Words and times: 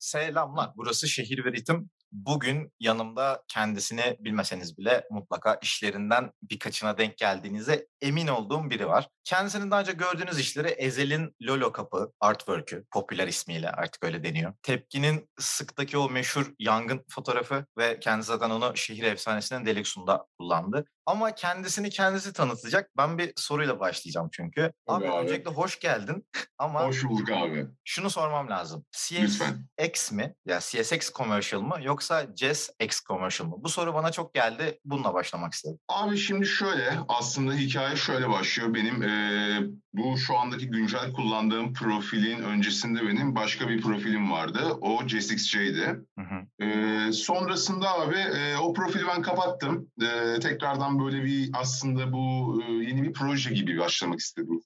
Selamlar. 0.00 0.70
Burası 0.76 1.08
Şehir 1.08 1.44
ve 1.44 1.52
Ritim. 1.52 1.90
Bugün 2.12 2.72
yanımda 2.80 3.42
kendisini 3.48 4.16
bilmeseniz 4.20 4.78
bile 4.78 5.04
mutlaka 5.10 5.58
işlerinden 5.62 6.30
birkaçına 6.42 6.98
denk 6.98 7.18
geldiğinize 7.18 7.86
emin 8.00 8.26
olduğum 8.26 8.70
biri 8.70 8.88
var. 8.88 9.08
Kendisinin 9.24 9.70
daha 9.70 9.80
önce 9.80 9.92
gördüğünüz 9.92 10.38
işleri 10.38 10.68
Ezel'in 10.68 11.34
Lolo 11.42 11.72
Kapı 11.72 12.12
artwork'ü, 12.20 12.84
popüler 12.92 13.28
ismiyle 13.28 13.70
artık 13.70 14.04
öyle 14.04 14.24
deniyor. 14.24 14.54
Tepki'nin 14.62 15.28
sıktaki 15.38 15.98
o 15.98 16.10
meşhur 16.10 16.52
yangın 16.58 17.04
fotoğrafı 17.10 17.66
ve 17.78 18.00
kendisi 18.00 18.28
zaten 18.28 18.50
onu 18.50 18.76
şehir 18.76 19.02
efsanesinin 19.02 19.66
Deluxe'unda 19.66 20.26
kullandı. 20.38 20.84
Ama 21.10 21.34
kendisini 21.34 21.90
kendisi 21.90 22.32
tanıtacak. 22.32 22.90
Ben 22.96 23.18
bir 23.18 23.32
soruyla 23.36 23.80
başlayacağım 23.80 24.28
çünkü. 24.32 24.72
Abi, 24.86 25.08
abi. 25.10 25.16
öncelikle 25.24 25.50
hoş 25.50 25.78
geldin. 25.80 26.26
Ama 26.58 26.84
Hoş 26.86 27.04
bulduk 27.04 27.30
abi. 27.30 27.66
şunu 27.84 28.10
sormam 28.10 28.50
lazım. 28.50 28.84
CSX 28.92 30.12
mi? 30.12 30.34
Ya 30.46 30.60
CSX 30.60 31.12
commercial 31.12 31.60
mı 31.60 31.76
yoksa 31.82 32.26
Jazz 32.36 32.70
X 32.80 33.00
commercial 33.04 33.48
mı? 33.48 33.54
Bu 33.58 33.68
soru 33.68 33.94
bana 33.94 34.12
çok 34.12 34.34
geldi. 34.34 34.78
Bununla 34.84 35.14
başlamak 35.14 35.52
istedim. 35.52 35.78
Abi 35.88 36.16
şimdi 36.16 36.46
şöyle 36.46 36.98
aslında 37.08 37.52
hikaye 37.52 37.96
şöyle 37.96 38.28
başlıyor. 38.28 38.74
Benim 38.74 39.02
eee, 39.02 39.70
bu 39.92 40.18
şu 40.18 40.38
andaki 40.38 40.66
güncel 40.70 41.12
kullandığım 41.12 41.72
profilin 41.72 42.42
öncesinde 42.42 43.06
benim 43.06 43.34
başka 43.34 43.68
bir 43.68 43.80
profilim 43.80 44.30
vardı. 44.30 44.60
O 44.80 45.08
JSXJ'di. 45.08 45.96
Hı 46.18 46.22
hı. 46.22 46.46
Eee, 46.60 47.12
sonrasında 47.12 47.94
abi 48.00 48.16
eee, 48.16 48.56
o 48.56 48.72
profili 48.72 49.06
ben 49.06 49.22
kapattım. 49.22 49.90
Eee, 50.00 50.40
tekrardan 50.40 51.04
böyle 51.04 51.24
bir 51.24 51.50
aslında 51.52 52.12
bu 52.12 52.58
eee, 52.62 52.74
yeni 52.74 53.02
bir 53.02 53.12
proje 53.12 53.54
gibi 53.54 53.78
başlamak 53.78 54.18
istedim. 54.20 54.60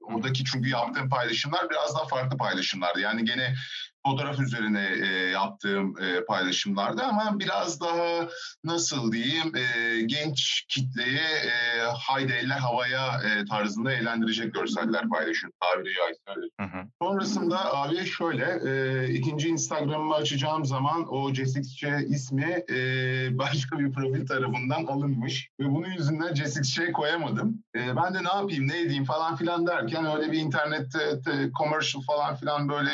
Oradaki 0.00 0.44
çünkü 0.44 0.70
yaptığım 0.70 1.08
paylaşımlar 1.08 1.70
biraz 1.70 1.94
daha 1.94 2.06
farklı 2.06 2.36
paylaşımlardı. 2.36 3.00
Yani 3.00 3.24
gene 3.24 3.54
fotoğraf 4.06 4.40
üzerine 4.40 4.88
e, 5.02 5.06
yaptığım 5.30 5.94
e, 6.02 6.24
paylaşımlardı 6.24 7.02
ama 7.02 7.38
biraz 7.38 7.80
daha 7.80 8.28
nasıl 8.64 9.12
diyeyim 9.12 9.56
e, 9.56 10.00
genç 10.02 10.64
kitleye 10.68 11.28
e, 11.46 11.80
haydi 11.98 12.32
eller 12.32 12.58
havaya 12.58 13.20
e, 13.22 13.44
tarzında 13.44 13.92
eğlendirecek 13.92 14.54
görseller 14.54 15.08
paylaşıyorum 15.08 15.56
tabiri 15.60 15.94
caizse. 15.94 16.40
Sonrasında 17.02 17.74
abi 17.74 18.06
şöyle 18.06 18.60
e, 18.66 19.08
ikinci 19.12 19.48
Instagram'ımı 19.48 20.14
açacağım 20.14 20.64
zaman 20.64 21.06
o 21.14 21.30
C6C 21.30 22.06
ismi 22.06 22.64
e, 22.70 23.38
başka 23.38 23.78
bir 23.78 23.92
profil 23.92 24.26
tarafından 24.26 24.84
alınmış 24.84 25.48
ve 25.60 25.64
bunun 25.64 25.90
yüzünden 25.90 26.34
C6C 26.34 26.92
koyamadım. 26.92 27.64
E, 27.76 27.96
ben 27.96 28.14
de 28.14 28.18
ne 28.24 28.34
yapayım 28.34 28.68
ne 28.68 28.80
edeyim 28.80 29.04
falan 29.04 29.36
filan 29.36 29.66
derken 29.66 30.06
öyle 30.06 30.32
bir 30.32 30.38
internette 30.38 30.98
te- 31.24 31.50
commercial 31.58 32.02
falan 32.02 32.36
filan 32.36 32.68
böyle 32.68 32.90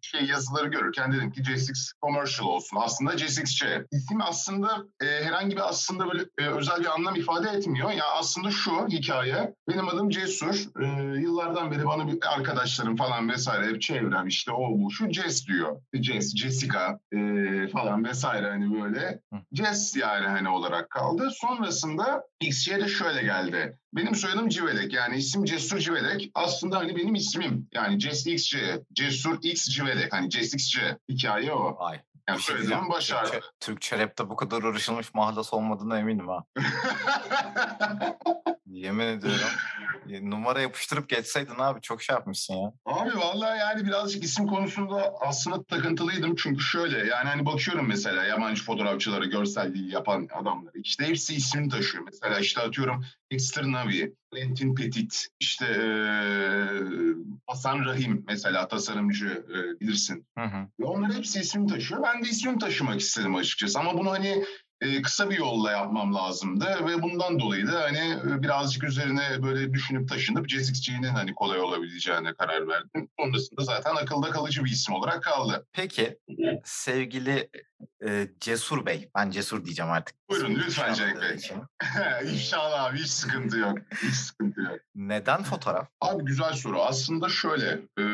şey 0.00 0.29
yazıları 0.30 0.68
görürken 0.68 1.12
dedim 1.12 1.30
ki 1.30 1.42
C6 1.42 1.92
commercial 2.02 2.48
olsun. 2.48 2.76
Aslında 2.80 3.14
C6C. 3.14 3.86
İsim 3.90 4.22
aslında 4.22 4.84
e, 5.02 5.24
herhangi 5.24 5.56
bir 5.56 5.68
aslında 5.68 6.08
böyle 6.12 6.24
e, 6.38 6.46
özel 6.46 6.80
bir 6.80 6.94
anlam 6.94 7.16
ifade 7.16 7.48
etmiyor. 7.50 7.90
Ya 7.90 8.04
aslında 8.18 8.50
şu 8.50 8.86
hikaye 8.88 9.54
benim 9.68 9.88
adım 9.88 10.10
Cesur. 10.10 10.66
E, 10.82 10.86
yıllardan 11.20 11.70
beri 11.70 11.86
bana 11.86 12.06
bir 12.06 12.18
arkadaşlarım 12.34 12.96
falan 12.96 13.28
vesaire 13.28 13.66
hep 13.66 13.82
çevrem 13.82 14.26
işte 14.26 14.52
o 14.52 14.78
bu 14.78 14.90
şu 14.90 15.12
Jess 15.12 15.46
diyor. 15.46 15.80
Jess, 15.94 16.36
Jessica 16.36 17.00
e, 17.12 17.18
falan 17.68 18.04
vesaire 18.04 18.50
hani 18.50 18.82
böyle. 18.82 19.20
Jess 19.52 19.96
yani 19.96 20.26
hani 20.26 20.48
olarak 20.48 20.90
kaldı. 20.90 21.30
Sonrasında 21.30 22.22
XC'ye 22.40 22.80
de 22.80 22.88
şöyle 22.88 23.22
geldi. 23.22 23.78
Benim 23.92 24.14
soyadım 24.14 24.48
Civelek 24.48 24.92
yani 24.92 25.16
isim 25.16 25.44
Cesur 25.44 25.78
Civelek. 25.78 26.30
Aslında 26.34 26.78
hani 26.78 26.96
benim 26.96 27.14
ismim 27.14 27.68
yani 27.72 28.00
Jess 28.00 28.26
XC, 28.26 28.82
Cesur 28.92 29.38
X 29.42 29.68
Civelek. 29.68 30.12
Hani 30.12 30.30
Jess 30.30 30.54
XC 30.54 30.98
hikaye 31.08 31.52
o. 31.52 31.76
Vay. 31.78 32.00
Yani 32.28 32.42
şey 32.42 32.56
diyeceğim. 32.56 32.88
baş 32.88 33.12
harfi. 33.12 33.32
Türkçe, 33.32 33.48
Türkçe 33.60 33.98
rapte 33.98 34.30
bu 34.30 34.36
kadar 34.36 34.62
uğraşılmış 34.62 35.14
mahlas 35.14 35.54
olmadığına 35.54 35.98
eminim 35.98 36.28
ha. 36.28 36.44
Yemin 38.72 39.06
ediyorum. 39.06 39.48
E, 40.10 40.30
Numara 40.30 40.60
yapıştırıp 40.60 41.08
geçseydin 41.08 41.54
abi 41.58 41.80
çok 41.80 42.02
şey 42.02 42.14
yapmışsın 42.14 42.54
ya. 42.54 42.72
Abi 42.86 43.16
vallahi 43.16 43.58
yani 43.58 43.84
birazcık 43.86 44.24
isim 44.24 44.46
konusunda 44.46 45.14
aslında 45.20 45.62
takıntılıydım. 45.64 46.34
Çünkü 46.36 46.60
şöyle 46.64 46.98
yani 46.98 47.28
hani 47.28 47.46
bakıyorum 47.46 47.88
mesela 47.88 48.24
yabancı 48.24 48.64
fotoğrafçılara 48.64 49.24
görselliği 49.24 49.92
yapan 49.92 50.28
adamları. 50.34 50.78
İşte 50.78 51.06
hepsi 51.06 51.34
ismini 51.34 51.68
taşıyor. 51.68 52.04
Mesela 52.04 52.38
işte 52.38 52.60
atıyorum 52.60 53.04
Dexter 53.32 53.64
Navi, 53.64 54.14
Valentin 54.32 54.74
Petit, 54.74 55.28
işte 55.40 55.66
eee, 55.66 57.12
Hasan 57.46 57.84
Rahim 57.84 58.24
mesela 58.28 58.68
tasarımcı 58.68 59.44
eee, 59.54 59.80
bilirsin. 59.80 60.26
Hı 60.38 60.44
hı. 60.44 60.66
Ve 60.80 60.84
onlar 60.84 61.12
hepsi 61.14 61.40
ismini 61.40 61.66
taşıyor. 61.66 62.02
Ben 62.02 62.24
de 62.24 62.28
ismimi 62.28 62.58
taşımak 62.58 63.00
istedim 63.00 63.34
açıkçası. 63.36 63.78
Ama 63.80 63.98
bunu 63.98 64.10
hani 64.10 64.44
e, 64.80 65.02
kısa 65.02 65.30
bir 65.30 65.38
yolla 65.38 65.70
yapmam 65.70 66.14
lazımdı 66.14 66.66
ve 66.86 67.02
bundan 67.02 67.40
dolayı 67.40 67.66
da 67.66 67.80
hani 67.80 68.18
e, 68.32 68.42
birazcık 68.42 68.84
üzerine 68.84 69.42
böyle 69.42 69.74
düşünüp 69.74 70.08
taşınıp 70.08 70.48
Jessix'ciğinin 70.48 71.08
hani 71.08 71.34
kolay 71.34 71.60
olabileceğine 71.60 72.34
karar 72.34 72.68
verdim. 72.68 73.08
Sonrasında 73.20 73.64
zaten 73.64 73.94
akılda 73.94 74.30
kalıcı 74.30 74.64
bir 74.64 74.70
isim 74.70 74.94
olarak 74.94 75.22
kaldı. 75.22 75.66
Peki 75.72 76.18
sevgili 76.64 77.50
e, 78.06 78.28
Cesur 78.40 78.86
Bey. 78.86 79.10
Ben 79.16 79.30
Cesur 79.30 79.64
diyeceğim 79.64 79.92
artık. 79.92 80.16
Buyurun 80.30 80.54
lütfen 80.54 80.94
Cenk 80.94 81.22
Bey. 81.22 81.38
İnşallah 82.32 82.84
abi 82.84 82.98
hiç 82.98 83.10
sıkıntı 83.10 83.58
yok. 83.58 83.78
Hiç 84.02 84.14
sıkıntı 84.14 84.60
yok. 84.60 84.78
Neden 84.94 85.42
fotoğraf? 85.42 85.88
Abi 86.00 86.24
güzel 86.24 86.52
soru. 86.52 86.82
Aslında 86.82 87.28
şöyle, 87.28 87.70
e, 87.98 88.04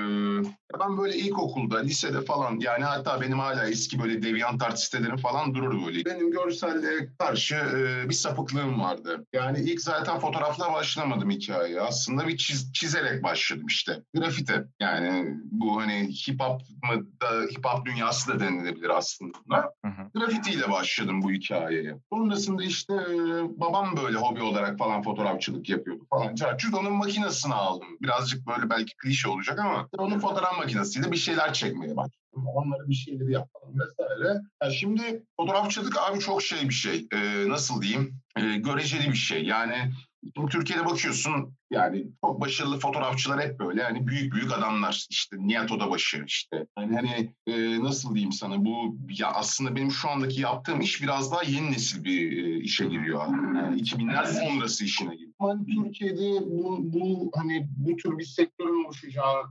ben 0.80 0.98
böyle 0.98 1.16
ilkokulda, 1.16 1.78
lisede 1.78 2.20
falan 2.20 2.58
yani 2.60 2.84
hatta 2.84 3.20
benim 3.20 3.38
hala 3.38 3.68
eski 3.68 4.02
böyle 4.02 4.22
DeviantArt 4.22 4.80
sitelerim 4.80 5.16
falan 5.16 5.54
durur 5.54 5.86
böyle. 5.86 6.04
Benim 6.04 6.30
görselliğe 6.60 7.08
karşı 7.18 7.54
e, 7.54 8.08
bir 8.08 8.14
sapıklığım 8.14 8.80
vardı. 8.80 9.26
Yani 9.32 9.60
ilk 9.60 9.80
zaten 9.80 10.18
fotoğrafla 10.18 10.72
başlamadım 10.72 11.30
hikayeye. 11.30 11.80
Aslında 11.80 12.28
bir 12.28 12.36
çiz- 12.36 12.72
çizerek 12.72 13.22
başladım 13.22 13.66
işte. 13.66 14.02
Grafite. 14.14 14.64
Yani 14.80 15.34
bu 15.44 15.80
hani 15.80 16.08
hip 16.08 16.40
hop 16.40 16.60
mı 16.60 17.06
da 17.22 17.42
hip 17.50 17.64
hop 17.64 17.86
dünyası 17.86 18.28
da 18.32 18.40
denilebilir 18.40 18.90
aslında. 18.90 19.38
Hı 19.84 19.88
hı. 19.88 20.10
Grafitiyle 20.14 20.70
başladım 20.70 21.22
bu 21.22 21.30
hikayeye. 21.30 21.96
Sonrasında 22.12 22.64
işte 22.64 22.94
e, 22.94 23.16
babam 23.60 23.96
böyle 23.96 24.18
hobi 24.18 24.42
olarak 24.42 24.78
falan 24.78 25.02
fotoğrafçılık 25.02 25.68
yapıyordu 25.68 26.06
falan. 26.10 26.34
Çarçurt 26.34 26.74
onun 26.74 26.92
makinesini 26.92 27.54
aldım. 27.54 27.88
Birazcık 28.02 28.46
böyle 28.46 28.70
belki 28.70 28.96
klişe 28.96 29.28
olacak 29.28 29.58
ama 29.58 29.88
onun 29.98 30.18
fotoğraf 30.18 30.58
makinesiyle 30.58 31.12
bir 31.12 31.16
şeyler 31.16 31.52
çekmeye 31.52 31.96
başladım. 31.96 32.25
Onlara 32.46 32.88
bir 32.88 32.94
şeyleri 32.94 33.32
yapalım 33.32 33.74
vesaire. 33.80 34.40
Ya 34.62 34.70
şimdi 34.70 35.22
fotoğrafçılık 35.36 35.96
abi 35.98 36.18
çok 36.18 36.42
şey 36.42 36.68
bir 36.68 36.74
şey. 36.74 37.06
E, 37.12 37.48
nasıl 37.48 37.82
diyeyim? 37.82 38.20
E, 38.36 38.56
göreceli 38.56 39.08
bir 39.08 39.16
şey. 39.16 39.44
Yani 39.44 39.92
Şimdi 40.36 40.50
Türkiye'de 40.50 40.86
bakıyorsun 40.86 41.56
yani 41.70 42.06
çok 42.24 42.40
başarılı 42.40 42.78
fotoğrafçılar 42.78 43.40
hep 43.40 43.58
böyle 43.58 43.82
hani 43.82 44.06
büyük 44.06 44.34
büyük 44.34 44.52
adamlar 44.52 45.06
işte 45.10 45.36
Nihat 45.40 45.72
Odabaşı 45.72 46.24
işte 46.26 46.66
hani 46.74 46.96
hani 46.96 47.34
e, 47.46 47.82
nasıl 47.82 48.14
diyeyim 48.14 48.32
sana 48.32 48.64
bu 48.64 48.96
ya 49.08 49.28
aslında 49.28 49.76
benim 49.76 49.90
şu 49.90 50.10
andaki 50.10 50.40
yaptığım 50.40 50.80
iş 50.80 51.02
biraz 51.02 51.32
daha 51.32 51.42
yeni 51.42 51.72
nesil 51.72 52.04
bir 52.04 52.44
e, 52.44 52.60
işe 52.60 52.84
giriyor. 52.84 53.26
Yani 53.26 53.80
2000'ler 53.82 54.26
sonrası 54.26 54.84
işine 54.84 55.14
giriyor. 55.14 55.32
Hani 55.38 55.66
Türkiye'de 55.66 56.46
bu, 56.46 56.78
bu 56.82 57.30
hani 57.34 57.68
bu 57.76 57.96
tür 57.96 58.18
bir 58.18 58.24
sektörün 58.24 58.84
oluşacağını 58.84 59.46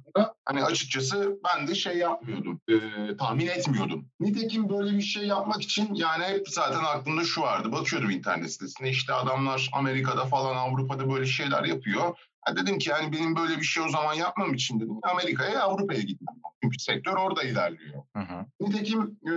hani 0.45 0.63
açıkçası 0.63 1.39
ben 1.45 1.67
de 1.67 1.75
şey 1.75 1.97
yapmıyordum. 1.97 2.61
e, 2.67 2.77
tahmin 3.17 3.47
etmiyordum. 3.47 4.05
Nitekim 4.19 4.69
böyle 4.69 4.97
bir 4.97 5.01
şey 5.01 5.27
yapmak 5.27 5.61
için 5.61 5.93
yani 5.93 6.23
hep 6.23 6.49
zaten 6.49 6.83
aklımda 6.83 7.23
şu 7.23 7.41
vardı. 7.41 7.71
Bakıyordum 7.71 8.09
internet 8.09 8.51
sitesine 8.51 8.89
işte 8.89 9.13
adamlar 9.13 9.69
Amerika'da 9.73 10.25
falan 10.25 10.55
Avrupa'da 10.55 11.09
böyle 11.11 11.25
şeyler 11.25 11.63
yapıyor. 11.63 12.04
Ha 12.45 12.55
dedim 12.55 12.77
ki 12.77 12.89
yani 12.89 13.11
benim 13.11 13.35
böyle 13.35 13.57
bir 13.57 13.63
şey 13.63 13.83
o 13.83 13.89
zaman 13.89 14.13
yapmam 14.13 14.53
için 14.53 14.79
dedim 14.79 14.99
Amerika'ya 15.03 15.63
Avrupa'ya 15.63 16.01
gitmem. 16.01 16.35
Çünkü 16.63 16.79
sektör 16.79 17.13
orada 17.13 17.43
ilerliyor. 17.43 18.03
Hı 18.15 18.19
hı. 18.19 18.45
Nitekim 18.61 19.19
e, 19.27 19.33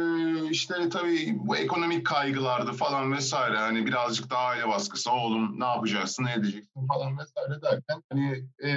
işte 0.51 0.89
tabii 0.89 1.35
bu 1.39 1.57
ekonomik 1.57 2.07
kaygılardı 2.07 2.73
falan 2.73 3.13
vesaire 3.13 3.59
hani 3.59 3.87
birazcık 3.87 4.31
daha 4.31 4.45
aile 4.45 4.69
baskısı 4.69 5.13
oğlum 5.13 5.61
ne 5.61 5.65
yapacaksın 5.65 6.25
ne 6.25 6.33
edeceksin 6.33 6.87
falan 6.87 7.19
vesaire 7.19 7.63
derken 7.63 8.03
hani 8.13 8.45
e, 8.59 8.71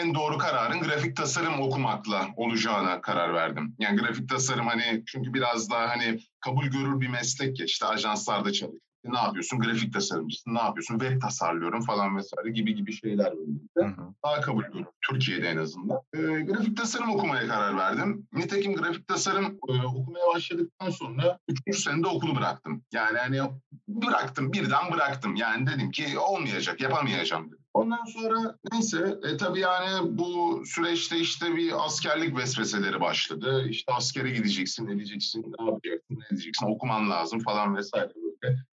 en 0.00 0.14
doğru 0.14 0.38
kararın 0.38 0.80
grafik 0.80 1.16
tasarım 1.16 1.60
okumakla 1.60 2.28
olacağına 2.36 3.00
karar 3.00 3.34
verdim. 3.34 3.76
Yani 3.78 4.00
grafik 4.00 4.28
tasarım 4.28 4.66
hani 4.66 5.02
çünkü 5.06 5.34
biraz 5.34 5.70
daha 5.70 5.88
hani 5.88 6.20
kabul 6.40 6.64
görür 6.64 7.00
bir 7.00 7.08
meslek 7.08 7.60
ya 7.60 7.66
işte 7.66 7.86
ajanslarda 7.86 8.52
çalış. 8.52 8.78
Ne 9.04 9.18
yapıyorsun? 9.18 9.58
Grafik 9.58 9.92
tasarımcısın. 9.92 10.54
Ne 10.54 10.58
yapıyorsun? 10.58 10.98
Web 10.98 11.20
tasarlıyorum 11.20 11.80
falan 11.80 12.16
vesaire 12.16 12.50
gibi 12.50 12.74
gibi 12.74 12.92
şeyler 12.92 13.32
böyle. 13.36 13.94
Daha 14.24 14.40
kabul 14.40 14.62
görür. 14.62 14.86
Türkiye'de 15.10 15.48
en 15.48 15.56
azından. 15.56 15.98
Ee, 16.14 16.18
grafik 16.40 16.76
tasarım 16.76 17.10
okumaya 17.10 17.48
karar 17.48 17.76
verdim. 17.76 18.26
Nitekim 18.32 18.74
grafik 18.74 19.08
tasarım 19.08 19.58
e, 19.68 19.72
okumaya 19.72 20.26
başladıktan 20.34 20.90
sonra 20.90 21.38
3. 21.66 21.78
senede 21.78 22.06
okulu 22.06 22.36
bıraktım. 22.36 22.82
Yani 22.92 23.18
hani 23.18 23.40
bıraktım 23.88 24.52
birden 24.52 24.92
bıraktım. 24.92 25.36
Yani 25.36 25.66
dedim 25.66 25.90
ki 25.90 26.18
olmayacak 26.18 26.80
yapamayacağım 26.80 27.46
dedim. 27.46 27.64
Ondan 27.74 28.04
sonra 28.04 28.56
neyse 28.72 29.18
e, 29.22 29.36
tabii 29.36 29.60
yani 29.60 30.18
bu 30.18 30.62
süreçte 30.66 31.18
işte 31.18 31.56
bir 31.56 31.86
askerlik 31.86 32.36
vesveseleri 32.36 33.00
başladı. 33.00 33.66
İşte 33.68 33.92
askere 33.92 34.30
gideceksin, 34.30 34.88
edeceksin, 34.88 35.54
ne 35.58 35.64
yapacaksın, 35.64 36.16
ne 36.18 36.24
edeceksin, 36.32 36.66
okuman 36.66 37.10
lazım 37.10 37.38
falan 37.40 37.76
vesaire. 37.76 38.12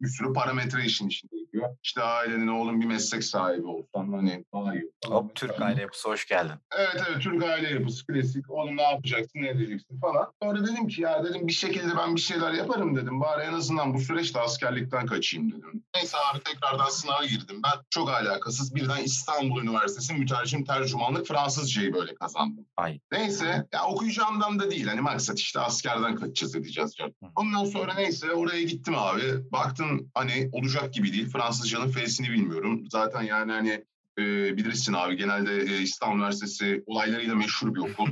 Bir 0.01 0.07
sürü 0.07 0.33
parametre 0.33 0.85
işin 0.85 1.07
içinde 1.07 1.40
geliyor. 1.61 1.77
İşte 1.83 2.01
ailenin 2.03 2.47
oğlum 2.47 2.81
bir 2.81 2.85
meslek 2.85 3.23
sahibi 3.23 3.67
olsan 3.67 4.13
hani 4.13 4.45
daha 4.53 4.73
iyi. 4.73 4.91
Hop 5.07 5.35
Türk 5.35 5.61
aile 5.61 5.81
yapısı 5.81 6.09
hoş 6.09 6.27
geldin. 6.27 6.55
Evet 6.77 7.03
evet 7.09 7.21
Türk 7.21 7.43
aile 7.43 7.69
yapısı 7.69 8.05
klasik. 8.05 8.49
Oğlum 8.49 8.77
ne 8.77 8.81
yapacaksın 8.81 9.39
ne 9.41 9.49
edeceksin 9.49 9.99
falan. 9.99 10.31
Sonra 10.43 10.63
dedim 10.63 10.87
ki 10.87 11.01
ya 11.01 11.23
dedim 11.23 11.47
bir 11.47 11.53
şekilde 11.53 11.97
ben 11.97 12.15
bir 12.15 12.21
şeyler 12.21 12.51
yaparım 12.53 12.95
dedim. 12.95 13.21
Bari 13.21 13.43
en 13.43 13.53
azından 13.53 13.93
bu 13.93 13.99
süreçte 13.99 14.39
askerlikten 14.39 15.05
kaçayım 15.05 15.51
dedim. 15.51 15.83
Neyse 15.95 16.17
abi 16.33 16.43
tekrardan 16.43 16.89
sınava 16.89 17.25
girdim. 17.25 17.61
Ben 17.63 17.81
çok 17.89 18.09
alakasız 18.09 18.75
birden 18.75 19.03
İstanbul 19.03 19.61
Üniversitesi 19.61 20.13
mütercim 20.13 20.63
tercümanlık 20.65 21.27
Fransızcayı 21.27 21.93
böyle 21.93 22.15
kazandım. 22.15 22.65
Ay. 22.77 22.99
Neyse 23.11 23.67
ya 23.73 23.85
okuyacağımdan 23.85 24.59
da 24.59 24.71
değil. 24.71 24.87
Hani 24.87 25.01
maksat 25.01 25.39
işte 25.39 25.59
askerden 25.59 26.15
kaçacağız 26.15 26.55
edeceğiz. 26.55 26.97
diyor. 26.97 27.11
Ondan 27.35 27.65
sonra 27.65 27.93
neyse 27.93 28.31
oraya 28.31 28.63
gittim 28.63 28.93
abi. 28.97 29.21
Baktım 29.51 30.09
hani 30.13 30.49
olacak 30.51 30.93
gibi 30.93 31.13
değil. 31.13 31.29
Fransızcanın 31.51 31.91
F'sini 31.91 32.29
bilmiyorum. 32.29 32.83
Zaten 32.91 33.21
yani 33.21 33.51
hani 33.51 33.85
e, 34.19 34.23
bilirsin 34.57 34.93
abi 34.93 35.17
genelde 35.17 35.55
e, 35.55 35.81
İstanbul 35.81 36.17
Üniversitesi 36.17 36.83
olaylarıyla 36.85 37.35
meşhur 37.35 37.75
bir 37.75 37.79
okul. 37.79 38.07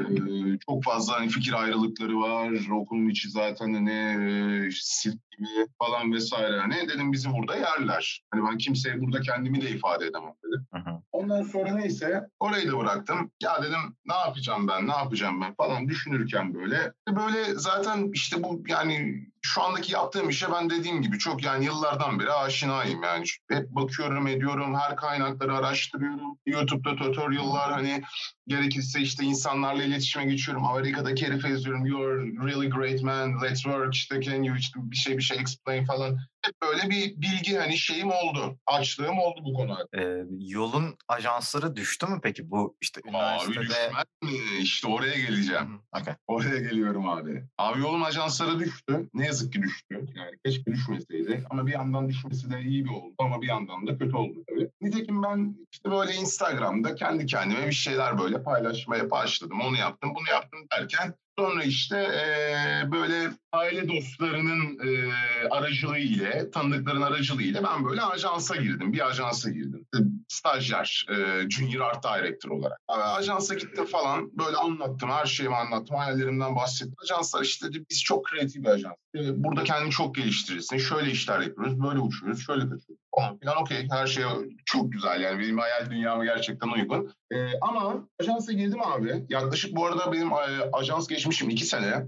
Ee, 0.00 0.58
çok 0.66 0.84
fazla 0.84 1.20
hani 1.20 1.28
fikir 1.28 1.52
ayrılıkları 1.52 2.20
var. 2.20 2.50
Okulun 2.72 3.08
içi 3.08 3.30
zaten 3.30 3.74
hani 3.74 3.92
e, 3.92 4.70
sirk 4.70 5.30
gibi 5.30 5.66
falan 5.78 6.12
vesaire. 6.12 6.60
Hani 6.60 6.88
dedim 6.88 7.12
bizi 7.12 7.32
burada 7.32 7.56
yerler. 7.56 8.22
Hani 8.30 8.50
ben 8.50 8.58
kimseye 8.58 9.00
burada 9.00 9.20
kendimi 9.20 9.60
de 9.60 9.70
ifade 9.70 10.06
edemem 10.06 10.34
dedim. 10.44 10.66
Hı 10.72 10.90
hı. 10.90 11.02
Ondan 11.12 11.42
sonra 11.42 11.74
neyse 11.74 12.28
orayı 12.40 12.72
da 12.72 12.78
bıraktım. 12.78 13.30
Ya 13.42 13.62
dedim 13.62 13.96
ne 14.06 14.14
yapacağım 14.14 14.68
ben, 14.68 14.88
ne 14.88 14.92
yapacağım 14.92 15.40
ben 15.40 15.54
falan 15.54 15.88
düşünürken 15.88 16.54
böyle. 16.54 16.92
Böyle 17.08 17.54
zaten 17.54 18.10
işte 18.12 18.42
bu 18.42 18.62
yani 18.68 19.26
şu 19.44 19.62
andaki 19.62 19.92
yaptığım 19.92 20.28
işe 20.28 20.52
ben 20.52 20.70
dediğim 20.70 21.02
gibi 21.02 21.18
çok 21.18 21.44
yani 21.44 21.64
yıllardan 21.64 22.20
beri 22.20 22.32
aşinayım 22.32 23.02
yani. 23.02 23.24
Hep 23.50 23.68
bakıyorum 23.70 24.26
ediyorum, 24.26 24.74
her 24.74 24.96
kaynakları 24.96 25.56
araştırıyorum. 25.56 26.38
YouTube'da 26.46 26.96
tutorial'lar 26.96 27.72
hani 27.72 28.02
gerekirse 28.46 29.00
işte 29.00 29.24
insanlarla 29.24 29.82
iletişime 29.82 30.24
geçiyorum. 30.24 30.64
Amerika'daki 30.64 31.26
herife 31.26 31.48
yazıyorum. 31.48 31.86
You're 31.86 32.22
really 32.46 32.68
great 32.68 33.02
man, 33.02 33.42
let's 33.42 33.62
work. 33.62 33.94
İşte 33.94 34.22
can 34.22 34.42
you 34.42 34.56
işte 34.56 34.80
bir 34.82 34.96
şey 34.96 35.16
bir 35.18 35.22
şey 35.22 35.38
explain 35.38 35.84
falan. 35.84 36.18
Hep 36.44 36.54
böyle 36.62 36.90
bir 36.90 37.16
bilgi 37.22 37.56
hani 37.56 37.78
şeyim 37.78 38.10
oldu. 38.10 38.58
Açlığım 38.66 39.18
oldu 39.18 39.40
bu 39.44 39.54
konu 39.54 39.74
hakkında. 39.74 40.02
Ee, 40.02 40.24
yolun 40.38 40.96
ajansları 41.08 41.76
düştü 41.76 42.06
mü 42.06 42.20
peki 42.22 42.50
bu 42.50 42.76
işte 42.80 43.00
Abi 43.04 43.08
üniversitede? 43.10 43.60
düşmez 43.60 44.04
mi? 44.22 44.30
İşte 44.60 44.88
oraya 44.88 45.16
geleceğim. 45.16 45.80
Okey. 46.00 46.14
Oraya 46.26 46.58
geliyorum 46.58 47.08
abi. 47.08 47.44
Abi 47.58 47.80
yolun 47.80 48.00
ajansları 48.02 48.58
düştü. 48.58 49.08
Ne 49.14 49.26
yazık 49.26 49.52
ki 49.52 49.62
düştü. 49.62 50.06
Yani 50.14 50.30
keşke 50.44 50.72
düşmeseydi. 50.72 51.44
Ama 51.50 51.66
bir 51.66 51.72
yandan 51.72 52.08
düşmesi 52.08 52.50
de 52.50 52.60
iyi 52.62 52.84
bir 52.84 52.90
oldu. 52.90 53.14
Ama 53.18 53.42
bir 53.42 53.48
yandan 53.48 53.86
da 53.86 53.98
kötü 53.98 54.16
oldu 54.16 54.44
tabii. 54.48 54.70
Nitekim 54.80 55.22
ben 55.22 55.56
işte 55.72 55.90
böyle 55.90 56.14
Instagram'da 56.14 56.94
kendi 56.94 57.26
kendime 57.26 57.66
bir 57.66 57.72
şeyler 57.72 58.18
böyle 58.18 58.33
paylaşmaya 58.42 59.10
başladım. 59.10 59.60
Onu 59.60 59.76
yaptım, 59.76 60.12
bunu 60.14 60.28
yaptım 60.30 60.60
derken 60.72 61.14
Sonra 61.38 61.64
işte 61.64 61.96
eee, 61.98 62.92
böyle 62.92 63.30
aile 63.52 63.88
dostlarının 63.88 64.78
eee, 64.84 65.12
aracılığı 65.50 65.98
ile, 65.98 66.50
tanıdıkların 66.50 67.02
aracılığı 67.02 67.42
ile 67.42 67.64
ben 67.64 67.84
böyle 67.84 68.02
ajansa 68.02 68.56
girdim. 68.56 68.92
Bir 68.92 69.06
ajansa 69.08 69.50
girdim. 69.50 69.86
Stajyer, 70.28 71.06
eee, 71.10 71.50
Junior 71.50 71.80
Art 71.80 72.04
Director 72.04 72.50
olarak. 72.50 72.78
Ajansa 72.88 73.54
gittim 73.54 73.84
falan. 73.86 74.30
Böyle 74.38 74.56
anlattım, 74.56 75.10
her 75.10 75.26
şeyimi 75.26 75.56
anlattım. 75.56 75.96
Hayallerimden 75.96 76.56
bahsettim. 76.56 76.94
Ajanslar 77.02 77.42
işte 77.42 77.68
dedi, 77.68 77.84
biz 77.90 78.02
çok 78.02 78.26
kreatif 78.26 78.62
bir 78.62 78.68
ajans. 78.68 78.94
Eee, 79.14 79.22
Burada 79.34 79.64
kendini 79.64 79.90
çok 79.90 80.14
geliştirirsin. 80.14 80.78
Şöyle 80.78 81.10
işler 81.10 81.40
yapıyoruz, 81.40 81.80
böyle 81.82 81.98
uçuyoruz, 81.98 82.46
şöyle 82.46 82.60
kaçıyoruz. 82.62 83.03
Falan 83.18 83.38
filan 83.38 83.56
okey. 83.56 83.86
Her 83.90 84.06
şey 84.06 84.24
çok 84.64 84.92
güzel 84.92 85.20
yani. 85.20 85.38
Benim 85.40 85.58
hayal 85.58 85.90
dünyama 85.90 86.24
gerçekten 86.24 86.68
uygun. 86.68 87.12
Ee, 87.32 87.60
ama 87.60 88.08
ajansa 88.20 88.52
girdim 88.52 88.82
abi. 88.82 89.24
Yaklaşık 89.28 89.76
bu 89.76 89.86
arada 89.86 90.12
benim 90.12 90.32
e, 90.32 90.70
ajans 90.72 91.06
geçmişim 91.08 91.50
iki 91.50 91.64
sene. 91.64 92.06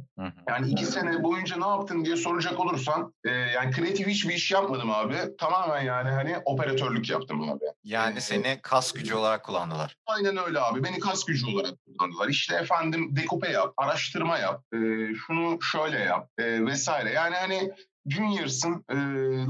Yani 0.49 0.70
iki 0.70 0.85
sene 0.87 1.23
boyunca 1.23 1.56
ne 1.56 1.67
yaptın 1.67 2.05
diye 2.05 2.17
soracak 2.17 2.61
olursan 2.61 3.14
e, 3.25 3.31
yani 3.31 3.70
kreatif 3.70 4.06
hiçbir 4.06 4.35
iş 4.35 4.50
yapmadım 4.50 4.91
abi. 4.91 5.17
Tamamen 5.38 5.82
yani 5.82 6.11
hani 6.11 6.37
operatörlük 6.44 7.11
yaptım 7.11 7.50
abi. 7.50 7.64
Yani 7.85 8.20
seni 8.20 8.58
kas 8.62 8.93
gücü 8.93 9.14
olarak 9.14 9.44
kullandılar. 9.44 9.97
Aynen 10.06 10.37
öyle 10.37 10.61
abi. 10.61 10.85
Beni 10.85 10.99
kas 10.99 11.25
gücü 11.25 11.47
olarak 11.47 11.75
kullandılar. 11.87 12.29
İşte 12.29 12.55
efendim 12.55 13.17
dekupe 13.17 13.50
yap, 13.50 13.75
araştırma 13.76 14.38
yap, 14.38 14.62
e, 14.73 14.79
şunu 15.14 15.58
şöyle 15.62 15.99
yap 15.99 16.29
e, 16.38 16.67
vesaire. 16.67 17.11
Yani 17.11 17.35
hani 17.35 17.73
junior'sın, 18.08 18.85
e, 18.91 18.97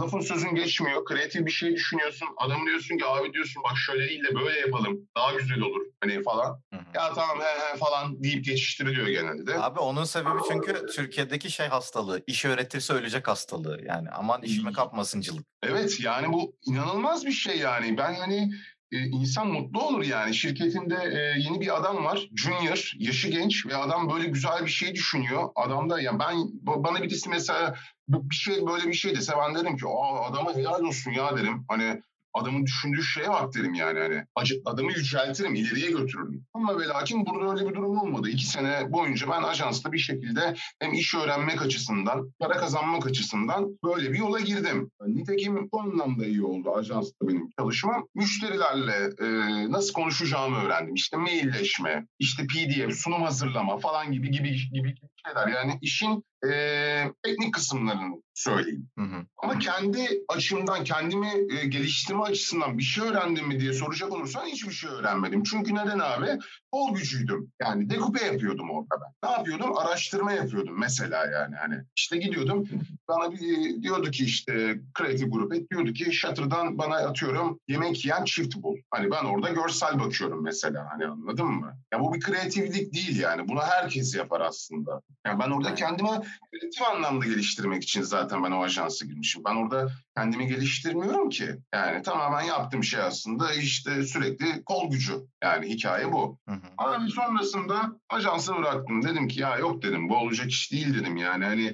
lafın 0.00 0.20
sözün 0.20 0.54
geçmiyor, 0.54 1.04
kreatif 1.04 1.46
bir 1.46 1.50
şey 1.50 1.72
düşünüyorsun. 1.74 2.28
Adam 2.36 2.66
diyorsun 2.66 2.98
ki 2.98 3.06
abi 3.06 3.32
diyorsun 3.32 3.62
bak 3.64 3.76
şöyle 3.86 4.08
değil 4.08 4.24
de 4.24 4.34
böyle 4.34 4.60
yapalım, 4.60 5.08
daha 5.16 5.34
güzel 5.34 5.60
olur 5.60 5.80
hani 6.00 6.22
falan. 6.22 6.62
Hı 6.72 6.76
hı. 6.76 6.84
Ya 6.94 7.12
tamam 7.14 7.38
he 7.40 7.72
he 7.72 7.76
falan 7.76 8.22
deyip 8.22 8.44
geçiştiriliyor 8.44 9.06
genelde. 9.06 9.58
Abi 9.62 9.78
onun 9.80 10.04
sebebi 10.04 10.38
çünkü 10.48 10.86
Türkiye'deki 10.94 11.50
şey 11.50 11.66
hastalığı. 11.66 12.22
iş 12.26 12.44
öğretirse 12.44 12.92
ölecek 12.92 13.28
hastalığı. 13.28 13.80
Yani 13.84 14.08
aman 14.10 14.42
işime 14.42 14.72
kapmasıncılık. 14.72 15.46
Evet 15.62 16.00
yani 16.00 16.32
bu 16.32 16.56
inanılmaz 16.66 17.26
bir 17.26 17.32
şey 17.32 17.58
yani. 17.58 17.98
Ben 17.98 18.14
hani 18.14 18.50
e, 18.92 18.98
insan 18.98 19.48
mutlu 19.48 19.86
olur 19.86 20.02
yani. 20.04 20.34
Şirketinde 20.34 20.94
e, 20.94 21.40
yeni 21.40 21.60
bir 21.60 21.76
adam 21.76 22.04
var. 22.04 22.28
Junior, 22.36 22.92
yaşı 22.98 23.28
genç 23.28 23.66
ve 23.66 23.76
adam 23.76 24.10
böyle 24.10 24.28
güzel 24.28 24.64
bir 24.64 24.70
şey 24.70 24.94
düşünüyor. 24.94 25.48
Adam 25.56 25.90
da 25.90 26.00
ya 26.00 26.18
ben 26.18 26.36
ba- 26.64 26.84
bana 26.84 27.02
birisi 27.02 27.28
mesela 27.28 27.74
bir 28.08 28.34
şey 28.34 28.66
böyle 28.66 28.88
bir 28.88 28.94
şey 28.94 29.14
dese 29.16 29.32
ben 29.38 29.54
derim 29.54 29.76
ki 29.76 29.86
Aa, 29.86 30.24
adama 30.26 30.54
helal 30.54 30.80
olsun 30.80 31.10
ya 31.10 31.36
derim. 31.36 31.64
Hani 31.68 32.02
adamın 32.36 32.66
düşündüğü 32.66 33.02
şeye 33.02 33.28
bak 33.28 33.54
derim 33.54 33.74
yani 33.74 33.98
hani. 33.98 34.24
Adamı 34.64 34.92
yüceltirim, 34.92 35.54
ileriye 35.54 35.90
götürürüm. 35.90 36.44
Ama 36.54 36.80
ve 36.80 36.86
lakin 36.86 37.26
burada 37.26 37.50
öyle 37.52 37.68
bir 37.68 37.74
durum 37.74 37.98
olmadı. 37.98 38.28
İki 38.28 38.46
sene 38.46 38.92
boyunca 38.92 39.28
ben 39.30 39.42
ajansla 39.42 39.92
bir 39.92 39.98
şekilde 39.98 40.54
hem 40.78 40.92
iş 40.92 41.14
öğrenmek 41.14 41.62
açısından, 41.62 42.32
para 42.38 42.52
kazanmak 42.52 43.06
açısından 43.06 43.78
böyle 43.84 44.12
bir 44.12 44.18
yola 44.18 44.40
girdim. 44.40 44.90
Nitekim 45.06 45.68
bu 45.72 45.80
anlamda 45.80 46.26
iyi 46.26 46.42
oldu 46.42 46.74
ajansta 46.74 47.28
benim 47.28 47.50
çalışmam. 47.58 48.06
Müşterilerle 48.14 49.10
e, 49.20 49.26
nasıl 49.72 49.92
konuşacağımı 49.92 50.56
öğrendim. 50.56 50.94
İşte 50.94 51.16
mailleşme, 51.16 52.06
işte 52.18 52.46
PDF, 52.46 52.96
sunum 52.96 53.22
hazırlama 53.22 53.78
falan 53.78 54.12
gibi 54.12 54.30
gibi 54.30 54.56
gibi 54.72 54.94
şeyler. 55.26 55.48
Yani 55.48 55.78
işin 55.82 56.24
e, 56.44 57.12
teknik 57.22 57.54
kısımlarını 57.54 58.22
söyleyeyim. 58.34 58.88
Hı 58.98 59.04
hı. 59.04 59.26
Ama 59.42 59.58
kendi 59.58 60.24
açımdan, 60.28 60.84
kendimi 60.84 61.28
e, 61.28 61.66
geliştirme 61.66 62.22
açısından 62.22 62.78
bir 62.78 62.82
şey 62.82 63.08
öğrendim 63.08 63.48
mi 63.48 63.60
diye 63.60 63.72
soracak 63.72 64.12
olursan 64.12 64.46
hiçbir 64.46 64.72
şey 64.72 64.90
öğrenmedim. 64.90 65.42
Çünkü 65.42 65.74
neden 65.74 65.98
abi? 65.98 66.38
Kol 66.72 66.94
gücüydüm. 66.94 67.52
Yani 67.62 67.90
dekupe 67.90 68.24
yapıyordum 68.24 68.70
orada 68.70 68.94
ben. 69.00 69.28
Ne 69.28 69.34
yapıyordum? 69.36 69.76
Araştırma 69.76 70.32
yapıyordum 70.32 70.78
mesela 70.78 71.26
yani. 71.26 71.54
Hani 71.56 71.74
işte 71.96 72.16
gidiyordum. 72.16 72.68
Bana 73.08 73.32
bir 73.32 73.82
diyordu 73.82 74.10
ki 74.10 74.24
işte 74.24 74.80
Creative 74.98 75.28
Group 75.28 75.70
diyordu 75.70 75.92
ki 75.92 76.12
Shutter'dan 76.12 76.78
bana 76.78 76.96
atıyorum 76.96 77.60
yemek 77.68 78.04
yiyen 78.04 78.24
çift 78.24 78.56
bul. 78.56 78.76
Hani 78.90 79.10
ben 79.10 79.24
orada 79.24 79.48
görsel 79.48 80.00
bakıyorum 80.00 80.44
mesela 80.44 80.88
hani 80.90 81.06
anladın 81.06 81.46
mı? 81.46 81.76
Ya 81.92 82.00
bu 82.00 82.14
bir 82.14 82.20
kreatiflik 82.20 82.94
değil 82.94 83.20
yani. 83.20 83.48
Bunu 83.48 83.60
herkes 83.60 84.14
yapar 84.14 84.40
aslında. 84.40 85.02
Yani 85.26 85.38
ben 85.38 85.50
orada 85.50 85.74
kendimi 85.74 86.08
kreatif 86.50 86.82
anlamda 86.82 87.26
geliştirmek 87.26 87.82
için 87.82 88.02
zaten 88.02 88.44
ben 88.44 88.50
o 88.50 88.62
ajansa 88.62 89.06
girmişim. 89.06 89.42
Ben 89.44 89.54
orada 89.56 89.90
kendimi 90.16 90.46
geliştirmiyorum 90.46 91.30
ki. 91.30 91.56
Yani 91.74 92.02
tamamen 92.02 92.42
yaptığım 92.42 92.84
şey 92.84 93.00
aslında 93.00 93.54
işte 93.54 94.02
sürekli 94.02 94.64
kol 94.64 94.90
gücü. 94.90 95.14
Yani 95.42 95.68
hikaye 95.68 96.12
bu. 96.12 96.38
Hı 96.48 96.54
hı. 96.54 96.60
Abi 96.78 97.10
sonrasında 97.10 98.00
ajansı 98.08 98.56
bıraktım. 98.56 99.02
Dedim 99.02 99.28
ki 99.28 99.40
ya 99.40 99.58
yok 99.58 99.82
dedim 99.82 100.08
bu 100.08 100.16
olacak 100.16 100.50
iş 100.50 100.72
değil 100.72 100.94
dedim 100.94 101.16
yani. 101.16 101.44
Hani 101.44 101.66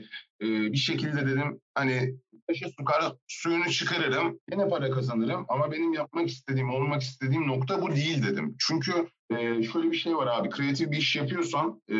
e, 0.42 0.46
bir 0.72 0.76
şekilde 0.76 1.26
dedim 1.26 1.60
hani 1.74 2.14
taşı 2.48 2.68
sukar 2.78 3.12
suyunu 3.28 3.70
çıkarırım. 3.70 4.38
Yine 4.52 4.68
para 4.68 4.90
kazanırım 4.90 5.46
ama 5.48 5.72
benim 5.72 5.92
yapmak 5.92 6.28
istediğim, 6.28 6.70
olmak 6.70 7.02
istediğim 7.02 7.48
nokta 7.48 7.82
bu 7.82 7.96
değil 7.96 8.22
dedim. 8.22 8.56
Çünkü 8.58 9.08
e, 9.38 9.62
şöyle 9.62 9.90
bir 9.90 9.96
şey 9.96 10.16
var 10.16 10.26
abi. 10.26 10.50
Kreatif 10.50 10.90
bir 10.90 10.96
iş 10.96 11.16
yapıyorsan 11.16 11.82
e, 11.90 11.96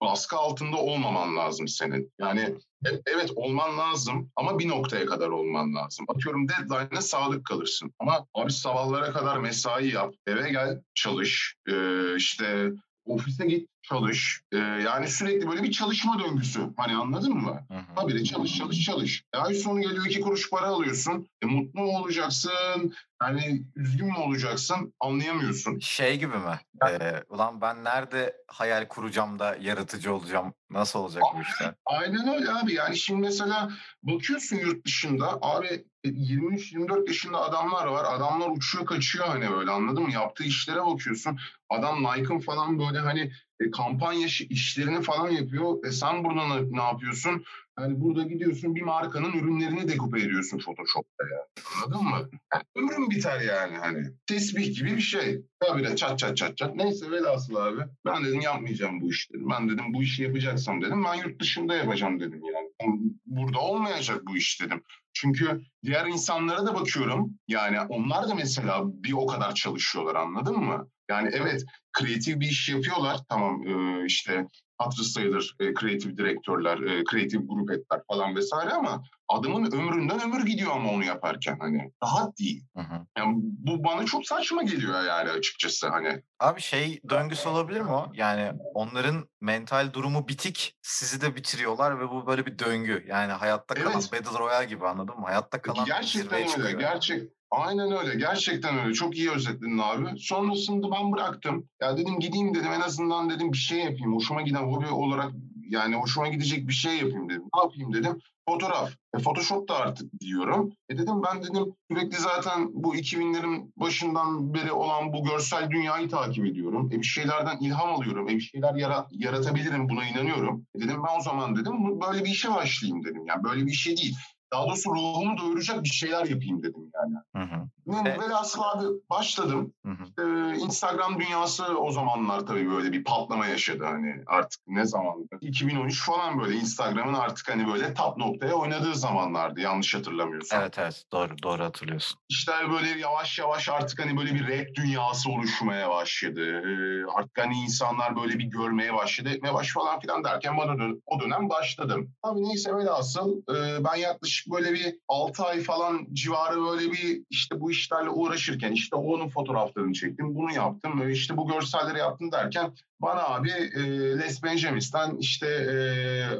baskı 0.00 0.36
altında 0.36 0.76
olmaman 0.76 1.36
lazım 1.36 1.68
senin. 1.68 2.12
Yani 2.20 2.40
e- 2.86 3.02
evet 3.06 3.30
olman 3.36 3.78
lazım 3.78 4.30
ama 4.36 4.58
bir 4.58 4.68
noktaya 4.68 5.06
kadar 5.06 5.28
olman 5.28 5.74
lazım. 5.74 6.06
Atıyorum 6.08 6.48
deadline'e 6.48 7.00
sadık 7.00 7.46
kalırsın. 7.46 7.92
Ama 7.98 8.26
abi 8.34 8.52
sabahlara 8.52 9.12
kadar 9.12 9.38
mesai 9.38 9.88
yap, 9.88 10.14
eve 10.26 10.50
gel, 10.50 10.80
çalış, 10.94 11.54
e, 11.68 11.74
işte 12.16 12.70
ofise 13.04 13.46
git, 13.46 13.68
çalış. 13.88 14.40
Ee, 14.52 14.56
yani 14.58 15.08
sürekli 15.08 15.48
böyle 15.48 15.62
bir 15.62 15.70
çalışma 15.70 16.18
döngüsü. 16.18 16.60
Hani 16.76 16.96
anladın 16.96 17.34
mı? 17.34 17.66
Habire 17.94 18.24
çalış 18.24 18.58
çalış 18.58 18.84
çalış. 18.84 19.24
E, 19.34 19.38
ay 19.38 19.54
sonu 19.54 19.80
geliyor 19.80 20.06
iki 20.06 20.20
kuruş 20.20 20.50
para 20.50 20.66
alıyorsun. 20.66 21.28
E, 21.42 21.46
mutlu 21.46 21.80
mu 21.80 21.98
olacaksın? 21.98 22.94
Yani 23.22 23.62
üzgün 23.76 24.06
mü 24.06 24.18
olacaksın? 24.18 24.94
Anlayamıyorsun. 25.00 25.78
Şey 25.78 26.18
gibi 26.18 26.36
mi? 26.36 26.60
Ee, 26.88 27.22
ulan 27.28 27.60
ben 27.60 27.84
nerede 27.84 28.36
hayal 28.48 28.88
kuracağım 28.88 29.38
da 29.38 29.56
yaratıcı 29.60 30.14
olacağım? 30.14 30.54
Nasıl 30.70 30.98
olacak 30.98 31.22
bu 31.36 31.42
işler? 31.42 31.74
Aynen 31.86 32.28
öyle 32.28 32.50
abi. 32.50 32.74
Yani 32.74 32.96
şimdi 32.96 33.20
mesela 33.20 33.70
bakıyorsun 34.02 34.56
yurt 34.56 34.86
dışında 34.86 35.38
abi 35.42 35.84
23-24 36.04 37.08
yaşında 37.08 37.38
adamlar 37.40 37.86
var. 37.86 38.14
Adamlar 38.14 38.50
uçuyor 38.50 38.86
kaçıyor 38.86 39.26
hani 39.26 39.50
böyle 39.50 39.70
anladın 39.70 40.02
mı? 40.02 40.12
Yaptığı 40.12 40.44
işlere 40.44 40.86
bakıyorsun. 40.86 41.38
Adam 41.70 42.02
Nike'ın 42.02 42.38
falan 42.38 42.78
böyle 42.78 42.98
hani 42.98 43.32
e, 43.60 43.70
kampanya 43.70 44.26
işi- 44.26 44.46
işlerini 44.46 45.02
falan 45.02 45.30
yapıyor. 45.30 45.86
E 45.86 45.92
sen 45.92 46.24
burada 46.24 46.48
ne, 46.48 46.62
ne 46.70 46.82
yapıyorsun? 46.82 47.44
Yani 47.80 48.00
burada 48.00 48.22
gidiyorsun 48.22 48.74
bir 48.74 48.82
markanın 48.82 49.32
ürünlerini 49.32 49.88
dekupe 49.88 50.20
ediyorsun 50.20 50.58
Photoshop'ta 50.58 51.24
ya. 51.24 51.46
Anladın 51.84 52.04
mı? 52.04 52.28
Yani 52.52 52.62
ömrün 52.76 53.10
biter 53.10 53.40
yani 53.40 53.76
hani. 53.76 54.04
Tesbih 54.26 54.76
gibi 54.78 54.96
bir 54.96 55.00
şey. 55.00 55.42
Habire 55.62 55.96
çat 55.96 56.18
çat 56.18 56.36
çat 56.36 56.56
çat. 56.56 56.74
Neyse 56.74 57.10
velhasıl 57.10 57.54
abi. 57.54 57.80
Ben 58.06 58.24
dedim 58.24 58.40
yapmayacağım 58.40 59.00
bu 59.00 59.10
işleri. 59.10 59.42
Ben 59.50 59.68
dedim 59.68 59.84
bu 59.94 60.02
işi 60.02 60.22
yapacaksam 60.22 60.82
dedim. 60.82 61.04
Ben 61.04 61.14
yurt 61.14 61.40
dışında 61.40 61.74
yapacağım 61.74 62.20
dedim 62.20 62.42
yani. 62.54 62.92
Burada 63.26 63.58
olmayacak 63.58 64.20
bu 64.26 64.36
iş 64.36 64.60
dedim. 64.60 64.82
Çünkü 65.12 65.60
diğer 65.84 66.06
insanlara 66.06 66.66
da 66.66 66.74
bakıyorum. 66.74 67.30
Yani 67.48 67.80
onlar 67.80 68.28
da 68.28 68.34
mesela 68.34 68.82
bir 68.84 69.12
o 69.12 69.26
kadar 69.26 69.54
çalışıyorlar 69.54 70.14
anladın 70.14 70.58
mı? 70.58 70.88
Yani 71.10 71.30
evet 71.32 71.64
kreatif 71.98 72.40
bir 72.40 72.48
iş 72.48 72.68
yapıyorlar. 72.68 73.18
Tamam 73.28 73.66
e, 73.66 74.04
işte 74.06 74.46
hatırı 74.78 75.04
sayılır 75.04 75.56
e, 75.60 75.74
kreatif 75.74 76.16
direktörler, 76.16 76.78
e, 76.78 77.04
kreatif 77.04 77.40
grup 77.48 77.70
etler 77.70 78.00
falan 78.08 78.36
vesaire 78.36 78.70
ama 78.70 79.02
adamın 79.28 79.72
ömründen 79.72 80.20
ömür 80.22 80.46
gidiyor 80.46 80.72
ama 80.72 80.90
onu 80.90 81.04
yaparken 81.04 81.56
hani 81.60 81.92
rahat 82.02 82.38
değil. 82.38 82.64
Hı 82.76 82.82
hı. 82.82 83.06
Yani 83.18 83.34
bu 83.42 83.84
bana 83.84 84.04
çok 84.04 84.26
saçma 84.26 84.62
geliyor 84.62 85.04
yani 85.04 85.30
açıkçası 85.30 85.88
hani. 85.88 86.22
Abi 86.40 86.60
şey 86.60 87.00
döngüsü 87.10 87.48
olabilir 87.48 87.80
mi 87.80 87.90
o? 87.90 88.12
Yani 88.14 88.52
onların 88.74 89.28
mental 89.40 89.92
durumu 89.92 90.28
bitik, 90.28 90.76
sizi 90.82 91.20
de 91.20 91.36
bitiriyorlar 91.36 92.00
ve 92.00 92.10
bu 92.10 92.26
böyle 92.26 92.46
bir 92.46 92.58
döngü. 92.58 93.04
Yani 93.08 93.32
hayatta 93.32 93.74
kalan 93.74 93.92
Evet. 93.92 94.12
Battle 94.12 94.38
Royale 94.38 94.66
gibi 94.66 94.86
anladın 94.86 95.20
mı? 95.20 95.26
Hayatta 95.26 95.62
kalan 95.62 95.84
Gerçekten 95.84 96.38
öyle. 96.38 96.48
çıkıyor. 96.48 96.80
Gerçek. 96.80 97.22
Aynen 97.50 97.92
öyle. 97.92 98.14
Gerçekten 98.14 98.78
öyle. 98.78 98.94
Çok 98.94 99.16
iyi 99.16 99.30
özetledin 99.30 99.78
abi. 99.78 100.18
Sonrasında 100.18 100.90
ben 100.90 101.12
bıraktım. 101.12 101.68
Ya 101.82 101.87
dedim 101.96 102.20
gideyim 102.20 102.54
dedim 102.54 102.72
en 102.72 102.80
azından 102.80 103.30
dedim 103.30 103.52
bir 103.52 103.58
şey 103.58 103.78
yapayım. 103.78 104.14
Hoşuma 104.14 104.42
giden 104.42 104.62
hobi 104.62 104.86
olarak 104.86 105.32
yani 105.68 105.96
hoşuma 105.96 106.28
gidecek 106.28 106.68
bir 106.68 106.72
şey 106.72 106.96
yapayım 106.96 107.28
dedim. 107.28 107.44
Ne 107.54 107.60
yapayım 107.62 107.92
dedim. 107.92 108.20
Fotoğraf. 108.48 108.90
E, 109.14 109.18
Photoshop 109.18 109.68
da 109.68 109.76
artık 109.76 110.20
biliyorum. 110.20 110.72
E 110.88 110.98
dedim 110.98 111.22
ben 111.22 111.42
dedim 111.42 111.64
sürekli 111.90 112.16
zaten 112.16 112.68
bu 112.72 112.96
2000'lerin 112.96 113.72
başından 113.76 114.54
beri 114.54 114.72
olan 114.72 115.12
bu 115.12 115.24
görsel 115.24 115.70
dünyayı 115.70 116.08
takip 116.08 116.46
ediyorum. 116.46 116.90
E 116.92 116.98
bir 116.98 117.06
şeylerden 117.06 117.58
ilham 117.58 117.94
alıyorum. 117.94 118.28
E 118.28 118.32
bir 118.34 118.40
şeyler 118.40 118.74
yara- 118.74 119.06
yaratabilirim 119.10 119.88
buna 119.88 120.04
inanıyorum. 120.08 120.66
E 120.74 120.78
dedim 120.80 121.02
ben 121.08 121.18
o 121.18 121.22
zaman 121.22 121.56
dedim 121.56 122.00
böyle 122.00 122.24
bir 122.24 122.30
işe 122.30 122.50
başlayayım 122.54 123.04
dedim. 123.04 123.26
Yani 123.26 123.44
böyle 123.44 123.66
bir 123.66 123.72
şey 123.72 123.96
değil. 123.96 124.16
Daha 124.52 124.66
doğrusu 124.66 124.90
ruhumu 124.90 125.38
doyuracak 125.38 125.84
bir 125.84 125.88
şeyler 125.88 126.24
yapayım 126.26 126.62
dedim 126.62 126.90
yani. 126.94 127.14
Hı 127.36 127.54
hı. 127.54 127.68
Evet. 128.06 128.20
velhasıl 128.20 128.62
abi 128.62 128.86
başladım. 129.10 129.72
Hı 129.86 129.92
hı. 129.92 130.22
Ee, 130.22 130.56
Instagram 130.58 131.20
dünyası 131.20 131.78
o 131.78 131.92
zamanlar 131.92 132.40
tabii 132.46 132.70
böyle 132.70 132.92
bir 132.92 133.04
patlama 133.04 133.46
yaşadı 133.46 133.84
hani 133.84 134.14
artık 134.26 134.60
ne 134.66 134.84
zamandı? 134.84 135.28
2013 135.40 136.06
falan 136.06 136.40
böyle 136.40 136.56
Instagram'ın 136.56 137.14
artık 137.14 137.50
hani 137.50 137.66
böyle 137.72 137.94
top 137.94 138.16
noktaya 138.16 138.54
oynadığı 138.54 138.94
zamanlardı 138.94 139.60
yanlış 139.60 139.94
hatırlamıyorsam. 139.94 140.60
Evet 140.60 140.78
evet 140.78 141.04
doğru 141.12 141.42
doğru 141.42 141.64
hatırlıyorsun. 141.64 142.18
İşte 142.28 142.52
böyle 142.70 143.00
yavaş 143.00 143.38
yavaş 143.38 143.68
artık 143.68 143.98
hani 144.04 144.16
böyle 144.16 144.34
bir 144.34 144.48
rap 144.48 144.74
dünyası 144.74 145.30
oluşmaya 145.30 145.90
başladı. 145.90 146.40
Ee, 146.40 147.04
artık 147.16 147.38
hani 147.38 147.54
insanlar 147.54 148.16
böyle 148.16 148.38
bir 148.38 148.44
görmeye 148.44 148.94
başladı, 148.94 149.28
etmeye 149.28 149.54
baş 149.54 149.72
falan 149.72 150.00
filan 150.00 150.24
derken 150.24 150.56
bana 150.56 150.78
dön- 150.78 151.02
o 151.06 151.20
dönem 151.20 151.48
başladım. 151.48 152.10
Abi 152.22 152.42
neyse 152.42 152.74
velhasıl 152.76 153.38
e, 153.38 153.84
ben 153.84 153.96
yaklaşık 153.96 154.37
böyle 154.46 154.72
bir 154.72 154.94
6 155.08 155.44
ay 155.44 155.60
falan 155.60 156.06
civarı 156.12 156.62
böyle 156.62 156.92
bir 156.92 157.22
işte 157.30 157.60
bu 157.60 157.70
işlerle 157.70 158.10
uğraşırken 158.10 158.72
işte 158.72 158.96
onun 158.96 159.28
fotoğraflarını 159.28 159.92
çektim, 159.92 160.34
bunu 160.34 160.52
yaptım, 160.52 161.02
e, 161.02 161.12
işte 161.12 161.36
bu 161.36 161.48
görselleri 161.48 161.98
yaptım 161.98 162.32
derken 162.32 162.72
bana 163.00 163.22
abi 163.22 163.50
e, 163.50 163.80
Les 164.18 164.42
Benjamins'ten 164.42 165.16
işte 165.16 165.46
e, 165.46 165.74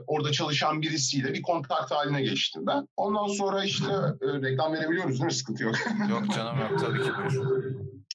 orada 0.06 0.32
çalışan 0.32 0.82
birisiyle 0.82 1.34
bir 1.34 1.42
kontak 1.42 1.90
haline 1.90 2.22
geçtim 2.22 2.66
ben. 2.66 2.88
Ondan 2.96 3.26
sonra 3.26 3.64
işte 3.64 3.86
e, 4.22 4.26
reklam 4.42 4.72
verebiliyoruz 4.72 5.12
değil 5.12 5.24
mi? 5.24 5.32
Sıkıntı 5.32 5.62
yok. 5.62 5.74
Yok 6.10 6.34
canım 6.34 6.58
yok 6.58 6.78
tabii 6.80 7.02
ki. 7.02 7.10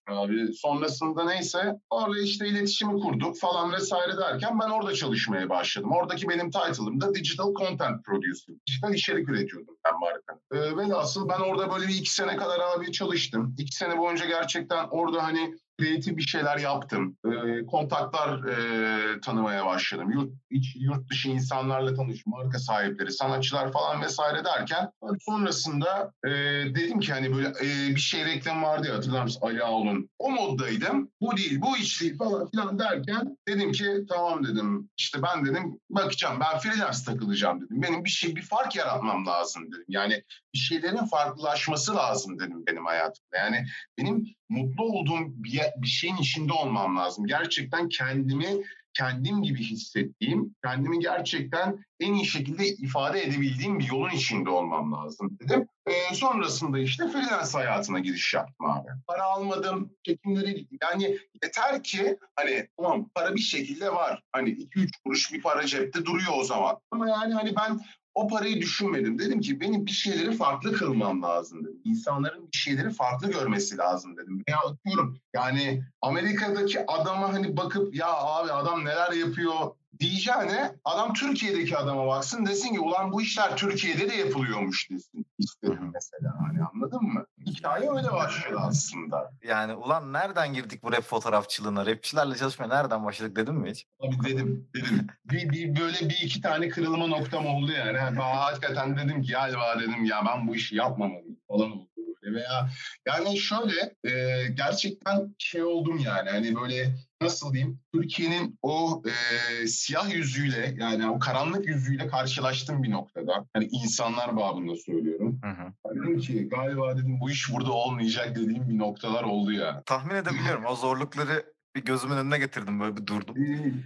Abi 0.07 0.53
sonrasında 0.53 1.25
neyse 1.25 1.75
orada 1.89 2.19
işte 2.19 2.47
iletişimi 2.47 2.99
kurduk 2.99 3.39
falan 3.39 3.71
vesaire 3.71 4.17
derken 4.17 4.59
ben 4.59 4.69
orada 4.69 4.93
çalışmaya 4.93 5.49
başladım. 5.49 5.91
Oradaki 5.91 6.29
benim 6.29 6.51
title'ım 6.51 7.01
da 7.01 7.15
Digital 7.15 7.53
Content 7.53 8.05
Producer. 8.05 8.55
Dijital 8.67 8.93
içerik 8.93 9.29
üretiyordum 9.29 9.75
ben 9.85 9.99
markanın. 9.99 10.41
Ee, 10.51 10.77
velhasıl 10.77 11.29
ben 11.29 11.39
orada 11.39 11.71
böyle 11.71 11.87
bir 11.87 11.95
iki 11.95 12.13
sene 12.13 12.35
kadar 12.35 12.59
abi 12.59 12.91
çalıştım. 12.91 13.55
İki 13.57 13.75
sene 13.75 13.97
boyunca 13.97 14.25
gerçekten 14.25 14.87
orada 14.91 15.23
hani 15.23 15.55
kreatif 15.79 16.17
bir 16.17 16.21
şeyler 16.21 16.57
yaptım. 16.57 17.17
Ee, 17.25 17.65
kontaklar 17.65 18.43
e, 18.43 19.21
tanımaya 19.21 19.65
başladım. 19.65 20.11
Yurt, 20.11 20.31
iç, 20.49 20.75
yurt 20.79 21.09
dışı 21.09 21.29
insanlarla 21.29 21.93
tanıştım. 21.93 22.33
Marka 22.33 22.59
sahipleri, 22.59 23.11
sanatçılar 23.11 23.71
falan 23.71 24.01
vesaire 24.01 24.45
derken 24.45 24.91
sonrasında 25.19 26.13
e, 26.25 26.29
dedim 26.75 26.99
ki 26.99 27.13
hani 27.13 27.35
böyle 27.35 27.47
e, 27.47 27.95
bir 27.95 27.99
şey 27.99 28.25
reklam 28.25 28.63
vardı 28.63 28.87
ya 28.87 28.95
hatırlar 28.95 29.23
mısın? 29.23 29.39
Ali 29.43 29.63
Ağol'un. 29.63 30.09
O 30.19 30.31
moddaydım. 30.31 31.11
Bu 31.21 31.37
değil, 31.37 31.61
bu 31.61 31.77
iş 31.77 32.01
değil 32.01 32.17
falan 32.17 32.49
filan 32.51 32.79
derken 32.79 33.37
dedim 33.47 33.71
ki 33.71 34.05
tamam 34.09 34.43
dedim. 34.43 34.89
İşte 34.97 35.19
ben 35.23 35.45
dedim 35.45 35.79
bakacağım 35.89 36.39
ben 36.39 36.59
freelance 36.59 36.97
takılacağım 37.05 37.61
dedim. 37.61 37.81
Benim 37.81 38.05
bir 38.05 38.09
şey 38.09 38.35
bir 38.35 38.41
fark 38.41 38.75
yaratmam 38.75 39.27
lazım 39.27 39.67
dedim. 39.67 39.85
Yani 39.87 40.23
bir 40.53 40.59
şeylerin 40.59 41.05
farklılaşması 41.05 41.95
lazım 41.95 42.39
dedim 42.39 42.65
benim 42.67 42.85
hayatımda. 42.85 43.37
Yani 43.37 43.65
benim 43.97 44.25
mutlu 44.49 44.83
olduğum 44.83 45.43
bir, 45.43 45.61
bir 45.77 45.87
şeyin 45.87 46.17
içinde 46.17 46.53
olmam 46.53 46.97
lazım. 46.97 47.27
Gerçekten 47.27 47.89
kendimi 47.89 48.63
kendim 48.93 49.43
gibi 49.43 49.63
hissettiğim, 49.63 50.55
kendimi 50.63 50.99
gerçekten 50.99 51.85
en 51.99 52.13
iyi 52.13 52.25
şekilde 52.25 52.67
ifade 52.67 53.23
edebildiğim 53.23 53.79
bir 53.79 53.85
yolun 53.85 54.09
içinde 54.09 54.49
olmam 54.49 54.93
lazım 54.93 55.37
dedim. 55.39 55.67
Ee, 55.87 56.15
sonrasında 56.15 56.79
işte 56.79 57.07
freelance 57.07 57.51
hayatına 57.51 57.99
giriş 57.99 58.33
yaptım 58.33 58.65
abi. 58.65 58.87
Para 59.07 59.23
almadım, 59.23 59.93
çekimleri 60.03 60.67
yani 60.81 61.17
yeter 61.43 61.83
ki 61.83 62.17
hani 62.35 62.67
tamam 62.77 63.09
para 63.15 63.35
bir 63.35 63.41
şekilde 63.41 63.93
var. 63.93 64.21
Hani 64.31 64.49
2-3 64.49 64.89
kuruş 65.05 65.33
bir 65.33 65.41
para 65.41 65.65
cepte 65.65 66.05
duruyor 66.05 66.33
o 66.37 66.43
zaman. 66.43 66.79
Ama 66.91 67.09
yani 67.09 67.33
hani 67.33 67.55
ben 67.55 67.79
o 68.15 68.27
parayı 68.27 68.61
düşünmedim. 68.61 69.19
Dedim 69.19 69.41
ki 69.41 69.59
benim 69.59 69.85
bir 69.85 69.91
şeyleri 69.91 70.31
farklı 70.31 70.73
kılmam 70.73 71.21
lazım 71.21 71.63
dedim. 71.63 71.81
İnsanların 71.83 72.51
bir 72.51 72.57
şeyleri 72.57 72.89
farklı 72.89 73.31
görmesi 73.31 73.77
lazım 73.77 74.17
dedim. 74.17 74.43
Ya 74.47 74.57
atıyorum 74.57 75.19
yani 75.33 75.83
Amerika'daki 76.01 76.91
adama 76.91 77.33
hani 77.33 77.57
bakıp 77.57 77.95
ya 77.95 78.07
abi 78.07 78.51
adam 78.51 78.85
neler 78.85 79.11
yapıyor 79.11 79.53
diyeceğine 79.99 80.75
adam 80.85 81.13
Türkiye'deki 81.13 81.77
adama 81.77 82.07
baksın 82.07 82.45
desin 82.45 82.73
ki 82.73 82.79
ulan 82.79 83.11
bu 83.11 83.21
işler 83.21 83.57
Türkiye'de 83.57 84.09
de 84.09 84.15
yapılıyormuş 84.15 84.89
desin 84.91 85.25
istedim 85.39 85.91
mesela 85.93 86.33
hani 86.47 86.59
anladın 86.73 87.03
mı? 87.03 87.25
Hikaye 87.45 87.89
öyle 87.91 88.11
başlıyor 88.11 88.61
aslında. 88.63 89.31
Yani 89.43 89.73
ulan 89.73 90.13
nereden 90.13 90.53
girdik 90.53 90.83
bu 90.83 90.91
rap 90.91 91.03
fotoğrafçılığına? 91.03 91.85
Rapçilerle 91.85 92.35
çalışmaya 92.35 92.67
nereden 92.67 93.05
başladık 93.05 93.35
dedim 93.35 93.55
mi 93.55 93.71
hiç? 93.71 93.85
Abi 93.99 94.29
dedim, 94.29 94.69
dedim. 94.75 95.07
Bir, 95.25 95.49
bir 95.49 95.81
böyle 95.81 95.99
bir 96.09 96.21
iki 96.23 96.41
tane 96.41 96.69
kırılma 96.69 97.07
noktam 97.07 97.45
oldu 97.45 97.71
yani. 97.71 97.97
Ben 97.97 98.35
hakikaten 98.35 98.97
dedim 98.97 99.21
ki 99.21 99.31
galiba 99.31 99.79
dedim 99.79 100.05
ya 100.05 100.23
ben 100.25 100.47
bu 100.47 100.55
işi 100.55 100.75
yapmamalıyım 100.75 101.37
falan 101.47 101.71
oldu 101.71 101.92
Veya 102.35 102.69
yani 103.07 103.37
şöyle 103.37 103.95
e, 104.03 104.47
gerçekten 104.47 105.35
şey 105.37 105.63
oldum 105.63 105.99
yani 105.99 106.29
hani 106.29 106.55
böyle 106.55 106.95
nasıl 107.21 107.53
diyeyim 107.53 107.79
Türkiye'nin 107.93 108.59
o 108.61 109.03
e, 109.05 109.67
siyah 109.67 110.13
yüzüyle 110.13 110.75
yani 110.77 111.09
o 111.09 111.19
karanlık 111.19 111.67
yüzüyle 111.67 112.07
karşılaştım 112.07 112.83
bir 112.83 112.91
noktada. 112.91 113.45
Hani 113.53 113.65
insanlar 113.71 114.37
babında 114.37 114.75
söylüyorum. 114.75 115.39
Hı 115.43 115.49
hı. 115.49 115.95
Dedim 115.95 116.19
ki 116.19 116.49
galiba 116.49 116.97
dedim 116.97 117.19
bu 117.19 117.31
iş 117.31 117.53
burada 117.53 117.71
olmayacak 117.71 118.35
dediğim 118.35 118.69
bir 118.69 118.77
noktalar 118.77 119.23
oldu 119.23 119.51
ya. 119.51 119.83
Tahmin 119.85 120.15
edebiliyorum. 120.15 120.65
O 120.65 120.75
zorlukları 120.75 121.53
bir 121.75 121.85
gözümün 121.85 122.17
önüne 122.17 122.37
getirdim. 122.37 122.79
Böyle 122.79 122.97
bir 122.97 123.07
durdum. 123.07 123.35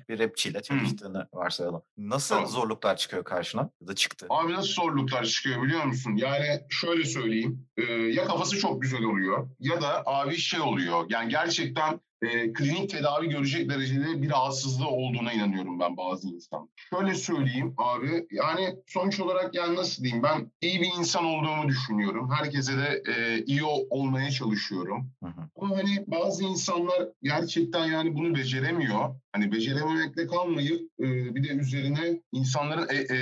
Bir 0.10 0.20
rapçiyle 0.20 0.62
çalıştığını 0.62 1.28
varsayalım. 1.34 1.82
Nasıl 1.98 2.36
Tamam. 2.36 2.50
zorluklar 2.50 2.98
çıkıyor 2.98 3.24
karşına? 3.24 3.70
Ya 3.82 3.88
da 3.88 3.96
çıktı. 3.96 4.28
Abi 4.30 4.54
nasıl 4.54 4.74
zorluklar 4.74 5.24
çıkıyor 5.26 5.64
biliyor 5.64 5.84
musun? 5.84 6.16
Yani 6.16 6.46
şöyle 6.70 7.04
söyleyeyim. 7.06 7.68
e, 7.78 7.84
ya 7.94 8.26
kafası 8.28 8.60
çok 8.60 8.82
güzel 8.82 9.04
oluyor 9.04 9.50
ya 9.60 9.82
da 9.82 10.04
abi 10.06 10.38
şey 10.38 10.60
oluyor. 10.60 11.06
Yani 11.10 11.30
gerçekten 11.30 12.00
e, 12.22 12.54
klinik 12.54 12.90
tedavi 12.90 13.30
görecek 13.30 13.70
derecede 13.70 14.22
bir 14.22 14.30
rahatsızlığı 14.30 14.88
olduğuna 14.88 15.34
inanıyorum 15.34 15.80
ben 15.80 15.98
bazı 15.98 16.28
insan. 16.28 16.70
Şöyle 16.76 17.14
söyleyeyim 17.16 17.74
abi 17.78 18.28
yani 18.32 18.76
sonuç 18.88 19.20
olarak 19.20 19.56
yani 19.56 19.76
nasıl 19.76 20.04
diyeyim 20.04 20.24
ben 20.24 20.52
iyi 20.62 20.82
bir 20.82 20.90
insan 21.00 21.26
olduğumu 21.26 21.68
düşünüyorum. 21.68 22.30
Herkese 22.32 22.78
de 22.78 23.04
e, 23.08 23.44
iyi 23.44 23.64
olmaya 23.90 24.32
çalışıyorum. 24.32 25.12
Hı 25.24 25.30
hı. 25.30 25.42
Ama 25.62 25.78
hani 25.78 26.04
bazı 26.08 26.44
insanlar 26.44 27.08
gerçekten 27.24 27.86
yani 27.86 28.16
bunu 28.16 28.36
beceremiyor. 28.36 29.16
Hani 29.32 29.52
becerememekle 29.52 30.28
kalmayıp 30.28 30.82
e, 31.00 31.36
bir 31.36 31.44
de 31.44 31.54
üzerine 31.54 32.22
insanların 32.32 32.88
e, 32.90 32.96
e, 32.96 33.18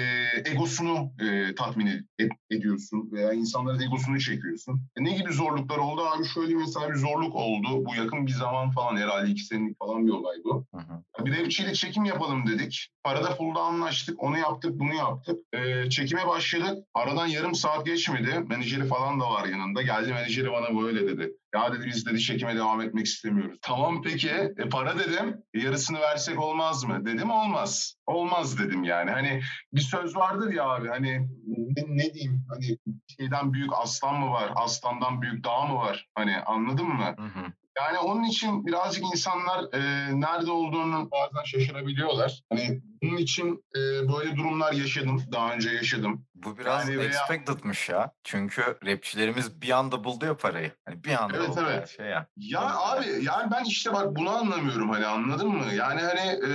egosunu 0.52 1.12
e, 1.22 1.56
tatmin 1.56 1.88
ed- 2.20 2.38
ediyorsun 2.52 3.10
veya 3.12 3.34
insanların 3.34 3.80
egosunu 3.80 4.20
çekiyorsun. 4.20 4.82
E, 5.00 5.04
ne 5.04 5.14
gibi 5.18 5.34
zorluklar 5.34 5.78
oldu 5.78 6.02
abi? 6.02 6.26
Şöyle 6.26 6.56
mesela 6.56 6.90
bir 6.90 6.96
zorluk 6.96 7.36
oldu. 7.36 7.86
Bu 7.86 7.96
yakın 7.96 8.28
bir 8.28 8.32
zaman 8.32 8.72
falan 8.72 8.85
herhalde 8.94 9.32
iki 9.32 9.44
senelik 9.44 9.80
falan 9.80 10.08
bir 10.08 10.12
olay 10.12 10.36
bu. 10.44 10.66
Hı 10.74 10.78
hı. 10.78 11.26
Bir 11.26 11.40
rapçiyle 11.40 11.74
çekim 11.74 12.06
yapalım 12.06 12.48
dedik. 12.48 12.90
Parada 13.04 13.38
pulda 13.38 13.60
anlaştık. 13.60 14.24
Onu 14.24 14.38
yaptık, 14.38 14.80
bunu 14.80 14.94
yaptık. 14.94 15.40
E, 15.54 15.90
çekime 15.90 16.28
başladık. 16.28 16.78
Aradan 16.94 17.28
yarım 17.28 17.56
saat 17.56 17.86
geçmedi. 17.86 18.40
Menajeri 18.50 18.88
falan 18.88 19.20
da 19.20 19.30
var 19.30 19.46
yanında. 19.48 19.82
Geldi 19.82 20.14
menajeri 20.14 20.52
bana 20.52 20.82
böyle 20.82 21.08
dedi. 21.08 21.32
Ya 21.56 21.74
dedi 21.74 21.86
biz 21.86 22.06
dedi 22.06 22.20
çekime 22.20 22.56
devam 22.56 22.82
etmek 22.82 23.06
istemiyoruz. 23.06 23.58
Tamam 23.62 24.02
peki 24.02 24.30
e, 24.30 24.70
para 24.72 25.00
dedim. 25.00 25.44
E, 25.54 25.60
yarısını 25.60 26.00
versek 26.00 26.40
olmaz 26.40 26.84
mı? 26.84 27.06
Dedim 27.06 27.32
olmaz. 27.32 27.96
Olmaz 28.06 28.60
dedim 28.60 28.84
yani. 28.84 29.12
Hani 29.12 29.42
bir 29.74 29.82
söz 29.82 30.16
vardır 30.16 30.54
ya 30.54 30.64
abi 30.64 30.88
hani 30.88 31.28
ne, 31.48 31.84
ne 31.88 32.14
diyeyim 32.14 32.46
hani 32.50 32.78
şeyden 33.20 33.54
büyük 33.54 33.74
aslan 33.74 34.20
mı 34.20 34.32
var? 34.32 34.52
Aslandan 34.56 35.22
büyük 35.22 35.44
dağ 35.44 35.66
mı 35.66 35.76
var? 35.76 36.08
Hani 36.16 36.38
anladın 36.38 36.88
mı? 36.88 37.16
Hı 37.18 37.24
hı. 37.24 37.54
Yani 37.78 37.98
onun 37.98 38.24
için 38.24 38.66
birazcık 38.66 39.04
insanlar 39.04 39.74
e, 39.74 39.80
nerede 40.22 40.52
olduğunu 40.52 41.10
bazen 41.12 41.44
şaşırabiliyorlar. 41.44 42.42
Hani 42.50 42.82
bunun 43.04 43.18
için 43.18 43.64
e, 43.76 43.80
böyle 44.14 44.36
durumlar 44.36 44.74
yaşadım. 44.74 45.24
Daha 45.32 45.54
önce 45.54 45.70
yaşadım. 45.70 46.26
Bu 46.36 46.58
biraz 46.58 46.90
yani 46.90 47.04
expected'mış 47.04 47.90
veya... 47.90 48.00
ya. 48.00 48.12
Çünkü 48.24 48.62
rapçilerimiz 48.86 49.62
bir 49.62 49.70
anda 49.70 50.04
buldu 50.04 50.26
ya 50.26 50.38
parayı. 50.38 50.72
Hani 50.86 51.04
bir 51.04 51.24
anda 51.24 51.38
evet, 51.38 51.50
oldu 51.50 51.66
evet. 51.70 51.90
şey 51.98 52.06
ya. 52.06 52.28
Ya 52.38 52.76
abi 52.76 53.06
yani 53.22 53.52
ben 53.52 53.64
işte 53.64 53.94
bak 53.94 54.16
bunu 54.16 54.30
anlamıyorum 54.30 54.90
hani 54.90 55.06
anladın 55.06 55.50
mı? 55.50 55.74
Yani 55.74 56.02
hani 56.02 56.30
e, 56.30 56.52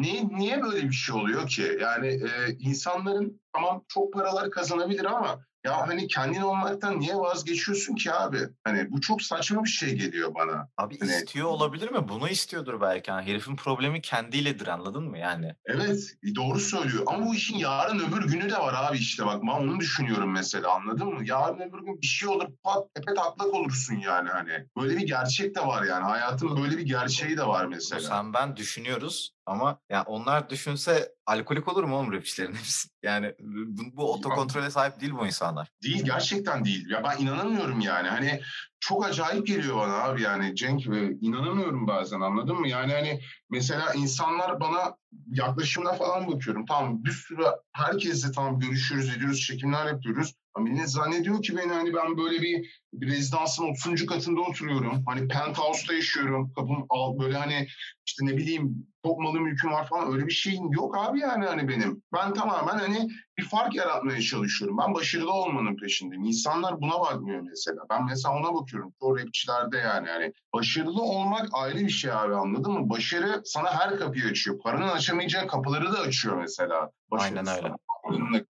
niye, 0.00 0.28
niye 0.28 0.62
böyle 0.62 0.88
bir 0.88 0.94
şey 0.94 1.16
oluyor 1.16 1.48
ki? 1.48 1.78
Yani 1.80 2.06
e, 2.08 2.52
insanların 2.58 3.40
tamam 3.52 3.84
çok 3.88 4.12
paralar 4.12 4.50
kazanabilir 4.50 5.04
ama 5.04 5.44
ya 5.64 5.88
hani 5.88 6.06
kendin 6.06 6.40
olmaktan 6.40 7.00
niye 7.00 7.16
vazgeçiyorsun 7.16 7.94
ki 7.94 8.12
abi? 8.12 8.38
Hani 8.64 8.90
bu 8.90 9.00
çok 9.00 9.22
saçma 9.22 9.64
bir 9.64 9.68
şey 9.68 9.94
geliyor 9.94 10.34
bana. 10.34 10.68
Abi 10.78 11.00
hani... 11.00 11.10
istiyor 11.10 11.48
olabilir 11.48 11.90
mi? 11.90 12.08
Bunu 12.08 12.28
istiyordur 12.28 12.80
belki. 12.80 13.10
Yani 13.10 13.26
herifin 13.26 13.56
problemi 13.56 14.00
kendiyledir 14.00 14.66
anladın 14.66 15.04
mı 15.04 15.18
yani? 15.18 15.54
Evet 15.64 16.16
doğru 16.36 16.60
söylüyor. 16.60 17.02
Ama 17.06 17.26
bu 17.26 17.34
işin 17.34 17.56
yarın 17.56 17.98
öbür 17.98 18.28
günü 18.28 18.50
de 18.50 18.58
var 18.58 18.74
abi 18.76 18.98
işte 18.98 19.26
bak 19.26 19.42
ben 19.42 19.48
onu 19.48 19.80
düşünüyorum 19.80 20.32
mesela 20.32 20.74
anladın 20.74 21.08
mı? 21.08 21.20
Yarın 21.24 21.60
öbür 21.60 21.78
gün 21.78 22.02
bir 22.02 22.06
şey 22.06 22.28
olur 22.28 22.46
pat 22.62 22.94
tepe 22.94 23.14
taklak 23.14 23.54
olursun 23.54 23.94
yani 23.94 24.28
hani. 24.28 24.66
Böyle 24.76 24.96
bir 24.96 25.06
gerçek 25.06 25.54
de 25.54 25.60
var 25.60 25.82
yani. 25.82 26.04
Hayatın 26.04 26.62
böyle 26.62 26.78
bir 26.78 26.86
gerçeği 26.86 27.36
de 27.36 27.46
var 27.46 27.66
mesela. 27.66 28.00
Sen 28.00 28.32
ben 28.34 28.56
düşünüyoruz 28.56 29.34
ama 29.46 29.78
ya 29.90 30.02
onlar 30.02 30.50
düşünse 30.50 31.12
alkolik 31.26 31.68
olur 31.68 31.84
mu 31.84 31.96
oğlum 31.96 32.12
rapçilerin 32.12 32.54
hepsi? 32.54 32.88
Yani 33.02 33.34
bu, 33.40 33.96
bu 33.96 34.12
otokontrole 34.12 34.70
sahip 34.70 35.00
değil 35.00 35.12
bu 35.12 35.26
insanlar. 35.26 35.68
Değil 35.82 36.04
gerçekten 36.04 36.64
değil. 36.64 36.90
Ya 36.90 37.04
ben 37.04 37.22
inanamıyorum 37.22 37.80
yani. 37.80 38.08
Hani 38.08 38.40
çok 38.80 39.06
acayip 39.06 39.46
geliyor 39.46 39.76
bana 39.76 39.94
abi 39.94 40.22
yani 40.22 40.56
Cenk 40.56 40.88
ve 40.88 41.12
inanamıyorum 41.20 41.86
bazen 41.86 42.20
anladın 42.20 42.56
mı? 42.56 42.68
Yani 42.68 42.92
hani 42.92 43.20
mesela 43.50 43.94
insanlar 43.94 44.60
bana 44.60 44.96
yaklaşımına 45.26 45.92
falan 45.92 46.32
bakıyorum. 46.32 46.66
Tamam 46.66 47.04
bir 47.04 47.10
sürü 47.10 47.44
herkesle 47.72 48.32
tamam 48.32 48.60
görüşüyoruz 48.60 49.16
ediyoruz 49.16 49.40
çekimler 49.40 49.86
yapıyoruz. 49.86 50.34
Millet 50.58 50.90
zannediyor 50.90 51.42
ki 51.42 51.56
beni 51.56 51.72
hani 51.72 51.94
ben 51.94 52.18
böyle 52.18 52.42
bir, 52.42 52.80
bir 52.92 53.06
rezidansın 53.06 53.64
30. 53.64 54.06
katında 54.06 54.40
oturuyorum. 54.40 55.04
Hani 55.06 55.28
penthouse'da 55.28 55.94
yaşıyorum. 55.94 56.52
Kapım 56.52 56.86
al 56.88 57.18
böyle 57.18 57.38
hani 57.38 57.68
işte 58.06 58.26
ne 58.26 58.36
bileyim 58.36 58.86
çok 59.04 59.18
malı 59.18 59.40
mülküm 59.40 59.72
var 59.72 59.88
falan 59.88 60.12
öyle 60.12 60.26
bir 60.26 60.32
şeyin 60.32 60.70
yok 60.70 60.96
abi 60.98 61.20
yani 61.20 61.46
hani 61.46 61.68
benim. 61.68 62.02
Ben 62.12 62.34
tamamen 62.34 62.78
hani 62.78 63.08
bir 63.38 63.44
fark 63.44 63.74
yaratmaya 63.74 64.20
çalışıyorum. 64.20 64.78
Ben 64.78 64.94
başarılı 64.94 65.32
olmanın 65.32 65.76
peşindeyim. 65.76 66.24
İnsanlar 66.24 66.80
buna 66.80 67.00
bakmıyor 67.00 67.40
mesela. 67.40 67.82
Ben 67.90 68.04
mesela 68.04 68.36
ona 68.36 68.54
bakıyorum. 68.54 68.92
Çoğu 69.00 69.18
rapçilerde 69.18 69.78
yani 69.78 70.08
hani 70.08 70.32
başarılı 70.54 71.02
olmak 71.02 71.48
ayrı 71.52 71.78
bir 71.78 71.88
şey 71.88 72.12
abi 72.12 72.34
anladın 72.34 72.72
mı? 72.72 72.90
Başarı 72.90 73.42
sana 73.44 73.80
her 73.80 73.98
kapıyı 73.98 74.24
açıyor. 74.24 74.58
Paranın 74.58 74.88
açamayacağı 74.88 75.46
kapıları 75.46 75.92
da 75.92 75.98
açıyor 75.98 76.36
mesela. 76.36 76.90
Aynen 77.10 77.46
öyle. 77.46 77.72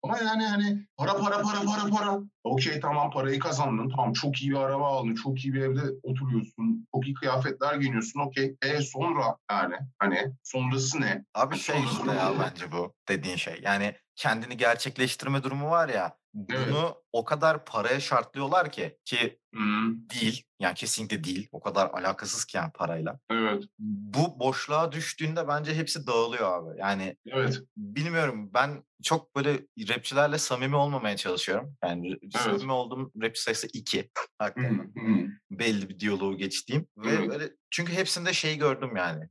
Ama 0.04 0.18
yani 0.18 0.46
hani 0.46 0.88
para 0.98 1.18
para 1.18 1.42
para 1.42 1.62
para 1.66 1.90
para. 1.90 2.20
Okey 2.44 2.80
tamam 2.80 3.12
parayı 3.12 3.40
kazandın. 3.40 3.90
Tamam 3.90 4.14
çok 4.14 4.42
iyi 4.42 4.52
bir 4.52 4.56
araba 4.56 4.88
aldın. 4.88 5.16
Çok 5.16 5.46
iyi 5.46 5.54
bir 5.54 5.62
evde 5.62 5.82
oturuyorsun. 6.04 6.88
Çok 6.96 7.06
iyi 7.08 7.14
kıyafetler 7.14 7.76
giyiniyorsun. 7.76 8.20
Okey. 8.20 8.56
E 8.62 8.82
sonra 8.82 9.38
yani 9.52 9.76
hani 10.00 10.32
sonrası 10.44 11.02
ne? 11.02 11.26
Abi 11.34 11.58
şey 11.58 11.84
işte 11.84 12.12
ya 12.12 12.32
bence 12.40 12.72
bu 12.72 12.94
dediğin 13.10 13.36
şey. 13.36 13.60
Yani 13.64 13.96
kendini 14.16 14.58
gerçekleştirme 14.58 15.44
durumu 15.44 15.70
var 15.70 15.90
ya. 15.90 16.18
Bunu 16.34 16.84
evet. 16.84 16.96
o 17.12 17.24
kadar 17.24 17.66
paraya 17.66 18.00
şartlıyorlar 18.00 18.72
ki 18.72 18.98
ki 19.06 19.40
hmm. 19.54 20.10
değil 20.10 20.44
yani 20.64 20.76
kesinlikle 20.76 21.24
değil 21.24 21.48
o 21.52 21.60
kadar 21.60 21.90
alakasız 21.90 22.46
ki 22.46 22.58
yani 22.58 22.72
parayla. 22.72 23.20
Evet. 23.32 23.64
Bu 23.80 24.40
boşluğa 24.40 24.92
düştüğünde 24.92 25.48
bence 25.48 25.76
hepsi 25.76 26.08
dağılıyor 26.08 26.52
abi. 26.52 26.80
Yani 26.80 27.18
evet. 27.28 27.62
bilmiyorum 27.78 28.50
ben 28.54 28.84
çok 29.04 29.36
böyle 29.36 29.68
rapçilerle 29.90 30.38
samimi 30.38 30.76
olmamaya 30.76 31.18
çalışıyorum. 31.18 31.76
Yani 31.84 32.18
evet. 32.22 32.34
samimi 32.38 32.72
olduğum 32.72 33.12
rapçi 33.22 33.42
sayısı 33.42 33.68
iki. 33.74 34.10
Hakikaten. 34.40 34.94
Belli 35.52 35.90
bir 35.90 36.00
diyaloğu 36.00 36.38
geçtiğim. 36.38 36.88
Ve 36.98 37.30
böyle 37.30 37.50
çünkü 37.72 37.94
hepsinde 37.94 38.34
şeyi 38.34 38.58
gördüm 38.58 38.96
yani. 38.96 39.30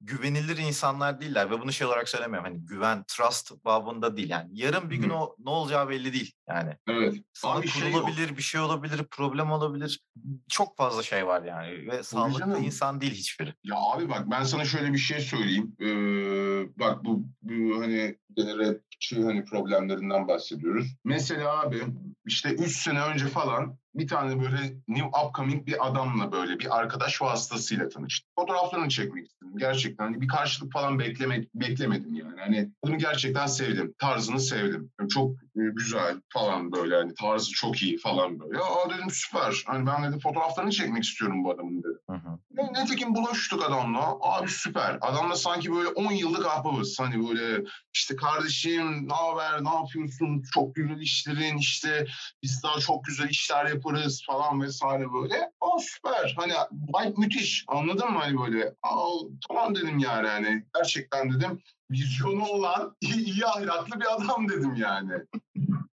Güvenilir 0.00 0.56
insanlar 0.56 1.20
değiller 1.20 1.50
ve 1.50 1.60
bunu 1.60 1.72
şey 1.72 1.86
olarak 1.86 2.08
söylemiyorum. 2.08 2.52
Hani 2.52 2.66
güven, 2.66 3.04
trust 3.08 3.64
babında 3.64 4.16
değil 4.16 4.30
yani. 4.30 4.48
Yarın 4.52 4.90
bir 4.90 4.96
gün 4.96 5.10
o 5.10 5.36
ne 5.38 5.50
olacağı 5.50 5.88
belli 5.88 6.12
değil 6.12 6.32
yani. 6.48 6.76
Evet. 6.88 7.14
Sana 7.32 7.62
şey 7.62 7.92
kurulabilir, 7.92 8.26
şey 8.26 8.36
bir 8.36 8.42
şey 8.42 8.60
olabilir, 8.60 9.04
problem 9.10 9.49
olabilir. 9.52 10.04
Çok 10.48 10.76
fazla 10.76 11.02
şey 11.02 11.26
var 11.26 11.42
yani 11.42 11.86
ve 11.88 12.02
sağlıklı 12.02 12.58
insan 12.58 13.00
değil 13.00 13.14
hiçbiri. 13.14 13.54
Ya 13.64 13.76
abi 13.76 14.08
bak 14.08 14.30
ben 14.30 14.42
sana 14.42 14.64
şöyle 14.64 14.92
bir 14.92 14.98
şey 14.98 15.20
söyleyeyim. 15.20 15.76
Ee, 15.80 16.78
bak 16.78 17.04
bu, 17.04 17.24
bu 17.42 17.80
hani 17.80 18.18
rapçi 18.38 19.22
hani 19.24 19.44
problemlerinden 19.44 20.28
bahsediyoruz. 20.28 20.96
Mesela 21.04 21.60
abi 21.60 21.82
işte 22.26 22.50
3 22.50 22.76
sene 22.76 23.02
önce 23.02 23.26
falan 23.26 23.78
bir 23.94 24.08
tane 24.08 24.40
böyle 24.42 24.74
new 24.88 25.06
upcoming 25.24 25.66
bir 25.66 25.88
adamla 25.88 26.32
böyle 26.32 26.58
bir 26.58 26.78
arkadaş 26.78 27.22
vasıtasıyla 27.22 27.88
tanıştım. 27.88 28.30
Fotoğraflarını 28.38 28.88
çekmek 28.88 29.26
istedim. 29.26 29.52
Gerçekten 29.56 30.04
hani 30.04 30.20
bir 30.20 30.28
karşılık 30.28 30.72
falan 30.72 30.98
bekleme, 30.98 31.44
beklemedim 31.54 32.14
yani. 32.14 32.40
Hani 32.40 32.70
adamı 32.82 32.98
gerçekten 32.98 33.46
sevdim. 33.46 33.94
Tarzını 33.98 34.40
sevdim. 34.40 34.90
Yani 35.00 35.08
çok 35.08 35.30
e, 35.32 35.60
güzel 35.72 36.20
falan 36.28 36.72
böyle 36.72 36.94
hani 36.94 37.14
tarzı 37.14 37.50
çok 37.50 37.82
iyi 37.82 37.98
falan 37.98 38.40
böyle. 38.40 38.58
Aa 38.58 38.90
dedim 38.90 39.10
süper. 39.10 39.62
Hani 39.66 39.86
ben 39.86 40.04
dedim 40.04 40.20
fotoğraflarını 40.20 40.70
çekmek 40.70 41.04
istiyorum 41.04 41.44
bu 41.44 41.50
adamın 41.50 41.78
dedim. 41.78 41.98
Hı 42.10 42.16
hı. 42.16 42.38
Netekim 42.72 43.14
bulaştık 43.14 43.62
adamla. 43.62 44.16
Abi 44.20 44.48
süper. 44.48 44.98
Adamla 45.00 45.36
sanki 45.36 45.72
böyle 45.72 45.88
10 45.88 46.12
yıllık 46.12 46.46
ahbabız. 46.46 47.00
Hani 47.00 47.28
böyle 47.28 47.64
işte 47.94 48.16
kardeşim 48.16 49.08
ne 49.08 49.14
haber 49.14 49.64
ne 49.64 49.74
yapıyorsun 49.74 50.42
çok 50.54 50.74
güzel 50.74 51.00
işlerin 51.00 51.58
işte 51.58 52.06
biz 52.42 52.62
daha 52.62 52.78
çok 52.80 53.04
güzel 53.04 53.28
işler 53.28 53.66
yaparız 53.80 54.22
falan 54.26 54.62
vesaire 54.62 55.12
böyle. 55.12 55.52
Aa 55.60 55.78
süper. 55.78 56.34
Hani 56.36 56.52
vay 56.72 57.14
müthiş 57.16 57.64
anladın 57.68 58.12
mı 58.12 58.18
hani 58.18 58.38
böyle. 58.38 58.74
Aa, 58.82 59.10
tamam 59.48 59.74
dedim 59.74 59.98
yani 59.98 60.28
hani 60.28 60.64
gerçekten 60.74 61.32
dedim 61.32 61.62
vizyonu 61.90 62.44
olan 62.44 62.96
iyi, 63.00 63.46
ahlaklı 63.46 64.00
bir 64.00 64.14
adam 64.14 64.48
dedim 64.48 64.74
yani. 64.74 65.12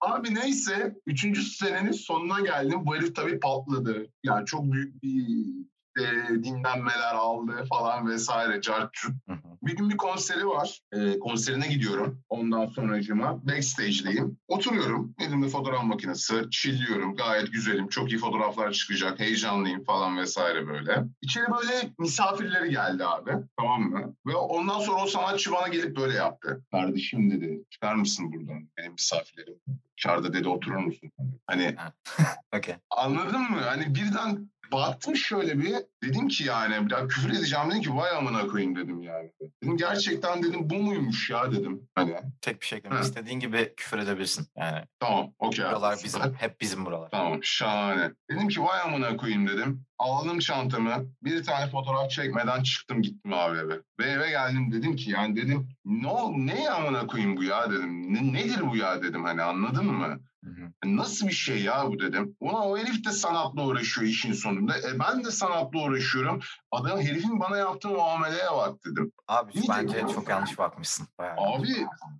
Abi 0.01 0.35
neyse 0.35 0.95
üçüncü 1.07 1.43
senenin 1.43 1.93
sonuna 1.93 2.41
geldim. 2.41 2.87
Bu 2.87 2.97
herif 2.97 3.17
tabii 3.17 3.41
patladı. 3.41 4.07
Yani 4.23 4.47
çok 4.47 4.73
büyük 4.73 5.03
bir 5.03 5.47
e, 5.99 6.29
dinlenmeler 6.45 7.15
aldı 7.15 7.65
falan 7.69 8.09
vesaire. 8.09 8.61
Cartçut. 8.61 9.15
Bir 9.63 9.77
gün 9.77 9.91
bir 9.91 9.97
konseri 9.97 10.47
var. 10.47 10.81
E, 10.93 11.19
konserine 11.19 11.67
gidiyorum. 11.67 12.21
Ondan 12.29 12.67
sonracıma 12.67 13.47
backstage'deyim. 13.47 14.39
Oturuyorum. 14.49 15.15
Elimde 15.21 15.49
fotoğraf 15.49 15.85
makinesi. 15.85 16.35
Chilliyorum. 16.51 17.17
Gayet 17.17 17.53
güzelim. 17.53 17.89
Çok 17.89 18.13
iyi 18.13 18.19
fotoğraflar 18.19 18.73
çıkacak. 18.73 19.21
Heyecanlıyım 19.21 19.85
falan 19.85 20.19
vesaire 20.19 20.67
böyle. 20.67 21.05
İçeri 21.23 21.47
böyle 21.53 21.93
misafirleri 21.99 22.71
geldi 22.71 23.05
abi. 23.05 23.31
Tamam 23.59 23.83
mı? 23.83 24.15
Ve 24.27 24.35
ondan 24.35 24.81
sonra 24.81 25.03
o 25.03 25.07
sanatçı 25.07 25.53
bana 25.53 25.69
gelip 25.69 25.97
böyle 25.97 26.15
yaptı. 26.15 26.65
Kardeşim 26.71 27.31
dedi. 27.31 27.65
Çıkar 27.71 27.95
mısın 27.95 28.33
buradan? 28.33 28.69
Benim 28.79 28.93
misafirlerim. 28.93 29.55
Dışarıda 29.97 30.33
dedi 30.33 30.49
oturur 30.49 30.77
musun? 30.77 31.13
Hani 31.47 31.77
okay. 32.57 32.75
anladın 32.91 33.41
mı? 33.41 33.61
Hani 33.61 33.95
birden 33.95 34.51
baktım 34.73 35.17
şöyle 35.17 35.59
bir 35.59 35.75
dedim 36.03 36.29
ki 36.29 36.45
yani 36.45 36.87
biraz 36.87 37.09
küfür 37.09 37.31
edeceğim 37.31 37.71
dedim 37.71 37.83
ki 37.83 37.97
vay 37.97 38.11
amına 38.11 38.47
koyayım 38.47 38.77
dedim 38.77 39.03
yani. 39.03 39.31
Dedim 39.63 39.77
gerçekten 39.77 40.43
dedim 40.43 40.71
bu 40.71 40.75
muymuş 40.75 41.31
ya 41.31 41.53
dedim. 41.53 41.89
Hani 41.95 42.17
Tek 42.41 42.61
bir 42.61 42.67
şekilde 42.67 43.01
istediğin 43.01 43.41
gibi 43.41 43.75
küfür 43.77 43.99
edebilirsin. 43.99 44.47
Yani 44.57 44.85
tamam 45.01 45.33
okey. 45.39 45.65
buralar 45.65 45.99
bizim, 46.05 46.21
hep 46.35 46.61
bizim 46.61 46.87
buralar. 46.87 47.11
Tamam 47.11 47.39
şahane. 47.43 48.13
Dedim 48.31 48.49
ki 48.49 48.63
vay 48.63 48.81
amına 48.81 49.17
koyayım 49.17 49.49
dedim. 49.49 49.85
Aldım 49.99 50.39
çantamı. 50.39 51.07
Bir 51.23 51.45
tane 51.45 51.71
fotoğraf 51.71 52.11
çekmeden 52.11 52.63
çıktım 52.63 53.03
gittim 53.03 53.33
abi 53.33 53.59
eve. 53.59 53.81
Ve 54.01 54.05
eve 54.05 54.31
geldim 54.31 54.73
dedim 54.73 54.97
ki 54.97 55.11
yani 55.11 55.37
dedim 55.37 55.69
ne 55.85 56.09
ol 56.09 56.33
ne 56.37 56.71
amına 56.71 57.07
koyayım 57.07 57.37
bu 57.37 57.45
ya 57.45 57.71
dedim. 57.71 58.15
Ne, 58.15 58.33
nedir 58.33 58.71
bu 58.71 58.77
ya 58.77 59.03
dedim 59.03 59.25
hani 59.25 59.43
anladın 59.43 59.87
mı? 59.87 60.21
Hı. 60.45 60.71
Nasıl 60.97 61.29
bir 61.29 61.33
şey 61.33 61.63
ya 61.63 61.87
bu 61.89 61.99
dedim. 62.01 62.37
Ona 62.41 62.69
o 62.69 62.79
herif 62.79 63.05
de 63.05 63.13
sanatla 63.13 63.67
uğraşıyor 63.67 64.07
işin 64.07 64.33
sonunda. 64.33 64.79
E 64.79 64.99
ben 64.99 65.25
de 65.25 65.31
sanatla 65.31 65.79
uğraşıyorum. 65.79 66.41
Adam 66.71 67.01
herifin 67.01 67.41
bana 67.41 67.57
yaptığı 67.57 67.89
muameleye 67.89 68.47
bak 68.57 68.85
dedim. 68.87 69.13
Abi 69.29 69.53
İyi 69.53 69.69
bence 69.69 69.97
de- 69.97 70.13
çok 70.15 70.29
yanlış 70.29 70.59
bakmışsın. 70.59 71.09
Bayağı 71.19 71.37
Abi 71.37 71.69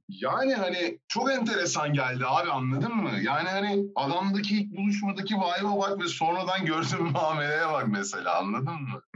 yani 0.09 0.55
hani 0.55 0.99
çok 1.09 1.31
enteresan 1.33 1.93
geldi 1.93 2.25
abi 2.27 2.51
anladın 2.51 2.97
mı? 2.97 3.11
Yani 3.23 3.49
hani 3.49 3.85
adamdaki 3.97 4.57
ilk 4.59 4.77
buluşmadaki 4.77 5.35
vibe'a 5.35 5.79
bak 5.79 5.99
ve 5.99 6.09
sonradan 6.09 6.65
gördüğüm 6.65 7.05
muameleye 7.13 7.67
bak 7.69 7.85
mesela 7.89 8.39
anladın 8.39 8.83
mı? 8.83 9.03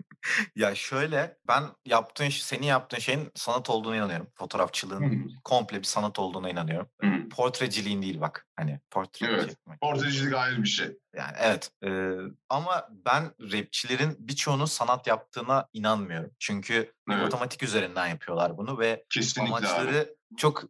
Ya 0.56 0.74
şöyle 0.74 1.36
ben 1.48 1.62
yaptığın 1.84 2.28
senin 2.28 2.66
yaptığın 2.66 2.98
şeyin 2.98 3.30
sanat 3.34 3.70
olduğuna 3.70 3.96
inanıyorum. 3.96 4.28
Fotoğrafçılığın 4.34 5.32
komple 5.44 5.78
bir 5.78 5.84
sanat 5.84 6.18
olduğuna 6.18 6.50
inanıyorum. 6.50 6.88
Portreciliğin 7.30 8.02
değil 8.02 8.20
bak. 8.20 8.47
Hani 8.58 8.80
portre 8.90 9.26
Evet. 9.26 9.48
çekmek. 9.48 9.80
Portrecilik 9.80 10.34
ayrı 10.34 10.62
bir 10.62 10.68
şey. 10.68 10.98
Yani 11.16 11.32
evet. 11.38 11.70
Ee, 11.84 12.12
ama 12.48 12.88
ben 12.90 13.24
rapçilerin 13.40 14.16
birçoğunun 14.18 14.64
sanat 14.64 15.06
yaptığına 15.06 15.68
inanmıyorum. 15.72 16.30
Çünkü 16.38 16.74
Evet. 16.74 17.22
matematik 17.22 17.62
üzerinden 17.62 18.06
yapıyorlar 18.06 18.56
bunu 18.58 18.78
ve 18.78 19.04
Kesinlikle 19.10 19.42
abi. 19.56 19.66
amaçları 19.66 20.14
çok 20.36 20.64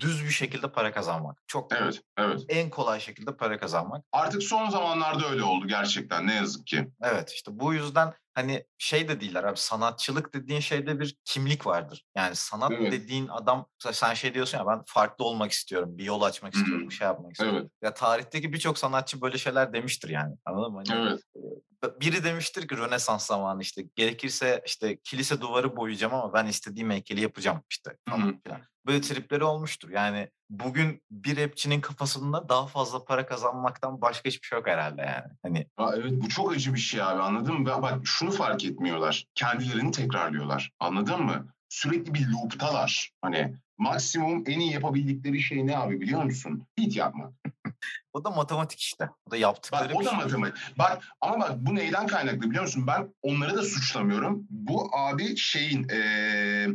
düz 0.00 0.24
bir 0.24 0.30
şekilde 0.30 0.72
para 0.72 0.92
kazanmak. 0.92 1.42
Çok 1.46 1.72
Evet, 1.72 2.02
evet. 2.18 2.40
en 2.48 2.70
kolay 2.70 3.00
şekilde 3.00 3.36
para 3.36 3.58
kazanmak. 3.58 4.04
Artık 4.12 4.42
son 4.42 4.70
zamanlarda 4.70 5.30
öyle 5.30 5.42
oldu 5.42 5.66
gerçekten 5.68 6.26
ne 6.26 6.34
yazık 6.34 6.66
ki. 6.66 6.92
Evet 7.02 7.32
işte 7.32 7.50
bu 7.54 7.74
yüzden 7.74 8.14
hani 8.34 8.64
şey 8.78 9.08
de 9.08 9.20
değiller 9.20 9.44
abi 9.44 9.56
sanatçılık 9.56 10.34
dediğin 10.34 10.60
şeyde 10.60 11.00
bir 11.00 11.16
kimlik 11.24 11.66
vardır. 11.66 12.04
Yani 12.16 12.34
sanat 12.36 12.72
Evet. 12.72 12.92
dediğin 12.92 13.28
adam 13.28 13.66
sen 13.92 14.14
şey 14.14 14.34
diyorsun 14.34 14.58
ya 14.58 14.66
ben 14.66 14.82
farklı 14.86 15.24
olmak 15.24 15.52
istiyorum, 15.52 15.98
bir 15.98 16.04
yol 16.04 16.22
açmak 16.22 16.54
istiyorum, 16.54 16.88
bir 16.90 16.94
şey 16.94 17.06
yapmak 17.06 17.29
istiyorum. 17.32 17.58
Evet, 17.60 17.70
Ya 17.82 17.94
tarihteki 17.94 18.52
birçok 18.52 18.78
sanatçı 18.78 19.20
böyle 19.20 19.38
şeyler 19.38 19.72
demiştir 19.72 20.08
yani. 20.08 20.34
Anladın 20.44 20.72
mı? 20.72 20.82
Hani 20.88 21.08
evet. 21.82 22.00
biri 22.00 22.24
demiştir 22.24 22.68
ki 22.68 22.76
Rönesans 22.76 23.26
zamanı 23.26 23.62
işte 23.62 23.82
gerekirse 23.96 24.62
işte 24.66 24.98
kilise 25.04 25.40
duvarı 25.40 25.76
boyayacağım 25.76 26.14
ama 26.14 26.32
ben 26.34 26.46
istediğim 26.46 26.90
heykeli 26.90 27.20
yapacağım 27.20 27.62
işte 27.70 27.96
falan 28.08 28.40
filan. 28.40 28.60
Böyle 28.86 29.00
tripleri 29.00 29.44
olmuştur. 29.44 29.90
Yani 29.90 30.28
bugün 30.50 31.02
bir 31.10 31.36
rapçinin 31.36 31.80
kafasında 31.80 32.48
daha 32.48 32.66
fazla 32.66 33.04
para 33.04 33.26
kazanmaktan 33.26 34.00
başka 34.00 34.28
hiçbir 34.28 34.46
şey 34.46 34.58
yok 34.58 34.66
herhalde 34.68 35.02
yani. 35.02 35.32
Hani 35.42 35.66
Ha, 35.76 35.92
evet 35.96 36.12
bu 36.12 36.28
çok 36.28 36.52
acı 36.52 36.74
bir 36.74 36.78
şey 36.78 37.02
abi 37.02 37.22
anladın 37.22 37.54
mı? 37.54 37.66
Bak 37.66 38.00
şunu 38.04 38.30
fark 38.30 38.64
etmiyorlar. 38.64 39.24
Kendilerini 39.34 39.90
tekrarlıyorlar. 39.90 40.70
Anladın 40.80 41.22
mı? 41.22 41.46
Sürekli 41.68 42.14
bir 42.14 42.28
loop'talar. 42.28 43.10
Hani 43.22 43.54
maksimum 43.80 44.44
en 44.46 44.60
iyi 44.60 44.72
yapabildikleri 44.72 45.40
şey 45.40 45.66
ne 45.66 45.78
abi 45.78 46.00
biliyor 46.00 46.22
musun? 46.24 46.66
Hit 46.80 46.96
yapmak. 46.96 47.32
o 48.12 48.24
da 48.24 48.30
matematik 48.30 48.80
işte. 48.80 49.04
O 49.26 49.30
da 49.30 49.34
Bak 49.34 49.40
yaptıkları 49.40 49.94
o 49.94 50.00
bir 50.00 50.04
da 50.04 50.10
şey. 50.10 50.18
matematik. 50.18 50.78
Bak 50.78 51.04
ama 51.20 51.40
bak 51.40 51.52
bu 51.56 51.74
neyden 51.74 52.06
kaynaklı 52.06 52.40
biliyor 52.42 52.62
musun? 52.62 52.86
Ben 52.86 53.14
onları 53.22 53.56
da 53.56 53.62
suçlamıyorum. 53.62 54.46
Bu 54.50 54.96
abi 54.96 55.36
şeyin 55.36 55.88
eee 55.88 56.68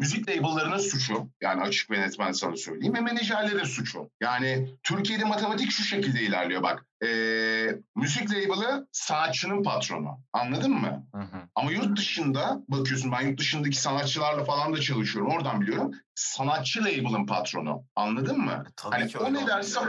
müzik 0.00 0.28
label'larının 0.28 0.78
suçu. 0.78 1.30
Yani 1.40 1.62
açık 1.62 1.90
ve 1.90 2.00
net 2.00 2.18
ben 2.18 2.32
sana 2.32 2.56
söyleyeyim. 2.56 2.94
Ve 2.94 3.00
menajerlerin 3.00 3.64
suçu. 3.64 4.10
Yani 4.20 4.68
Türkiye'de 4.82 5.24
matematik 5.24 5.70
şu 5.70 5.82
şekilde 5.82 6.22
ilerliyor 6.22 6.62
bak. 6.62 6.86
Eee 7.02 7.80
müzik 7.96 8.30
label'ı 8.30 8.88
sanatçının 8.92 9.62
patronu. 9.62 10.20
Anladın 10.32 10.72
mı? 10.72 11.06
Hı 11.14 11.20
hı. 11.20 11.48
Ama 11.54 11.72
yurt 11.72 11.98
dışında 11.98 12.62
bakıyorsun 12.68 13.12
ben 13.12 13.20
yurt 13.20 13.40
dışındaki 13.40 13.76
sanatçılarla 13.76 14.44
falan 14.44 14.72
da 14.72 14.80
çalışıyorum. 14.80 15.32
Oradan 15.32 15.60
biliyorum. 15.60 15.90
Sanatçı 16.14 16.84
label'ın 16.84 17.26
patronu. 17.26 17.84
Anladın 17.96 18.38
mı? 18.38 18.64
Tabii 18.76 18.94
Hani 18.94 19.08
ki 19.08 19.18
o 19.18 19.34
ne 19.34 19.46
derse 19.46 19.80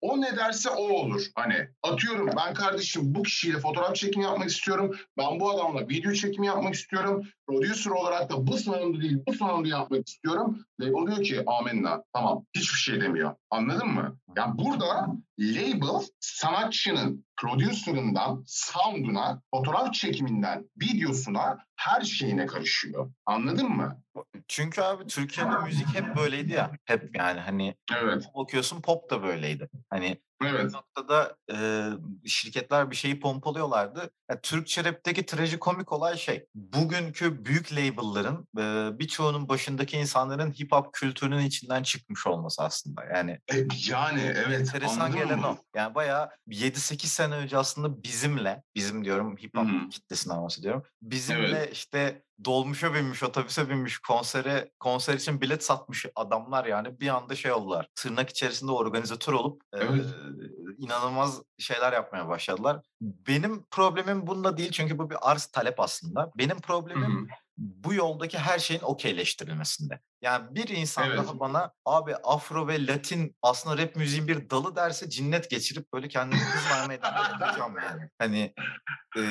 o 0.00 0.20
ne 0.20 0.36
derse 0.36 0.70
o 0.70 0.82
olur. 0.82 1.22
Hani 1.34 1.68
atıyorum 1.82 2.30
ben 2.36 2.54
kardeşim 2.54 3.02
bu 3.04 3.22
kişiyle 3.22 3.58
fotoğraf 3.58 3.96
çekimi 3.96 4.24
yapmak 4.24 4.48
istiyorum. 4.48 4.96
Ben 5.18 5.40
bu 5.40 5.50
adamla 5.50 5.88
video 5.88 6.12
çekimi 6.12 6.46
yapmak 6.46 6.74
istiyorum. 6.74 7.28
Producer 7.46 7.90
olarak 7.90 8.30
da 8.30 8.46
bu 8.46 8.58
sonunda 8.58 9.00
değil 9.00 9.18
bu 9.26 9.32
sonunda 9.32 9.68
yapmak 9.68 10.08
istiyorum. 10.08 10.64
Label 10.80 11.06
diyor 11.06 11.22
ki 11.24 11.42
amenna 11.46 12.02
tamam 12.12 12.44
hiçbir 12.56 12.78
şey 12.78 13.00
demiyor. 13.00 13.34
Anladın 13.50 13.88
mı? 13.88 14.18
Yani 14.36 14.58
burada 14.58 15.06
label 15.38 16.06
sanatçının 16.20 17.24
producer'ından 17.36 18.44
sound'una, 18.46 19.42
fotoğraf 19.54 19.94
çekiminden 19.94 20.70
videosuna 20.82 21.58
her 21.76 22.00
şeyine 22.00 22.46
karışıyor. 22.46 23.10
Anladın 23.26 23.68
mı? 23.68 24.02
Çünkü 24.48 24.80
abi 24.80 25.06
Türkiye'de 25.06 25.58
müzik 25.64 25.94
hep 25.94 26.16
böyleydi 26.16 26.52
ya. 26.52 26.70
Hep 26.84 27.16
yani 27.18 27.40
hani 27.40 27.74
Evet. 28.02 28.24
bakıyorsun 28.34 28.80
pop 28.80 29.10
da 29.10 29.22
böyleydi. 29.22 29.68
Hani 29.90 30.20
Evet. 30.44 30.64
bir 30.68 30.72
noktada 30.72 31.36
e, 31.52 31.88
şirketler 32.26 32.90
bir 32.90 32.96
şeyi 32.96 33.20
pompalıyorlardı. 33.20 34.10
Ya, 34.30 34.40
Türkçe 34.40 34.84
rapteki 34.84 35.26
trajikomik 35.26 35.92
olay 35.92 36.16
şey. 36.16 36.46
Bugünkü 36.54 37.44
büyük 37.44 37.72
label'ların 37.72 38.48
e, 38.58 38.98
birçoğunun 38.98 39.48
başındaki 39.48 39.96
insanların 39.96 40.50
hip 40.50 40.72
hop 40.72 40.92
kültürünün 40.92 41.44
içinden 41.44 41.82
çıkmış 41.82 42.26
olması 42.26 42.62
aslında. 42.62 43.04
Yani 43.04 43.38
E, 43.54 43.66
yani 43.88 44.20
evet. 44.20 44.60
enteresan 44.60 45.12
gelen 45.12 45.38
mı? 45.40 45.46
o. 45.46 45.58
Yani 45.76 45.94
bayağı 45.94 46.30
7-8 46.48 47.06
sene 47.06 47.34
önce 47.34 47.58
aslında 47.58 48.02
bizimle, 48.02 48.62
bizim 48.74 49.04
diyorum 49.04 49.36
hip 49.36 49.56
hop 49.56 49.92
kitlesinden 49.92 50.42
bahsediyorum. 50.42 50.82
Bizimle 51.02 51.58
Evet. 51.58 51.72
işte 51.72 52.22
dolmuşa 52.44 52.94
binmiş, 52.94 53.22
otobüse 53.22 53.68
binmiş, 53.68 53.98
konsere 53.98 54.70
konser 54.80 55.14
için 55.14 55.40
bilet 55.40 55.64
satmış 55.64 56.06
adamlar 56.14 56.64
yani 56.64 57.00
bir 57.00 57.08
anda 57.08 57.34
şey 57.34 57.52
oldular. 57.52 57.88
Tırnak 57.94 58.30
içerisinde 58.30 58.72
organizatör 58.72 59.32
olup 59.32 59.62
e, 59.72 59.78
Evet. 59.78 60.06
inanılmaz 60.78 61.42
şeyler 61.58 61.92
yapmaya 61.92 62.28
başladılar. 62.28 62.86
Benim 63.00 63.64
problemim 63.70 64.26
bununla 64.26 64.56
değil 64.56 64.72
çünkü 64.72 64.98
bu 64.98 65.10
bir 65.10 65.30
arz 65.30 65.46
talep 65.46 65.80
aslında. 65.80 66.30
Benim 66.38 66.60
problemim 66.60 67.20
hı. 67.20 67.26
Bu 67.56 67.94
yoldaki 67.94 68.38
her 68.38 68.58
şeyin 68.58 68.80
okeyleştirilmesinde. 68.82 70.00
Yani 70.22 70.54
bir 70.54 70.68
insan 70.68 71.06
Evet. 71.06 71.18
daha 71.18 71.40
bana 71.40 71.72
abi 71.84 72.16
afro 72.16 72.68
ve 72.68 72.86
latin 72.86 73.36
aslında 73.42 73.82
rap 73.82 73.96
müziğin 73.96 74.28
bir 74.28 74.50
dalı 74.50 74.76
derse 74.76 75.10
cinnet 75.10 75.50
geçirip 75.50 75.92
böyle 75.92 76.08
kendimi 76.08 76.40
kızlar 76.40 76.88
meydanına 76.88 77.40
bulacağım 77.40 77.74
yani. 77.82 78.10
Hani 78.18 78.54
e, 79.18 79.22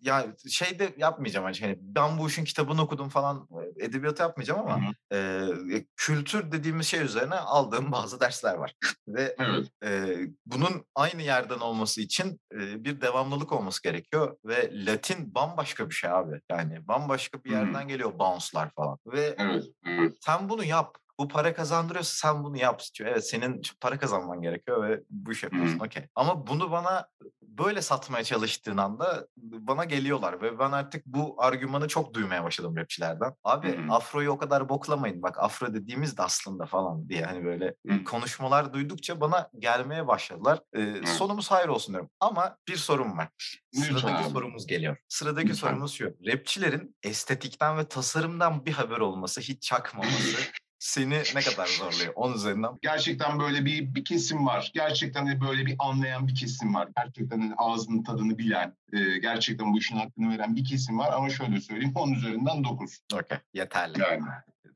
ya 0.00 0.26
şey 0.50 0.78
de 0.78 0.94
yapmayacağım 0.96 1.46
hani 1.60 1.78
ben 1.80 2.18
bu 2.18 2.28
işin 2.28 2.44
kitabını 2.44 2.82
okudum 2.82 3.08
falan 3.08 3.48
edebiyatı 3.80 4.22
yapmayacağım 4.22 4.60
Hı 4.60 4.72
ama 4.72 4.92
hı. 5.12 5.16
e, 5.16 5.86
kültür 5.96 6.52
dediğimiz 6.52 6.86
şey 6.86 7.02
üzerine 7.02 7.34
aldığım 7.34 7.92
bazı 7.92 8.20
dersler 8.20 8.54
var. 8.54 8.74
ve 9.08 9.36
Evet. 9.38 9.68
e, 9.84 10.16
bunun 10.46 10.84
aynı 10.94 11.22
yerden 11.22 11.58
olması 11.58 12.00
için 12.00 12.40
e, 12.54 12.84
bir 12.84 13.00
devamlılık 13.00 13.52
olması 13.52 13.82
gerekiyor 13.82 14.36
ve 14.44 14.86
Latin 14.86 15.34
bambaşka 15.34 15.90
bir 15.90 15.94
şey 15.94 16.10
abi. 16.10 16.40
Yani 16.50 16.88
bambaşka 16.88 17.39
bir 17.44 17.50
yerden 17.50 17.88
geliyor 17.88 18.18
bounce'lar 18.18 18.70
falan. 18.70 18.98
Ve 19.06 19.34
Evet. 19.38 19.64
Evet. 19.86 20.16
sen 20.20 20.48
bunu 20.48 20.64
yap. 20.64 20.96
Bu 21.20 21.28
para 21.28 21.54
kazandırıyorsa 21.54 22.28
sen 22.28 22.44
bunu 22.44 22.58
yap 22.58 22.80
istiyor. 22.80 23.10
Evet 23.10 23.28
senin 23.28 23.62
para 23.80 23.98
kazanman 23.98 24.42
gerekiyor 24.42 24.88
ve 24.88 25.00
bu 25.10 25.32
iş 25.32 25.42
yapıyorsun 25.42 25.78
okey. 25.78 26.06
Ama 26.14 26.46
bunu 26.46 26.70
bana 26.70 27.06
böyle 27.42 27.82
satmaya 27.82 28.24
çalıştığın 28.24 28.76
anda 28.76 29.26
bana 29.36 29.84
geliyorlar 29.84 30.42
ve 30.42 30.58
ben 30.58 30.72
artık 30.72 31.06
bu 31.06 31.34
argümanı 31.38 31.88
çok 31.88 32.14
duymaya 32.14 32.44
başladım 32.44 32.76
rapçilerden. 32.76 33.32
Abi 33.44 33.76
Hı 33.76 33.82
hı. 33.82 33.92
afroyu 33.92 34.30
o 34.30 34.38
kadar 34.38 34.68
boklamayın. 34.68 35.22
Bak 35.22 35.38
afro 35.38 35.74
dediğimiz 35.74 36.18
de 36.18 36.22
aslında 36.22 36.66
falan 36.66 37.08
diye 37.08 37.24
hani 37.24 37.44
böyle 37.44 37.74
Hı. 37.86 38.04
konuşmalar 38.04 38.72
duydukça 38.72 39.20
bana 39.20 39.48
gelmeye 39.58 40.06
başladılar. 40.06 40.60
Ee, 40.76 41.06
sonumuz 41.06 41.50
hayır 41.50 41.68
olsun 41.68 41.92
diyorum. 41.94 42.10
Ama 42.20 42.56
bir 42.68 42.76
sorum 42.76 43.18
var. 43.18 43.28
Lütfen 43.74 43.88
Sıradaki 43.98 44.24
abi. 44.24 44.32
sorumuz 44.32 44.66
geliyor. 44.66 44.96
Sıradaki 45.08 45.48
Lütfen. 45.48 45.68
sorumuz 45.68 45.92
şu. 45.92 46.14
Rapçilerin 46.26 46.96
estetikten 47.02 47.78
ve 47.78 47.88
tasarımdan 47.88 48.66
bir 48.66 48.72
haber 48.72 48.98
olması, 48.98 49.40
hiç 49.40 49.62
çakmaması 49.62 50.36
seni 50.80 51.22
ne 51.34 51.40
kadar 51.40 51.66
zorluyor? 51.66 52.12
10 52.14 52.32
üzerinden. 52.32 52.70
Gerçekten 52.82 53.40
böyle 53.40 53.64
bir, 53.64 53.94
bir 53.94 54.04
kesim 54.04 54.46
var. 54.46 54.70
Gerçekten 54.74 55.26
de 55.26 55.40
böyle 55.40 55.66
bir 55.66 55.76
anlayan 55.78 56.28
bir 56.28 56.34
kesim 56.34 56.74
var. 56.74 56.88
Gerçekten 56.96 57.40
hani 57.40 57.54
ağzının 57.56 58.02
tadını 58.02 58.38
bilen, 58.38 58.76
e, 58.92 59.18
gerçekten 59.18 59.72
bu 59.72 59.78
işin 59.78 59.96
hakkını 59.96 60.30
veren 60.30 60.56
bir 60.56 60.64
kesim 60.64 60.98
var. 60.98 61.12
Ama 61.12 61.30
şöyle 61.30 61.60
söyleyeyim 61.60 61.92
10 61.94 62.12
üzerinden 62.12 62.64
9. 62.64 62.98
Okey. 63.14 63.38
Yeterli. 63.54 64.00
Yani. 64.00 64.22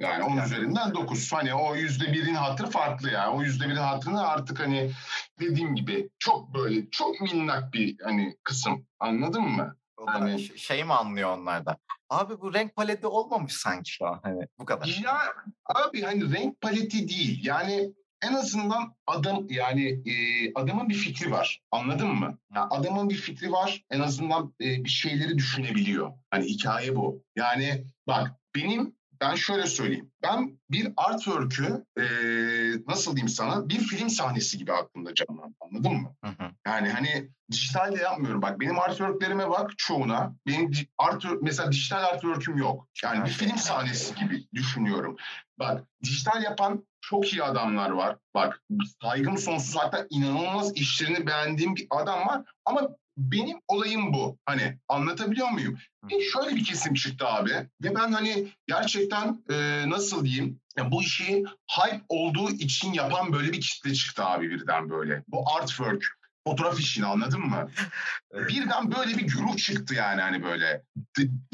Yani 0.00 0.24
10 0.24 0.30
yani. 0.30 0.46
üzerinden 0.46 0.94
9. 0.94 1.32
Hani 1.32 1.54
o 1.54 1.76
yüzde 1.76 2.12
birin 2.12 2.34
hatırı 2.34 2.70
farklı 2.70 3.10
yani. 3.10 3.36
O 3.36 3.42
yüzde 3.42 3.64
birin 3.64 3.76
hatırını 3.76 4.28
artık 4.28 4.60
hani 4.60 4.90
dediğim 5.40 5.74
gibi 5.74 6.08
çok 6.18 6.54
böyle 6.54 6.90
çok 6.90 7.20
minnak 7.20 7.72
bir 7.72 7.96
hani 8.04 8.36
kısım. 8.44 8.86
Anladın 9.00 9.42
mı? 9.42 9.76
Hani- 10.06 10.58
şey 10.58 10.84
mi 10.84 10.92
anlıyor 10.92 11.38
onlar 11.38 11.66
da? 11.66 11.78
Abi 12.10 12.40
bu 12.40 12.54
renk 12.54 12.76
paleti 12.76 13.06
olmamış 13.06 13.52
sanki 13.52 13.90
şu 13.90 14.06
an. 14.06 14.20
Hani 14.22 14.46
bu 14.58 14.64
kadar. 14.64 14.86
Ya 15.04 15.18
abi 15.66 16.02
hani 16.02 16.34
renk 16.34 16.60
paleti 16.60 17.08
değil. 17.08 17.44
Yani 17.44 17.92
en 18.22 18.34
azından 18.34 18.94
adam 19.06 19.46
yani 19.48 19.88
e, 19.88 20.14
adamın 20.54 20.88
bir 20.88 20.94
fikri 20.94 21.30
var. 21.30 21.60
Anladın 21.70 22.08
mı? 22.08 22.38
Ya 22.54 22.66
adamın 22.70 23.08
bir 23.08 23.14
fikri 23.14 23.52
var. 23.52 23.84
En 23.90 24.00
azından 24.00 24.54
e, 24.60 24.84
bir 24.84 24.88
şeyleri 24.88 25.38
düşünebiliyor. 25.38 26.12
Hani 26.30 26.44
hikaye 26.44 26.96
bu. 26.96 27.22
Yani 27.36 27.86
bak 28.06 28.30
benim 28.54 28.96
ben 29.20 29.34
şöyle 29.34 29.66
söyleyeyim. 29.66 30.10
Ben 30.22 30.58
bir 30.70 30.92
artwork'ü 30.96 31.84
e, 31.98 32.04
nasıl 32.88 33.16
diyeyim 33.16 33.28
sana 33.28 33.68
bir 33.68 33.78
film 33.78 34.10
sahnesi 34.10 34.58
gibi 34.58 34.72
aklımda 34.72 35.14
canlandı. 35.14 35.54
Anladın 35.60 35.92
mı? 35.92 36.14
Hı 36.24 36.30
hı. 36.30 36.50
Yani 36.66 36.88
hani 36.88 37.30
dijitalde 37.50 38.00
yapmıyorum. 38.00 38.42
Bak 38.42 38.60
benim 38.60 38.78
artworklerime 38.78 39.50
bak 39.50 39.70
çoğuna. 39.78 40.34
Benim 40.46 40.70
artwork, 40.98 41.42
mesela 41.42 41.72
dijital 41.72 42.04
artwork'üm 42.04 42.56
yok. 42.56 42.88
Yani 43.02 43.24
bir 43.24 43.30
film 43.30 43.56
sahnesi 43.56 44.14
gibi 44.14 44.46
düşünüyorum. 44.54 45.16
Bak 45.58 45.84
dijital 46.02 46.42
yapan 46.42 46.86
çok 47.00 47.32
iyi 47.32 47.42
adamlar 47.42 47.90
var. 47.90 48.16
Bak 48.34 48.62
saygım 49.02 49.38
sonsuz 49.38 49.76
hatta 49.76 50.06
inanılmaz 50.10 50.76
işlerini 50.76 51.26
beğendiğim 51.26 51.76
bir 51.76 51.86
adam 51.90 52.28
var. 52.28 52.42
Ama 52.64 52.88
benim 53.16 53.56
olayım 53.68 54.12
bu. 54.12 54.38
Hani 54.46 54.78
anlatabiliyor 54.88 55.48
muyum? 55.48 55.78
Ve 56.10 56.20
şöyle 56.32 56.56
bir 56.56 56.64
kesim 56.64 56.94
çıktı 56.94 57.26
abi. 57.26 57.50
Ve 57.82 57.94
ben 57.94 58.12
hani 58.12 58.48
gerçekten 58.66 59.44
e, 59.50 59.84
nasıl 59.90 60.24
diyeyim? 60.24 60.60
Ya 60.76 60.90
bu 60.90 61.02
işi 61.02 61.44
hype 61.68 62.04
olduğu 62.08 62.50
için 62.50 62.92
yapan 62.92 63.32
böyle 63.32 63.52
bir 63.52 63.60
kitle 63.60 63.94
çıktı 63.94 64.24
abi 64.24 64.50
birden 64.50 64.90
böyle. 64.90 65.24
Bu 65.28 65.44
artwork, 65.56 66.04
fotoğraf 66.44 66.80
işini 66.80 67.06
anladın 67.06 67.40
mı? 67.40 67.70
Birden 68.48 68.92
böyle 68.92 69.18
bir 69.18 69.22
güruh 69.22 69.56
çıktı 69.56 69.94
yani 69.94 70.20
hani 70.20 70.42
böyle. 70.42 70.82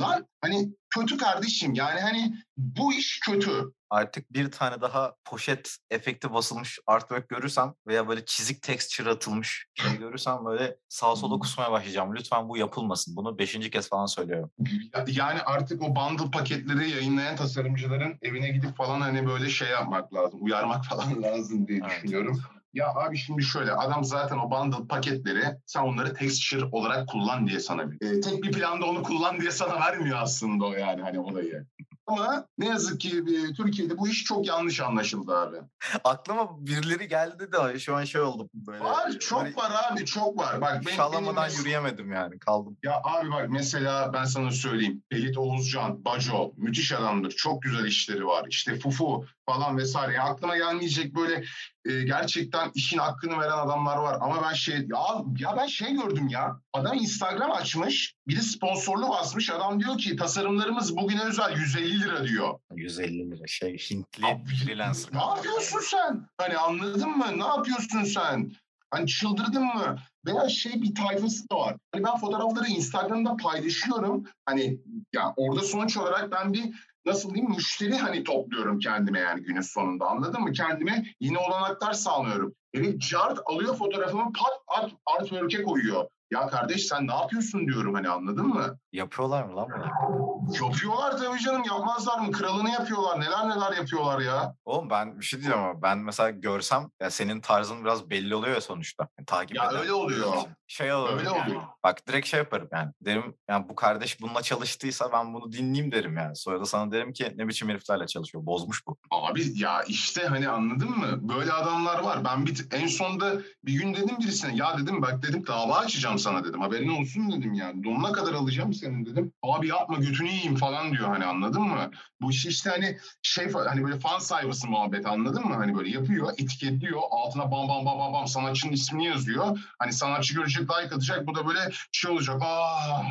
Lan 0.00 0.26
hani 0.40 0.68
kötü 0.90 1.16
kardeşim 1.16 1.74
yani 1.74 2.00
hani 2.00 2.34
bu 2.56 2.92
iş 2.92 3.20
kötü. 3.20 3.72
Artık 3.90 4.32
bir 4.32 4.50
tane 4.50 4.80
daha 4.80 5.14
poşet 5.24 5.76
efekti 5.90 6.32
basılmış 6.32 6.78
artwork 6.86 7.28
görürsem 7.28 7.74
veya 7.86 8.08
böyle 8.08 8.24
çizik 8.24 8.62
texture 8.62 9.10
atılmış 9.10 9.66
şey 9.74 9.98
görürsem 9.98 10.44
böyle 10.44 10.76
sağa 10.88 11.16
sola 11.16 11.38
kusmaya 11.38 11.72
başlayacağım. 11.72 12.14
Lütfen 12.16 12.48
bu 12.48 12.56
yapılmasın. 12.56 13.16
Bunu 13.16 13.38
beşinci 13.38 13.70
kez 13.70 13.88
falan 13.88 14.06
söylüyorum. 14.06 14.50
Ya- 14.94 15.04
Yani 15.08 15.42
artık 15.42 15.82
o 15.82 15.96
bundle 15.96 16.30
paketleri 16.30 16.90
yayınlayan 16.90 17.36
tasarımcıların 17.36 18.18
evine 18.22 18.48
gidip 18.50 18.76
falan 18.76 19.00
hani 19.00 19.26
böyle 19.26 19.50
şey 19.50 19.68
yapmak 19.68 20.14
lazım. 20.14 20.38
Uyarmak 20.42 20.84
falan 20.84 21.22
lazım 21.22 21.68
diye 21.68 21.80
Evet. 21.82 21.90
düşünüyorum. 21.96 22.42
Ya 22.74 22.94
abi 22.94 23.18
şimdi 23.18 23.42
şöyle 23.42 23.72
adam 23.72 24.04
zaten 24.04 24.38
o 24.38 24.50
bundle 24.50 24.86
paketleri 24.88 25.44
sen 25.66 25.80
onları 25.80 26.14
texture 26.14 26.64
olarak 26.72 27.08
kullan 27.08 27.46
diye 27.46 27.60
sana 27.60 27.82
e, 27.82 28.20
tek 28.20 28.42
bir 28.42 28.52
planda 28.52 28.86
onu 28.86 29.02
kullan 29.02 29.40
diye 29.40 29.50
sana 29.50 29.80
vermiyor 29.80 30.18
aslında 30.22 30.64
o 30.64 30.72
yani 30.72 31.02
hani 31.02 31.18
olayı. 31.18 31.66
Ama 32.10 32.46
ne 32.58 32.68
yazık 32.68 33.00
ki 33.00 33.08
e, 33.18 33.52
Türkiye'de 33.54 33.98
bu 33.98 34.08
iş 34.08 34.24
çok 34.24 34.46
yanlış 34.46 34.80
anlaşıldı 34.80 35.36
abi. 35.38 35.56
Aklıma 36.04 36.66
birileri 36.66 37.08
geldi 37.08 37.52
de 37.52 37.78
şu 37.78 37.96
an 37.96 38.04
şey 38.04 38.20
oldu 38.20 38.48
böyle. 38.54 38.84
Var 38.84 39.12
çok 39.20 39.44
böyle 39.44 39.56
var 39.56 39.70
abi 39.92 40.04
çok 40.04 40.38
var. 40.38 40.60
Bak 40.60 40.82
benim, 40.86 40.96
Şallamadan 40.96 41.48
benim- 41.48 41.58
yürüyemedim 41.58 42.12
yani 42.12 42.38
kaldım. 42.38 42.76
Ya 42.82 43.00
abi 43.04 43.30
bak 43.30 43.46
mesela 43.48 44.12
ben 44.12 44.24
sana 44.24 44.50
söyleyeyim. 44.50 45.02
Pelit 45.10 45.38
Oğuzcan, 45.38 46.04
Baco 46.04 46.52
müthiş 46.56 46.92
adamdır. 46.92 47.30
Çok 47.30 47.62
güzel 47.62 47.84
işleri 47.84 48.26
var. 48.26 48.46
İşte 48.48 48.78
Fufu 48.78 49.24
falan 49.46 49.78
vesaire. 49.78 50.14
Ya 50.14 50.24
aklıma 50.24 50.56
gelmeyecek 50.56 51.14
böyle 51.14 51.44
e, 51.84 52.02
gerçekten 52.02 52.70
işin 52.74 52.98
hakkını 52.98 53.38
veren 53.38 53.58
adamlar 53.58 53.96
var. 53.96 54.18
Ama 54.20 54.42
ben 54.42 54.52
şey 54.54 54.74
ya, 54.76 55.24
ya 55.38 55.56
ben 55.56 55.66
şey 55.66 55.92
gördüm 55.92 56.28
ya. 56.28 56.60
Adam 56.72 56.94
Instagram 56.94 57.52
açmış. 57.52 58.14
Biri 58.28 58.42
sponsorlu 58.42 59.08
basmış. 59.08 59.50
Adam 59.50 59.80
diyor 59.80 59.98
ki 59.98 60.16
tasarımlarımız 60.16 60.96
bugüne 60.96 61.22
özel 61.24 61.56
150 61.56 61.99
lira 62.00 62.24
diyor. 62.24 62.58
150 62.74 63.30
lira 63.30 63.46
şey 63.46 63.78
Hintli 63.90 64.26
Abi, 64.26 64.54
freelancer. 64.54 65.14
Ne 65.14 65.22
yapıyorsun 65.22 65.80
sen? 65.80 66.28
Hani 66.38 66.56
anladın 66.56 67.10
mı? 67.10 67.26
Ne 67.36 67.46
yapıyorsun 67.46 68.04
sen? 68.04 68.52
Hani 68.90 69.06
çıldırdın 69.06 69.64
mı? 69.64 69.96
Veya 70.26 70.48
şey 70.48 70.82
bir 70.82 70.94
tayfası 70.94 71.50
da 71.50 71.56
var. 71.56 71.76
Hani 71.92 72.04
ben 72.04 72.16
fotoğrafları 72.16 72.68
Instagram'da 72.68 73.36
paylaşıyorum. 73.36 74.24
Hani 74.46 74.80
ya 75.12 75.32
orada 75.36 75.60
sonuç 75.60 75.96
olarak 75.96 76.32
ben 76.32 76.52
bir 76.52 76.74
nasıl 77.06 77.34
diyeyim 77.34 77.50
müşteri 77.50 77.96
hani 77.96 78.24
topluyorum 78.24 78.78
kendime 78.78 79.18
yani 79.18 79.42
günün 79.42 79.60
sonunda 79.60 80.06
anladın 80.06 80.40
mı? 80.40 80.52
Kendime 80.52 81.04
yeni 81.20 81.38
olanaklar 81.38 81.92
sağlıyorum. 81.92 82.54
Herif 82.74 83.00
cart 83.10 83.38
alıyor 83.46 83.76
fotoğrafımı 83.76 84.32
pat 84.32 84.82
at 84.82 84.90
artwork'e 85.06 85.62
koyuyor. 85.62 86.08
Ya 86.30 86.46
kardeş 86.46 86.86
sen 86.86 87.06
ne 87.06 87.12
yapıyorsun 87.14 87.66
diyorum 87.66 87.94
hani 87.94 88.08
anladın 88.08 88.46
mı? 88.46 88.78
Yapıyorlar 88.92 89.42
mı 89.44 89.56
lan 89.56 89.68
bunu? 89.76 90.54
Yapıyorlar 90.64 91.18
tabii 91.18 91.38
canım 91.38 91.62
yapmazlar 91.68 92.18
mı? 92.18 92.32
Kralını 92.32 92.70
yapıyorlar 92.70 93.20
neler 93.20 93.48
neler 93.48 93.76
yapıyorlar 93.76 94.20
ya. 94.20 94.54
Oğlum 94.64 94.90
ben 94.90 95.20
bir 95.20 95.24
şey 95.24 95.40
diyeceğim 95.40 95.64
ama 95.64 95.82
ben 95.82 95.98
mesela 95.98 96.30
görsem 96.30 96.90
ya 97.02 97.10
senin 97.10 97.40
tarzın 97.40 97.84
biraz 97.84 98.10
belli 98.10 98.34
oluyor 98.34 98.54
ya 98.54 98.60
sonuçta. 98.60 99.08
Yani 99.18 99.26
takip 99.26 99.56
Ya 99.56 99.64
eden 99.70 99.80
öyle 99.80 99.92
oluyor. 99.92 100.34
Şey 100.66 100.92
olur 100.92 101.12
Öyle 101.18 101.28
yani. 101.28 101.42
oluyor. 101.42 101.62
Bak 101.84 102.06
direkt 102.08 102.26
şey 102.26 102.38
yaparım 102.38 102.68
yani. 102.72 102.92
Derim 103.00 103.34
yani 103.48 103.68
bu 103.68 103.74
kardeş 103.74 104.20
bununla 104.20 104.42
çalıştıysa 104.42 105.12
ben 105.12 105.34
bunu 105.34 105.52
dinleyeyim 105.52 105.92
derim 105.92 106.16
yani. 106.16 106.36
Sonra 106.36 106.60
da 106.60 106.64
sana 106.64 106.92
derim 106.92 107.12
ki 107.12 107.32
ne 107.36 107.48
biçim 107.48 107.68
heriflerle 107.68 108.06
çalışıyor. 108.06 108.46
Bozmuş 108.46 108.86
bu. 108.86 108.96
Abi 109.10 109.42
ya 109.60 109.82
işte 109.82 110.26
hani 110.26 110.48
anladın 110.48 110.90
mı? 110.90 111.28
Böyle 111.28 111.52
adamlar 111.52 112.02
var. 112.02 112.24
Ben 112.24 112.46
bir 112.46 112.66
en 112.72 112.86
sonunda 112.86 113.32
bir 113.64 113.72
gün 113.72 113.94
dedim 113.94 114.16
birisine 114.20 114.56
ya 114.56 114.78
dedim 114.78 115.02
bak 115.02 115.22
dedim 115.22 115.46
dava 115.46 115.76
açacağım 115.76 116.18
sana 116.20 116.44
dedim. 116.44 116.60
Haberin 116.60 116.88
olsun 116.88 117.32
dedim 117.32 117.54
yani. 117.54 117.84
Donuna 117.84 118.12
kadar 118.12 118.34
alacağım 118.34 118.74
senin 118.74 119.06
dedim. 119.06 119.32
Abi 119.42 119.68
yapma 119.68 119.98
götünü 119.98 120.28
yiyeyim 120.28 120.56
falan 120.56 120.92
diyor 120.92 121.08
hani 121.08 121.24
anladın 121.24 121.62
mı? 121.62 121.90
Bu 122.20 122.30
işi 122.30 122.48
işte 122.48 122.70
hani 122.70 122.98
şey 123.22 123.52
hani 123.52 123.84
böyle 123.84 123.98
fan 123.98 124.18
sayfası 124.18 124.68
muhabbeti 124.68 125.08
anladın 125.08 125.46
mı? 125.46 125.54
Hani 125.54 125.74
böyle 125.74 125.90
yapıyor, 125.90 126.32
etiketliyor. 126.32 127.00
Altına 127.10 127.50
bam 127.50 127.68
bam 127.68 127.86
bam 127.86 127.98
bam 127.98 128.12
bam 128.12 128.26
sanatçının 128.26 128.72
ismini 128.72 129.06
yazıyor. 129.06 129.58
Hani 129.78 129.92
sanatçı 129.92 130.34
görecek, 130.34 130.62
like 130.62 130.94
atacak. 130.94 131.26
Bu 131.26 131.34
da 131.34 131.46
böyle 131.46 131.60
şey 131.92 132.10
olacak. 132.10 132.42
Aa, 132.42 133.02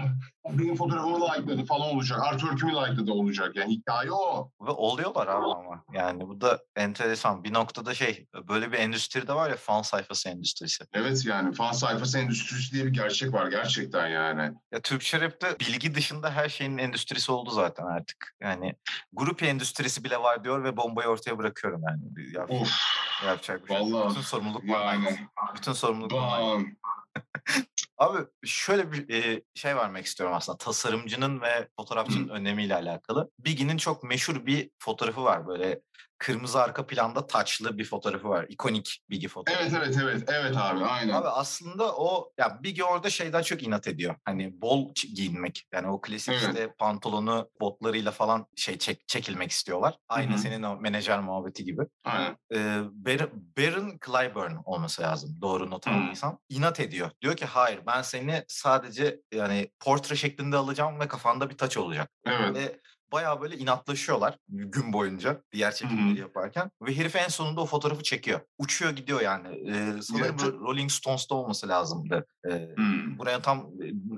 benim 0.45 0.75
fotoğrafımı 0.75 1.25
likeladı 1.25 1.65
falan 1.65 1.95
olacak. 1.95 2.19
Artwork'ümü 2.23 2.71
likeladı 2.71 3.11
olacak. 3.11 3.55
Yani 3.55 3.73
hikaye 3.73 4.11
o. 4.11 4.51
Ve 4.61 4.69
oluyorlar 4.71 5.27
abi 5.27 5.45
ama. 5.45 5.83
Yani 5.93 6.27
bu 6.27 6.41
da 6.41 6.59
enteresan. 6.75 7.43
Bir 7.43 7.53
noktada 7.53 7.93
şey 7.93 8.27
böyle 8.47 8.71
bir 8.71 8.77
endüstri 8.77 9.27
de 9.27 9.33
var 9.33 9.49
ya 9.49 9.55
fan 9.55 9.81
sayfası 9.81 10.29
endüstrisi. 10.29 10.83
Evet 10.93 11.25
yani 11.25 11.53
fan 11.53 11.71
sayfası 11.71 12.19
endüstrisi 12.19 12.73
diye 12.73 12.85
bir 12.85 12.93
gerçek 12.93 13.33
var 13.33 13.47
gerçekten 13.47 14.07
yani. 14.07 14.51
Ya 14.71 14.79
Türkçe 14.81 15.21
rapte 15.21 15.59
bilgi 15.59 15.95
dışında 15.95 16.31
her 16.31 16.49
şeyin 16.49 16.77
endüstrisi 16.77 17.31
oldu 17.31 17.49
zaten 17.49 17.85
artık. 17.85 18.35
Yani 18.41 18.73
grup 19.13 19.43
endüstrisi 19.43 20.03
bile 20.03 20.17
var 20.17 20.43
diyor 20.43 20.63
ve 20.63 20.77
bombayı 20.77 21.07
ortaya 21.07 21.37
bırakıyorum 21.37 21.81
yani. 21.89 22.33
Yap, 22.33 22.51
Of 22.51 22.71
yapacak 23.25 23.63
bir 23.63 23.67
şey. 23.67 23.77
vallahi 23.81 24.09
Bütün 24.09 24.21
sorumluluk 24.21 24.67
bana 24.67 24.83
yani. 24.93 25.19
Bütün 25.55 25.73
sorumluluk. 25.73 26.11
Abi 27.97 28.17
şöyle 28.45 28.91
bir 28.91 29.43
şey 29.53 29.75
vermek 29.75 30.05
istiyorum 30.05 30.35
aslında. 30.35 30.57
Tasarımcının 30.57 31.41
ve 31.41 31.67
fotoğrafçının 31.75 32.29
önemiyle 32.29 32.75
alakalı. 32.75 33.31
Biggie'nin 33.39 33.77
çok 33.77 34.03
meşhur 34.03 34.45
bir 34.45 34.69
fotoğrafı 34.79 35.23
var. 35.23 35.47
Böyle 35.47 35.81
kırmızı 36.17 36.61
arka 36.61 36.87
planda 36.87 37.27
taçlı 37.27 37.77
bir 37.77 37.85
fotoğrafı 37.85 38.29
var. 38.29 38.45
İkonik 38.49 38.99
Biggie 39.09 39.27
fotoğrafı. 39.29 39.63
Evet 39.63 39.73
evet 39.77 39.97
evet 40.03 40.23
evet 40.27 40.57
abi 40.57 40.83
aynen. 40.83 41.13
Abi 41.13 41.27
aslında 41.27 41.95
o 41.95 42.31
ya 42.37 42.59
Biggie 42.63 42.83
orada 42.83 43.09
şeyden 43.09 43.41
çok 43.41 43.63
inat 43.63 43.87
ediyor. 43.87 44.15
Hani 44.25 44.61
bol 44.61 44.93
giyinmek. 45.15 45.63
Yani 45.73 45.87
o 45.87 46.01
klasik 46.01 46.29
Evet. 46.33 46.41
işte 46.41 46.73
pantolonu 46.79 47.49
botlarıyla 47.61 48.11
falan 48.11 48.45
şey 48.55 48.77
çek, 48.77 49.07
çekilmek 49.07 49.51
istiyorlar. 49.51 49.97
Aynı 50.09 50.31
Hı 50.31 50.35
hı. 50.35 50.39
senin 50.39 50.63
o 50.63 50.75
menajer 50.75 51.19
muhabbeti 51.19 51.63
gibi. 51.65 51.81
aynen. 52.03 52.37
Ee, 52.53 52.81
Bar- 52.91 53.31
Baron 53.57 53.99
Clyburn 54.05 54.55
olması 54.65 55.01
lazım. 55.01 55.37
Doğru 55.41 55.69
not 55.69 55.87
aldıysam. 55.87 56.39
İnat 56.49 56.79
ediyor. 56.79 57.11
Diyor 57.21 57.35
ki 57.35 57.45
hayır 57.45 57.79
ben 57.87 58.01
seni 58.01 58.43
sadece 58.47 59.19
yani 59.33 59.71
portre 59.79 60.15
şeklinde 60.15 60.55
alacağım 60.57 60.99
ve 60.99 61.07
kafanda 61.07 61.49
bir 61.49 61.57
taç 61.57 61.77
olacak. 61.77 62.09
Evet. 62.25 62.55
Ve 62.55 62.79
bayağı 63.11 63.41
böyle 63.41 63.57
inatlaşıyorlar 63.57 64.37
gün 64.49 64.93
boyunca 64.93 65.43
diğer 65.51 65.75
çekimleri 65.75 66.19
yaparken. 66.19 66.71
Ve 66.81 66.97
herif 66.97 67.15
en 67.15 67.27
sonunda 67.27 67.61
o 67.61 67.65
fotoğrafı 67.65 68.03
çekiyor. 68.03 68.39
Uçuyor 68.57 68.91
gidiyor 68.91 69.21
yani. 69.21 69.47
Ee, 69.47 70.01
sanırım 70.01 70.35
bu 70.39 70.59
Rolling 70.59 70.91
Stones'ta 70.91 71.35
olması 71.35 71.67
lazımdı. 71.67 72.27
Ee, 72.49 72.69
buraya 73.17 73.41
tam 73.41 73.69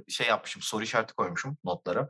şey 0.08 0.28
yapmışım, 0.28 0.62
soru 0.62 0.84
işareti 0.84 1.14
koymuşum 1.14 1.58
notlara. 1.64 2.10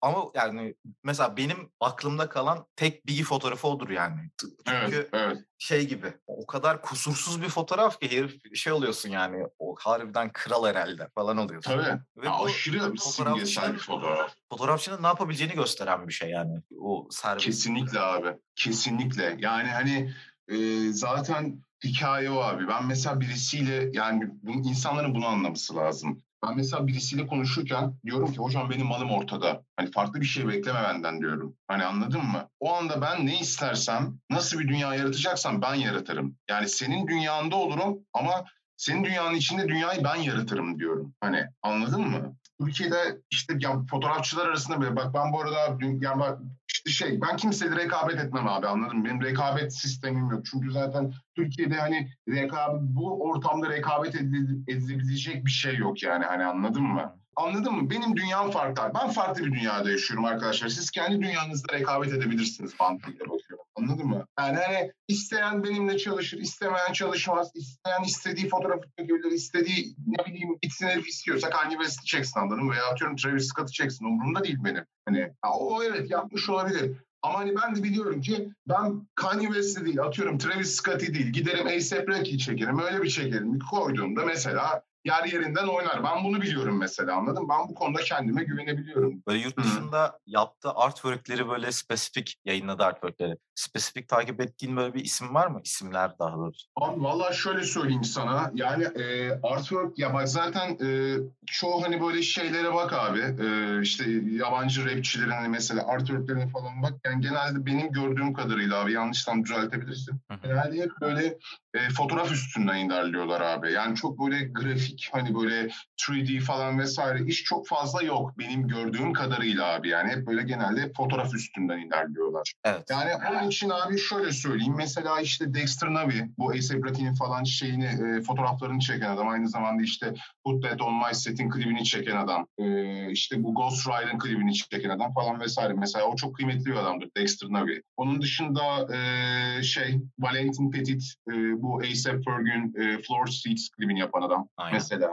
Ama 0.00 0.24
yani 0.34 0.74
mesela 1.04 1.36
benim 1.36 1.70
aklımda 1.80 2.28
kalan 2.28 2.66
tek 2.76 3.06
Biggie 3.06 3.24
fotoğrafı 3.24 3.68
odur 3.68 3.90
yani. 3.90 4.30
Çünkü 4.66 4.96
Evet 4.96 5.08
evet. 5.12 5.38
Şey 5.62 5.88
gibi 5.88 6.14
o 6.26 6.46
kadar 6.46 6.82
kusursuz 6.82 7.42
bir 7.42 7.48
fotoğraf 7.48 8.00
ki 8.00 8.10
herif 8.10 8.56
şey 8.56 8.72
oluyorsun 8.72 9.08
yani 9.08 9.46
o 9.58 9.74
harbiden 9.78 10.32
kral 10.32 10.66
herhalde 10.66 11.08
falan 11.14 11.36
oluyorsun. 11.36 11.70
Tabii. 11.70 12.00
Ve 12.16 12.26
Ya 12.26 12.44
aşırı 12.44 12.98
simgesel 12.98 13.74
bir 13.74 13.78
fotoğraf. 13.78 14.34
fotoğrafçının 14.48 15.02
ne 15.02 15.06
yapabileceğini 15.06 15.54
gösteren 15.54 16.08
bir 16.08 16.12
şey 16.12 16.30
yani. 16.30 16.62
O 16.80 17.08
servis. 17.10 17.44
Kesinlikle 17.44 18.00
abi. 18.00 18.36
Kesinlikle. 18.56 19.36
Yani 19.38 19.68
hani 19.68 20.14
e, 20.48 20.88
zaten 20.92 21.64
hikaye 21.84 22.30
o 22.30 22.40
abi. 22.40 22.68
Ben 22.68 22.86
mesela 22.86 23.20
birisiyle 23.20 23.90
yani 23.92 24.22
bu, 24.42 24.52
insanların 24.52 25.14
bunu 25.14 25.26
anlaması 25.26 25.76
lazım. 25.76 26.22
Ben 26.46 26.56
mesela 26.56 26.86
birisiyle 26.86 27.26
konuşurken 27.26 27.94
diyorum 28.04 28.32
ki 28.32 28.38
hocam 28.38 28.70
benim 28.70 28.86
malım 28.86 29.10
ortada. 29.10 29.62
Hani 29.76 29.90
farklı 29.90 30.20
bir 30.20 30.26
şey 30.26 30.48
bekleme 30.48 30.82
benden 30.82 31.20
diyorum. 31.20 31.56
Hani 31.68 31.84
anladın 31.84 32.24
mı? 32.24 32.48
O 32.60 32.74
anda 32.74 33.00
ben 33.00 33.26
ne 33.26 33.40
istersem, 33.40 34.18
nasıl 34.30 34.58
bir 34.58 34.68
dünya 34.68 34.94
yaratacaksam 34.94 35.62
ben 35.62 35.74
yaratırım. 35.74 36.36
Yani 36.50 36.68
senin 36.68 37.06
dünyanda 37.06 37.56
olurum 37.56 37.98
ama 38.12 38.44
senin 38.76 39.04
dünyanın 39.04 39.34
içinde 39.34 39.68
dünyayı 39.68 40.04
ben 40.04 40.16
yaratırım 40.16 40.78
diyorum. 40.78 41.14
Hani 41.20 41.44
anladın 41.62 42.08
mı? 42.08 42.36
Türkiye'de 42.64 43.18
işte 43.30 43.54
ya 43.58 43.82
fotoğrafçılar 43.90 44.46
arasında 44.46 44.80
bile 44.80 44.96
bak 44.96 45.14
ben 45.14 45.32
bu 45.32 45.40
arada 45.40 45.80
dün, 45.80 46.00
yani 46.00 46.20
bak 46.20 46.38
işte 46.68 46.90
şey 46.90 47.20
ben 47.20 47.36
kimseyle 47.36 47.76
rekabet 47.76 48.20
etmem 48.20 48.48
abi 48.48 48.66
anladın 48.66 48.98
mı? 48.98 49.04
Benim 49.04 49.22
rekabet 49.22 49.76
sistemim 49.76 50.30
yok. 50.30 50.46
Çünkü 50.46 50.72
zaten 50.72 51.14
Türkiye'de 51.36 51.74
hani 51.74 52.10
rekabet 52.28 52.80
bu 52.82 53.22
ortamda 53.22 53.68
rekabet 53.68 54.14
edilebilecek 54.14 55.46
bir 55.46 55.50
şey 55.50 55.76
yok 55.76 56.02
yani 56.02 56.24
hani 56.24 56.44
anladın 56.44 56.82
mı? 56.82 57.16
Anladın 57.36 57.74
mı? 57.74 57.90
Benim 57.90 58.16
dünyam 58.16 58.50
farklı. 58.50 58.92
Ben 58.94 59.10
farklı 59.10 59.44
bir 59.44 59.52
dünyada 59.52 59.90
yaşıyorum 59.90 60.24
arkadaşlar. 60.24 60.68
Siz 60.68 60.90
kendi 60.90 61.22
dünyanızda 61.22 61.72
rekabet 61.72 62.12
edebilirsiniz 62.12 62.72
mantığıyla 62.80 63.20
bakıyorum. 63.20 63.61
Anladın 63.74 64.06
mı? 64.06 64.26
Yani 64.38 64.56
hani 64.56 64.92
isteyen 65.08 65.64
benimle 65.64 65.98
çalışır, 65.98 66.38
istemeyen 66.38 66.92
çalışmaz. 66.92 67.50
İsteyen 67.54 68.02
istediği 68.02 68.48
fotoğrafı 68.48 68.88
çekebilir, 68.98 69.30
istediği 69.30 69.94
ne 70.06 70.26
bileyim 70.26 70.58
gitsin 70.62 70.86
herif 70.86 71.08
istiyorsa 71.08 71.50
Kanye 71.50 71.76
West'i 71.76 72.04
çeksin 72.06 72.40
anladın 72.40 72.64
mı? 72.64 72.72
Veya 72.72 72.86
atıyorum 72.86 73.16
Travis 73.16 73.48
Scott'ı 73.48 73.72
çeksin. 73.72 74.04
Umurumda 74.04 74.44
değil 74.44 74.58
benim. 74.64 74.84
Hani 75.08 75.32
o 75.52 75.82
evet 75.82 76.10
yapmış 76.10 76.48
olabilir. 76.48 76.96
Ama 77.22 77.38
hani 77.38 77.54
ben 77.62 77.76
de 77.76 77.82
biliyorum 77.82 78.20
ki 78.20 78.52
ben 78.68 79.06
Kanye 79.14 79.46
West'i 79.46 79.84
değil 79.84 80.02
atıyorum 80.02 80.38
Travis 80.38 80.76
Scott'ı 80.76 81.14
değil 81.14 81.26
giderim 81.26 81.66
A$AP 81.66 82.08
Rocky'yi 82.08 82.38
çekerim 82.38 82.78
öyle 82.78 83.02
bir 83.02 83.08
çekerim 83.10 83.58
koyduğumda 83.58 84.24
mesela 84.24 84.82
yer 85.04 85.24
yerinden 85.24 85.66
oynar. 85.66 86.04
Ben 86.04 86.24
bunu 86.24 86.42
biliyorum 86.42 86.78
mesela 86.78 87.16
anladın 87.16 87.48
Ben 87.48 87.68
bu 87.68 87.74
konuda 87.74 88.00
kendime 88.00 88.44
güvenebiliyorum. 88.44 89.22
Böyle 89.28 89.38
yurt 89.38 89.58
dışında 89.58 90.04
Hı. 90.04 90.12
yaptığı 90.26 90.70
artworkleri 90.70 91.48
böyle 91.48 91.72
spesifik 91.72 92.36
yayınladı 92.44 92.84
artworkleri. 92.84 93.36
Spesifik 93.54 94.08
takip 94.08 94.40
ettiğin 94.40 94.76
böyle 94.76 94.94
bir 94.94 95.04
isim 95.04 95.34
var 95.34 95.46
mı? 95.46 95.60
İsimler 95.64 96.18
daha 96.18 96.36
doğrusu. 96.36 96.68
Abi 96.76 97.02
valla 97.02 97.32
şöyle 97.32 97.62
söyleyeyim 97.62 98.04
sana. 98.04 98.50
Yani 98.54 98.84
e, 98.84 99.30
artwork 99.42 99.98
ya 99.98 100.14
bak 100.14 100.28
zaten 100.28 100.78
e, 100.86 101.16
çoğu 101.46 101.82
hani 101.82 102.00
böyle 102.00 102.22
şeylere 102.22 102.74
bak 102.74 102.92
abi. 102.92 103.20
E, 103.20 103.80
işte 103.82 104.04
yabancı 104.30 104.84
rapçilerin 104.86 105.50
mesela 105.50 105.86
artworklerine 105.86 106.48
falan 106.48 106.82
bak. 106.82 106.92
Yani 107.04 107.20
genelde 107.20 107.66
benim 107.66 107.92
gördüğüm 107.92 108.32
kadarıyla 108.32 108.80
abi 108.80 108.92
yanlıştan 108.92 109.44
düzeltebilirsin. 109.44 110.20
Hı. 110.30 110.38
Genelde 110.42 110.82
hep 110.82 110.90
böyle 111.00 111.38
e, 111.74 111.90
fotoğraf 111.96 112.32
üstünden 112.32 112.86
ilerliyorlar 112.86 113.40
abi. 113.40 113.72
Yani 113.72 113.96
çok 113.96 114.18
böyle 114.20 114.44
grafik 114.44 114.91
hani 115.12 115.34
böyle 115.34 115.68
3D 116.00 116.40
falan 116.40 116.78
vesaire 116.78 117.24
iş 117.26 117.44
çok 117.44 117.68
fazla 117.68 118.02
yok 118.02 118.38
benim 118.38 118.68
gördüğüm 118.68 119.12
kadarıyla 119.12 119.74
abi. 119.74 119.88
Yani 119.88 120.10
hep 120.10 120.26
böyle 120.26 120.42
genelde 120.42 120.92
fotoğraf 120.96 121.34
üstünden 121.34 121.78
ilerliyorlar. 121.78 122.52
Evet. 122.64 122.82
Yani 122.90 123.10
onun 123.30 123.48
için 123.48 123.70
abi 123.70 123.98
şöyle 123.98 124.32
söyleyeyim. 124.32 124.74
Mesela 124.76 125.20
işte 125.20 125.54
Dexter 125.54 125.94
Navi 125.94 126.28
bu 126.38 126.50
Ace 126.50 126.82
Bratty'nin 126.82 127.14
falan 127.14 127.44
şeyini 127.44 127.84
e, 127.84 128.22
fotoğraflarını 128.22 128.78
çeken 128.80 129.10
adam. 129.10 129.28
Aynı 129.28 129.48
zamanda 129.48 129.82
işte 129.82 130.14
Put 130.44 130.62
That 130.62 130.82
On 130.82 130.94
My 130.94 131.14
Set'in 131.14 131.50
klibini 131.50 131.84
çeken 131.84 132.16
adam. 132.16 132.46
E, 132.58 133.10
işte 133.10 133.42
bu 133.42 133.54
Ghost 133.54 133.86
Rider'ın 133.86 134.18
klibini 134.18 134.54
çeken 134.54 134.90
adam 134.90 135.12
falan 135.12 135.40
vesaire. 135.40 135.72
Mesela 135.72 136.04
o 136.04 136.16
çok 136.16 136.36
kıymetli 136.36 136.66
bir 136.66 136.76
adamdır 136.76 137.10
Dexter 137.16 137.48
Navi. 137.50 137.82
Onun 137.96 138.22
dışında 138.22 138.96
e, 138.96 139.62
şey 139.62 140.00
Valentin 140.18 140.70
Petit 140.70 141.14
e, 141.28 141.32
bu 141.62 141.78
A$AP 141.78 142.24
Ferg'ün 142.24 142.74
e, 142.82 143.02
Floor 143.02 143.26
Seats 143.26 143.68
klibini 143.68 144.00
yapan 144.00 144.22
adam 144.22 144.48
Aynen. 144.56 144.76
Mesela. 144.90 145.10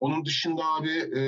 Onun 0.00 0.24
dışında 0.24 0.62
abi 0.64 0.90
e, 0.90 1.20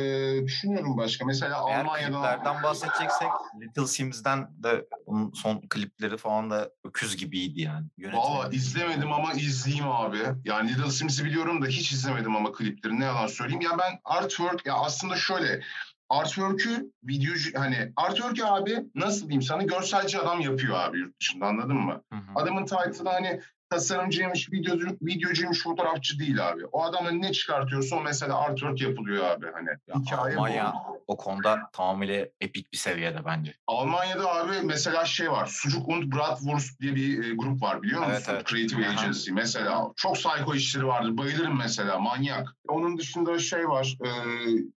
düşünüyorum 0.46 0.96
başka. 0.96 1.24
Mesela 1.24 1.64
Eğer 1.68 1.80
Almanya'dan... 1.80 2.22
kliplerden 2.22 2.62
bahsedeceksek 2.62 3.28
Little 3.60 3.86
Sims'den 3.86 4.48
de 4.62 4.86
onun 5.06 5.32
son 5.32 5.60
klipleri 5.60 6.16
falan 6.16 6.50
da 6.50 6.70
öküz 6.84 7.16
gibiydi 7.16 7.60
yani. 7.60 7.86
Valla 8.12 8.48
izlemedim 8.48 9.12
ama 9.12 9.32
izleyeyim 9.32 9.88
abi. 9.88 10.18
Yani 10.44 10.70
Little 10.70 10.90
Sims'i 10.90 11.24
biliyorum 11.24 11.62
da 11.62 11.66
hiç 11.66 11.92
izlemedim 11.92 12.36
ama 12.36 12.52
klipleri 12.52 13.00
ne 13.00 13.04
yalan 13.04 13.26
söyleyeyim. 13.26 13.60
Ya 13.60 13.78
ben 13.78 13.98
artwork 14.04 14.66
ya 14.66 14.74
aslında 14.74 15.16
şöyle 15.16 15.60
artwork'ü 16.08 16.92
videocu 17.02 17.50
hani 17.58 17.92
artwork'ü 17.96 18.44
abi 18.44 18.76
nasıl 18.94 19.20
diyeyim 19.20 19.42
sana 19.42 19.62
görselci 19.62 20.18
adam 20.18 20.40
yapıyor 20.40 20.76
abi 20.78 20.98
yurt 20.98 21.20
dışında 21.20 21.46
anladın 21.46 21.76
mı? 21.76 22.02
Hı 22.12 22.16
hı. 22.16 22.32
Adamın 22.34 22.66
title'ı 22.66 23.08
hani 23.08 23.40
tasarımcıymış, 23.70 24.52
videocu, 24.52 24.86
videocuymuş, 25.02 25.62
fotoğrafçı 25.62 26.18
değil 26.18 26.48
abi. 26.48 26.66
O 26.72 26.82
adamın 26.84 27.22
ne 27.22 27.32
çıkartıyorsa 27.32 27.96
o 27.96 28.02
mesela 28.02 28.38
artwork 28.38 28.80
yapılıyor 28.80 29.24
abi. 29.24 29.46
Hani 29.54 29.68
ya 29.86 29.94
hikaye 30.00 30.36
Almanya 30.36 30.74
bu. 30.88 31.02
o 31.06 31.16
konuda 31.16 31.70
tamamıyla 31.72 32.26
epik 32.40 32.72
bir 32.72 32.78
seviyede 32.78 33.24
bence. 33.24 33.54
Almanya'da 33.66 34.34
abi 34.34 34.52
mesela 34.64 35.04
şey 35.04 35.30
var. 35.30 35.46
Sucuk 35.46 35.88
und 35.88 36.12
Bratwurst 36.12 36.80
diye 36.80 36.94
bir 36.94 37.24
e, 37.24 37.34
grup 37.34 37.62
var 37.62 37.82
biliyor 37.82 38.00
musun? 38.00 38.12
Evet, 38.14 38.26
evet. 38.28 38.46
Creative. 38.46 38.88
Agency 38.88 39.30
mesela. 39.32 39.92
Çok 39.96 40.14
psycho 40.14 40.54
işleri 40.54 40.86
vardır. 40.86 41.16
Bayılırım 41.18 41.58
mesela. 41.58 41.98
Manyak. 41.98 42.48
Onun 42.68 42.98
dışında 42.98 43.38
şey 43.38 43.68
var. 43.68 43.96
E, 44.04 44.10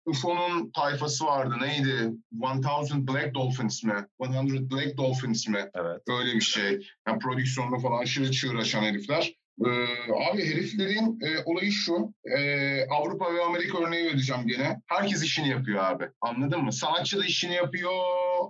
UFO'nun 0.05 0.71
tayfası 0.71 1.25
vardı. 1.25 1.55
Neydi? 1.61 2.11
1000 2.31 3.07
Black 3.07 3.35
Dolphins 3.35 3.83
mi? 3.83 4.07
100 4.19 4.71
Black 4.71 4.97
Dolphins 4.97 5.47
mi? 5.47 5.69
Evet. 5.73 6.07
Böyle 6.07 6.35
bir 6.35 6.41
şey. 6.41 6.87
Yani 7.07 7.19
prodüksiyonda 7.19 7.77
falan 7.79 8.01
aşırı 8.01 8.31
çığıraşan 8.31 8.80
çalışan 8.81 8.93
herifler. 8.93 9.35
Ee, 9.65 10.13
abi 10.31 10.45
heriflerin 10.45 11.19
e, 11.21 11.43
olayı 11.45 11.71
şu, 11.71 12.13
e, 12.37 12.85
Avrupa 12.87 13.33
ve 13.33 13.43
Amerika 13.43 13.77
örneği 13.77 14.05
vereceğim 14.05 14.47
gene. 14.47 14.81
Herkes 14.87 15.23
işini 15.23 15.49
yapıyor 15.49 15.83
abi, 15.83 16.09
anladın 16.21 16.63
mı? 16.63 16.73
Sanatçı 16.73 17.19
da 17.19 17.25
işini 17.25 17.53
yapıyor, 17.53 17.91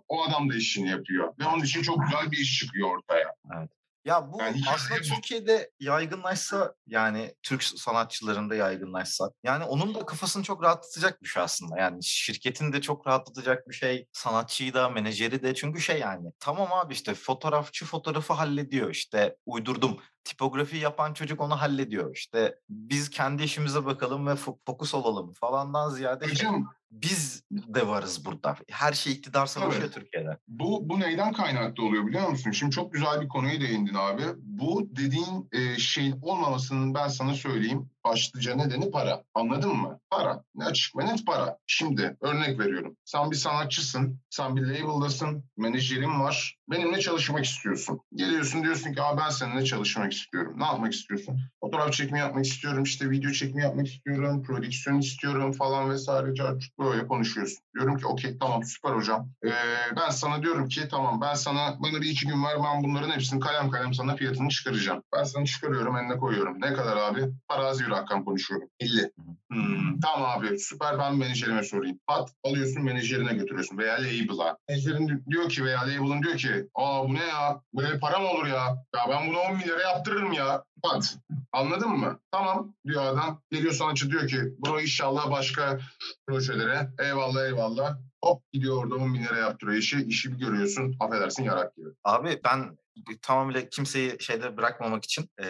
o 0.07 0.23
adam 0.23 0.49
da 0.49 0.55
işini 0.55 0.89
yapıyor. 0.89 1.33
Ve 1.39 1.45
onun 1.45 1.63
için 1.63 1.81
çok 1.81 2.03
güzel 2.03 2.31
bir 2.31 2.37
iş 2.37 2.59
çıkıyor 2.59 2.97
ortaya. 2.97 3.35
Evet. 3.57 3.69
Ya 4.05 4.31
bu 4.31 4.39
yani 4.39 4.61
aslında 4.73 5.01
Türkiye'de 5.01 5.71
yaygınlaşsa 5.79 6.73
yani 6.87 7.35
Türk 7.43 7.63
sanatçılarında 7.63 8.55
yaygınlaşsa 8.55 9.29
yani 9.43 9.63
onun 9.63 9.95
da 9.95 10.05
kafasını 10.05 10.43
çok 10.43 10.63
rahatlatacak 10.63 11.21
bir 11.23 11.27
şey 11.27 11.43
aslında. 11.43 11.79
Yani 11.79 12.03
şirketin 12.03 12.73
de 12.73 12.81
çok 12.81 13.07
rahatlatacak 13.07 13.69
bir 13.69 13.73
şey. 13.73 14.07
Sanatçıyı 14.13 14.73
da 14.73 14.89
menajeri 14.89 15.43
de 15.43 15.53
çünkü 15.53 15.81
şey 15.81 15.99
yani 15.99 16.31
tamam 16.39 16.73
abi 16.73 16.93
işte 16.93 17.13
fotoğrafçı 17.13 17.85
fotoğrafı 17.85 18.33
hallediyor 18.33 18.89
işte 18.89 19.35
uydurdum 19.45 19.99
tipografi 20.23 20.77
yapan 20.77 21.13
çocuk 21.13 21.41
onu 21.41 21.61
hallediyor. 21.61 22.15
İşte 22.15 22.59
biz 22.69 23.09
kendi 23.09 23.43
işimize 23.43 23.85
bakalım 23.85 24.27
ve 24.27 24.35
fokus 24.65 24.93
olalım 24.93 25.33
falandan 25.33 25.89
ziyade 25.89 26.25
Hocam, 26.25 26.73
biz 26.91 27.43
de 27.51 27.87
varız 27.87 28.25
burada. 28.25 28.55
Her 28.71 28.93
şey 28.93 29.13
iktidar 29.13 29.45
savaşıyor 29.45 29.83
evet. 29.83 29.93
Türkiye'de. 29.93 30.37
Bu, 30.47 30.89
bu 30.89 30.99
neyden 30.99 31.33
kaynaklı 31.33 31.85
oluyor 31.85 32.07
biliyor 32.07 32.29
musun? 32.29 32.51
Şimdi 32.51 32.71
çok 32.71 32.93
güzel 32.93 33.21
bir 33.21 33.27
konuya 33.27 33.61
değindin 33.61 33.93
abi. 33.93 34.23
Bu 34.51 34.87
dediğin 34.95 35.49
e, 35.51 35.77
şeyin 35.79 36.19
olmamasının 36.21 36.93
ben 36.93 37.07
sana 37.07 37.33
söyleyeyim 37.33 37.89
başlıca 38.03 38.55
nedeni 38.55 38.91
para. 38.91 39.23
Anladın 39.33 39.75
mı? 39.75 39.99
Para. 40.09 40.43
Ne 40.55 40.65
açık 40.65 40.97
ve 40.97 41.05
net 41.05 41.25
para. 41.25 41.57
Şimdi 41.67 42.17
örnek 42.21 42.59
veriyorum. 42.59 42.97
Sen 43.05 43.31
bir 43.31 43.35
sanatçısın. 43.35 44.19
Sen 44.29 44.55
bir 44.55 44.61
label'dasın. 44.61 45.43
Menajerin 45.57 46.19
var. 46.19 46.57
Benimle 46.69 46.99
çalışmak 46.99 47.45
istiyorsun. 47.45 47.99
Geliyorsun 48.15 48.63
diyorsun 48.63 48.93
ki 48.93 49.01
ben 49.17 49.29
seninle 49.29 49.65
çalışmak 49.65 50.13
istiyorum. 50.13 50.53
Ne 50.57 50.65
yapmak 50.65 50.93
istiyorsun? 50.93 51.39
Fotoğraf 51.61 51.93
çekimi 51.93 52.19
yapmak 52.19 52.45
istiyorum. 52.45 52.83
işte 52.83 53.09
video 53.09 53.31
çekimi 53.31 53.61
yapmak 53.61 53.87
istiyorum. 53.87 54.43
Prodüksiyon 54.43 54.99
istiyorum 54.99 55.51
falan 55.51 55.89
vesaire. 55.89 56.33
Böyle 56.79 57.07
konuşuyorsun. 57.07 57.57
Diyorum 57.75 57.97
ki 57.97 58.07
okey 58.07 58.37
tamam 58.37 58.63
süper 58.63 58.91
hocam. 58.91 59.29
Ee, 59.45 59.49
ben 59.97 60.09
sana 60.09 60.41
diyorum 60.41 60.67
ki 60.67 60.87
tamam 60.91 61.21
ben 61.21 61.33
sana 61.33 61.77
bana 61.79 62.01
bir 62.01 62.09
iki 62.09 62.27
gün 62.27 62.43
ver 62.43 62.57
ben 62.63 62.83
bunların 62.83 63.11
hepsini 63.11 63.39
kalem 63.39 63.69
kalem 63.69 63.93
sana 63.93 64.15
fiyatını 64.15 64.40
çıkaracağım. 64.49 65.03
Ben 65.15 65.23
sana 65.23 65.45
çıkarıyorum 65.45 65.97
eline 65.97 66.17
koyuyorum. 66.17 66.61
Ne 66.61 66.73
kadar 66.73 66.97
abi? 66.97 67.21
Parazi 67.47 67.89
rakam 67.89 68.25
konuşuyorum. 68.25 68.67
50. 68.79 69.11
Hmm, 69.51 69.99
tamam 69.99 70.29
abi 70.29 70.59
süper 70.59 70.99
ben 70.99 71.17
menajerime 71.17 71.63
sorayım. 71.63 71.99
Pat 72.07 72.29
alıyorsun 72.43 72.83
menajerine 72.83 73.33
götürüyorsun 73.33 73.77
veya 73.77 73.93
label'a. 73.93 74.57
Menajerin 74.69 75.23
diyor 75.29 75.49
ki 75.49 75.65
veya 75.65 75.81
label'ın 75.81 76.23
diyor 76.23 76.37
ki 76.37 76.67
aa 76.75 77.09
bu 77.09 77.13
ne 77.13 77.25
ya? 77.25 77.61
Böyle 77.73 77.99
para 77.99 78.19
mı 78.19 78.27
olur 78.27 78.47
ya? 78.47 78.85
Ya 78.95 79.01
ben 79.09 79.29
bunu 79.29 79.39
10 79.39 79.57
milyara 79.57 79.81
yaptırırım 79.81 80.33
ya. 80.33 80.63
Pat. 80.83 81.17
Anladın 81.51 81.89
mı? 81.89 82.19
Tamam 82.31 82.73
diyor 82.85 83.05
adam. 83.05 83.41
Geliyor 83.51 83.73
sanatçı 83.73 84.11
diyor 84.11 84.27
ki 84.27 84.37
bunu 84.57 84.81
inşallah 84.81 85.31
başka 85.31 85.79
projelere. 86.27 86.89
Eyvallah 86.99 87.45
eyvallah. 87.45 87.97
Hop 88.23 88.51
gidiyor 88.53 88.83
orada 88.83 88.95
10 88.95 89.13
bin 89.13 89.23
lira 89.23 89.37
yaptırıyor 89.37 89.77
işi. 89.77 90.01
İşi 90.01 90.31
bir 90.31 90.37
görüyorsun 90.37 90.95
affedersin 90.99 91.43
yarak 91.43 91.75
gibi. 91.75 91.87
Abi 92.03 92.39
ben 92.45 92.77
tamamıyla 93.21 93.69
kimseyi 93.69 94.17
şeyde 94.19 94.57
bırakmamak 94.57 95.03
için 95.03 95.29
e, 95.39 95.45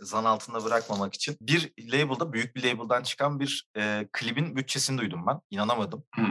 zan 0.00 0.24
altında 0.24 0.64
bırakmamak 0.64 1.14
için 1.14 1.36
bir 1.40 1.72
label'da 1.80 2.32
büyük 2.32 2.56
bir 2.56 2.62
label'dan 2.64 3.02
çıkan 3.02 3.40
bir 3.40 3.68
e, 3.76 4.08
klibin 4.12 4.56
bütçesini 4.56 4.98
duydum 4.98 5.26
ben. 5.26 5.40
İnanamadım 5.50 6.04
Hı. 6.14 6.22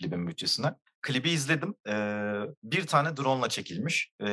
klibin 0.00 0.26
bütçesine. 0.26 0.74
klibi 1.02 1.30
izledim. 1.30 1.74
Ee, 1.88 2.40
bir 2.62 2.86
tane 2.86 3.16
drone'la 3.16 3.48
çekilmiş 3.48 4.12
ee, 4.20 4.26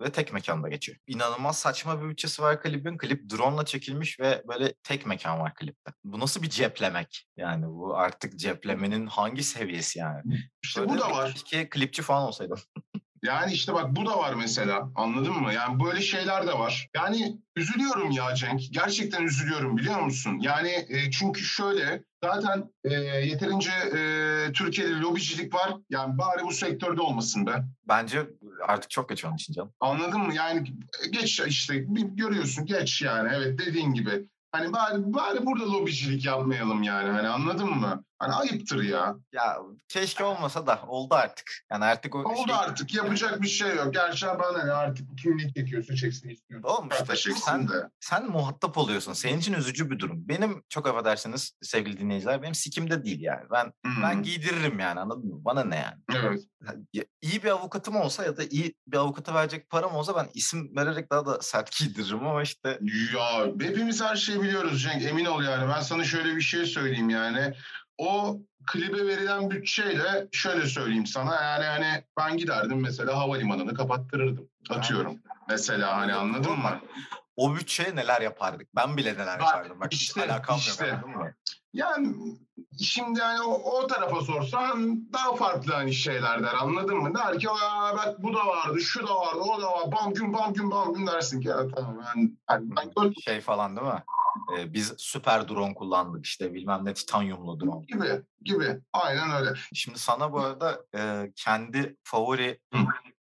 ve 0.00 0.12
tek 0.12 0.32
mekanda 0.32 0.68
geçiyor. 0.68 0.98
İnanılmaz 1.06 1.58
saçma 1.58 2.02
bir 2.02 2.08
bütçesi 2.08 2.42
var 2.42 2.62
klibin. 2.62 2.98
Klip 2.98 3.30
drone'la 3.30 3.64
çekilmiş 3.64 4.20
ve 4.20 4.42
böyle 4.48 4.74
tek 4.82 5.06
mekan 5.06 5.40
var 5.40 5.54
klipte. 5.54 5.92
Bu 6.04 6.20
nasıl 6.20 6.42
bir 6.42 6.50
ceplemek? 6.50 7.28
Yani 7.36 7.66
bu 7.66 7.96
artık 7.96 8.38
ceplemenin 8.38 9.06
hangi 9.06 9.42
seviyesi 9.42 9.98
yani? 9.98 10.22
İşte 10.64 10.80
Böyle 10.80 10.92
bu 10.92 10.98
da 10.98 11.10
var. 11.10 11.32
Keşke 11.32 11.68
klipçi 11.68 12.02
falan 12.02 12.22
olsaydım. 12.22 12.58
Yani 13.22 13.52
işte 13.52 13.74
bak 13.74 13.96
bu 13.96 14.06
da 14.06 14.18
var 14.18 14.34
mesela 14.34 14.90
anladın 14.94 15.34
mı? 15.34 15.54
Yani 15.54 15.84
böyle 15.84 16.00
şeyler 16.00 16.46
de 16.46 16.52
var. 16.52 16.88
Yani 16.94 17.38
üzülüyorum 17.56 18.10
ya 18.10 18.34
Cenk. 18.34 18.60
Gerçekten 18.70 19.22
üzülüyorum 19.22 19.76
biliyor 19.76 20.00
musun? 20.00 20.38
Yani 20.40 20.86
e, 20.88 21.10
çünkü 21.10 21.44
şöyle 21.44 22.04
zaten 22.24 22.70
e, 22.84 22.94
yeterince 23.02 23.70
e, 23.70 24.52
Türkiye'de 24.52 24.92
lobicilik 24.92 25.54
var. 25.54 25.74
Yani 25.90 26.18
bari 26.18 26.44
bu 26.44 26.52
sektörde 26.52 27.00
olmasın 27.00 27.46
be. 27.46 27.64
Bence 27.88 28.26
artık 28.66 28.90
çok 28.90 29.08
geç 29.08 29.24
onun 29.24 29.34
için 29.34 29.52
canım. 29.52 29.72
Anladın 29.80 30.20
mı? 30.20 30.34
Yani 30.34 30.64
geç 31.10 31.40
işte 31.40 31.94
bir 31.94 32.02
görüyorsun 32.02 32.66
geç 32.66 33.02
yani 33.02 33.30
evet 33.34 33.58
dediğin 33.58 33.94
gibi. 33.94 34.26
Hani 34.52 34.72
bari, 34.72 35.14
bari 35.14 35.46
burada 35.46 35.72
lobicilik 35.72 36.24
yapmayalım 36.24 36.82
yani 36.82 37.10
hani 37.10 37.28
anladın 37.28 37.70
mı? 37.70 38.04
Hani 38.22 38.34
ayıptır 38.34 38.82
ya. 38.82 39.16
Ya 39.32 39.58
keşke 39.88 40.24
olmasa 40.24 40.66
da 40.66 40.82
oldu 40.86 41.14
artık. 41.14 41.52
Yani 41.70 41.84
artık 41.84 42.14
o 42.14 42.18
Oldu 42.18 42.46
şey... 42.46 42.54
artık 42.54 42.94
yapacak 42.94 43.42
bir 43.42 43.48
şey 43.48 43.76
yok. 43.76 43.94
Gerçi 43.94 44.26
bana 44.26 44.64
ne 44.64 44.72
artık 44.72 45.18
kim 45.22 45.38
ne 45.38 45.52
çekiyorsa 45.52 45.96
çeksin 45.96 46.28
istiyorsun. 46.28 46.68
Oğlum 46.68 46.88
işte 46.92 47.16
çeksin 47.16 47.40
sen- 47.44 47.68
de. 47.68 47.88
sen 48.00 48.30
muhatap 48.30 48.78
oluyorsun. 48.78 49.12
Senin 49.12 49.38
için 49.38 49.52
üzücü 49.52 49.90
bir 49.90 49.98
durum. 49.98 50.28
Benim 50.28 50.62
çok 50.68 50.88
affedersiniz 50.88 51.52
sevgili 51.62 51.98
dinleyiciler 52.00 52.42
benim 52.42 52.54
sikimde 52.54 53.04
değil 53.04 53.20
yani. 53.20 53.42
Ben 53.50 53.72
Hmm, 53.84 54.02
ben 54.02 54.22
giydiririm 54.22 54.80
yani 54.80 55.00
anladın 55.00 55.26
mı? 55.34 55.44
Bana 55.44 55.64
ne 55.64 55.76
yani? 55.76 55.96
Evet. 56.16 56.40
İyi 57.22 57.42
bir 57.42 57.48
avukatım 57.50 57.96
olsa 57.96 58.24
ya 58.24 58.36
da 58.36 58.44
iyi 58.44 58.74
bir 58.86 58.96
avukata 58.96 59.34
verecek 59.34 59.70
param 59.70 59.94
olsa 59.94 60.16
ben 60.16 60.28
isim 60.34 60.76
vererek 60.76 61.10
daha 61.10 61.26
da 61.26 61.42
sert 61.42 61.78
giydiririm 61.78 62.26
ama 62.26 62.42
işte 62.42 62.78
Ya 63.14 63.46
hepimiz 63.60 64.02
her 64.02 64.16
şeyi 64.16 64.42
biliyoruz 64.42 64.82
Cenk 64.82 65.02
emin 65.02 65.24
ol 65.24 65.42
yani. 65.42 65.68
Ben 65.68 65.80
sana 65.80 66.04
şöyle 66.04 66.36
bir 66.36 66.40
şey 66.40 66.66
söyleyeyim 66.66 67.10
yani. 67.10 67.54
O 68.02 68.38
klibe 68.66 69.06
verilen 69.06 69.50
bütçeyle 69.50 70.28
şöyle 70.32 70.66
söyleyeyim 70.66 71.06
sana 71.06 71.34
yani 71.34 71.64
hani 71.64 72.04
ben 72.18 72.36
giderdim 72.36 72.80
mesela 72.80 73.18
havalimanını 73.18 73.74
kapattırırdım. 73.74 74.48
Atıyorum. 74.70 75.18
Mesela 75.48 75.96
hani 75.96 76.14
anladın 76.14 76.52
mı? 76.58 76.80
o 77.36 77.54
bütçeye 77.54 77.96
neler 77.96 78.20
yapardık? 78.20 78.76
Ben 78.76 78.96
bile 78.96 79.14
neler 79.14 79.40
Bak, 79.40 79.48
yapardım. 79.48 79.80
Bak 79.80 79.92
işte, 79.92 80.24
alakam 80.24 80.56
işte. 80.56 80.86
yok? 80.86 81.30
Yani 81.72 82.14
şimdi 82.80 83.20
hani 83.20 83.40
o, 83.42 83.52
o 83.52 83.86
tarafa 83.86 84.20
sorsan 84.20 85.00
daha 85.12 85.34
farklı 85.34 85.72
hani 85.72 85.94
şeyler 85.94 86.42
der 86.42 86.54
anladın 86.60 86.96
mı? 86.96 87.12
Der 87.14 87.38
ki 87.38 87.50
"Aa, 87.50 87.96
bak 87.96 88.22
bu 88.22 88.34
da 88.34 88.46
vardı, 88.46 88.80
şu 88.80 89.08
da 89.08 89.16
vardı, 89.16 89.38
o 89.38 89.60
da 89.62 89.66
var. 89.72 89.92
Bam 89.92 90.14
gün 90.14 90.32
bam 90.32 90.54
gün 90.54 90.70
bam 90.70 90.94
gün 90.94 91.06
dersin 91.06 91.40
ki 91.40 91.48
ya 91.48 91.68
tamam 91.76 91.96
ben, 91.98 92.38
hani 92.46 92.76
ben 92.76 92.90
gördüm 92.96 93.14
Şey 93.24 93.40
falan 93.40 93.76
değil 93.76 93.86
mi? 93.86 94.02
Ee, 94.58 94.72
biz 94.72 94.94
süper 94.98 95.48
drone 95.48 95.74
kullandık 95.74 96.26
işte 96.26 96.54
bilmem 96.54 96.84
ne 96.84 96.94
titanyumlu 96.94 97.60
drone. 97.60 97.86
gibi 97.86 98.22
gibi. 98.42 98.80
Aynen 98.92 99.30
öyle. 99.40 99.50
Şimdi 99.74 99.98
sana 99.98 100.32
bu 100.32 100.40
arada 100.40 100.84
e, 100.96 101.32
kendi 101.36 101.96
favori. 102.02 102.60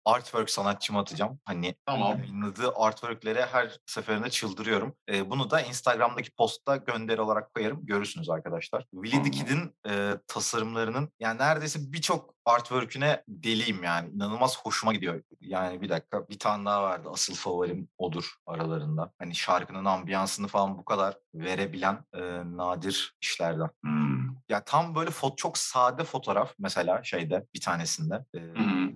Artwork 0.10 0.50
sanatçımı 0.50 1.00
atacağım. 1.00 1.40
Hani 1.46 1.76
Tamam. 1.86 2.20
yayınladığı 2.20 2.72
artworklere 2.76 3.46
her 3.46 3.80
seferinde 3.86 4.30
çıldırıyorum. 4.30 4.96
E, 5.10 5.30
bunu 5.30 5.50
da 5.50 5.62
Instagram'daki 5.62 6.32
postta 6.32 6.76
gönderi 6.76 7.22
olarak 7.22 7.54
koyarım. 7.54 7.86
Görürsünüz 7.86 8.30
arkadaşlar. 8.30 8.86
Willy 8.94 9.24
the 9.24 9.32
Tamam. 9.32 9.32
Kid'in 9.32 9.76
e, 9.90 10.18
tasarımlarının 10.28 11.10
yani 11.20 11.40
neredeyse 11.40 11.80
birçok 11.94 12.34
artwork'üne 12.46 13.24
deliyim 13.28 13.84
yani. 13.84 14.10
İnanılmaz 14.10 14.60
hoşuma 14.64 14.94
gidiyor. 14.94 15.22
Yani 15.42 15.82
bir 15.82 15.90
dakika 15.90 16.30
bir 16.30 16.40
tane 16.40 16.66
daha 16.66 16.84
vardı. 16.84 17.10
Asıl 17.14 17.36
favorim 17.36 17.90
odur 17.98 18.36
aralarında. 18.46 19.12
Hani 19.20 19.36
şarkının 19.36 19.86
ambiyansını 19.86 20.48
falan 20.48 20.78
bu 20.78 20.86
kadar 20.86 21.18
verebilen 21.34 22.06
e, 22.14 22.22
nadir 22.58 23.18
işlerden. 23.22 23.70
Hmm. 23.84 24.20
Ya 24.50 24.64
tam 24.66 24.96
böyle 24.96 25.10
fot 25.10 25.38
çok 25.38 25.58
sade 25.58 26.04
fotoğraf 26.04 26.54
mesela 26.60 27.04
şeyde 27.04 27.48
bir 27.54 27.62
tanesinde. 27.62 28.26
E, 28.34 28.40
hı. 28.40 28.90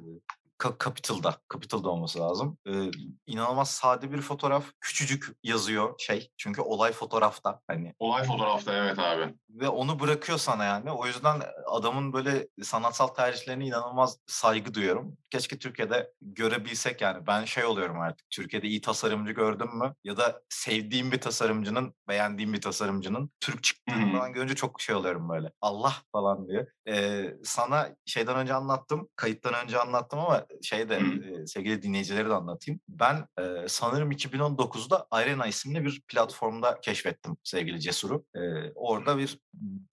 Capital'da, 0.84 1.38
Capital'da 1.54 1.90
olması 1.90 2.20
lazım. 2.20 2.58
Ee, 2.68 2.92
inanılmaz 3.28 3.72
sade 3.72 4.12
bir 4.12 4.22
fotoğraf. 4.22 4.66
Küçücük 4.82 5.26
yazıyor 5.44 5.96
şey. 6.00 6.30
Çünkü 6.38 6.62
olay 6.62 6.92
fotoğrafta 6.92 7.60
hani 7.68 7.94
Olay 8.00 8.24
fotoğrafta 8.24 8.74
evet 8.74 9.00
abi. 9.00 9.34
ve 9.50 9.68
onu 9.70 10.00
bırakıyor 10.00 10.38
sana 10.38 10.64
yani. 10.66 10.92
O 10.92 11.06
yüzden 11.06 11.42
adamın 11.68 12.14
böyle 12.14 12.48
sanatsal 12.64 13.08
tercihlerine 13.08 13.66
inanılmaz 13.66 14.18
saygı 14.28 14.74
duyuyorum. 14.74 15.18
Keşke 15.32 15.60
Türkiye'de 15.60 16.12
görebilsek 16.22 17.02
yani. 17.02 17.28
Ben 17.28 17.46
şey 17.46 17.66
oluyorum 17.66 18.00
artık. 18.00 18.30
Türkiye'de 18.30 18.68
iyi 18.68 18.82
tasarımcı 18.82 19.32
gördüm 19.34 19.70
mü? 19.78 19.94
Ya 20.04 20.18
da 20.18 20.42
sevdiğim 20.50 21.12
bir 21.12 21.22
tasarımcının, 21.22 21.94
beğendiğim 22.08 22.54
bir 22.54 22.62
tasarımcının 22.62 23.32
Türk 23.40 23.64
çıktığını 23.64 24.12
falan 24.12 24.34
görünce 24.34 24.56
çok 24.56 24.82
şey 24.82 24.96
oluyorum 24.96 25.30
böyle. 25.30 25.52
Allah 25.62 25.94
falan 26.12 26.48
diye. 26.48 26.68
Ee, 26.88 27.34
sana 27.44 27.90
şeyden 28.06 28.36
önce 28.36 28.54
anlattım. 28.54 29.10
Kayıttan 29.16 29.54
önce 29.54 29.80
anlattım 29.80 30.20
ama 30.20 30.46
şey 30.62 30.90
de 30.90 30.96
e, 30.96 31.48
sevgili 31.48 31.82
dinleyicilere 31.82 32.30
de 32.30 32.34
anlatayım. 32.34 32.80
Ben 32.90 33.28
e, 33.40 33.68
sanırım 33.68 34.12
2019'da 34.12 35.08
Arena 35.12 35.48
isimli 35.48 35.86
bir 35.86 36.02
platformda 36.08 36.80
keşfettim 36.82 37.38
sevgili 37.44 37.82
Cesur'u. 37.82 38.26
E, 38.36 38.72
orada 38.76 39.18
bir 39.18 39.40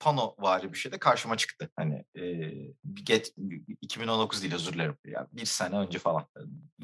pano 0.00 0.34
vari 0.38 0.72
bir 0.72 0.78
şey 0.78 0.92
de 0.92 0.98
karşıma 0.98 1.36
çıktı. 1.36 1.70
Hani 1.76 2.04
e, 2.14 2.50
get, 3.04 3.34
2019 3.80 4.42
değil 4.42 4.54
özür 4.54 4.72
dilerim. 4.72 4.96
Yani 5.04 5.26
bir 5.32 5.44
sene 5.44 5.76
önce 5.76 5.98
falan. 5.98 6.26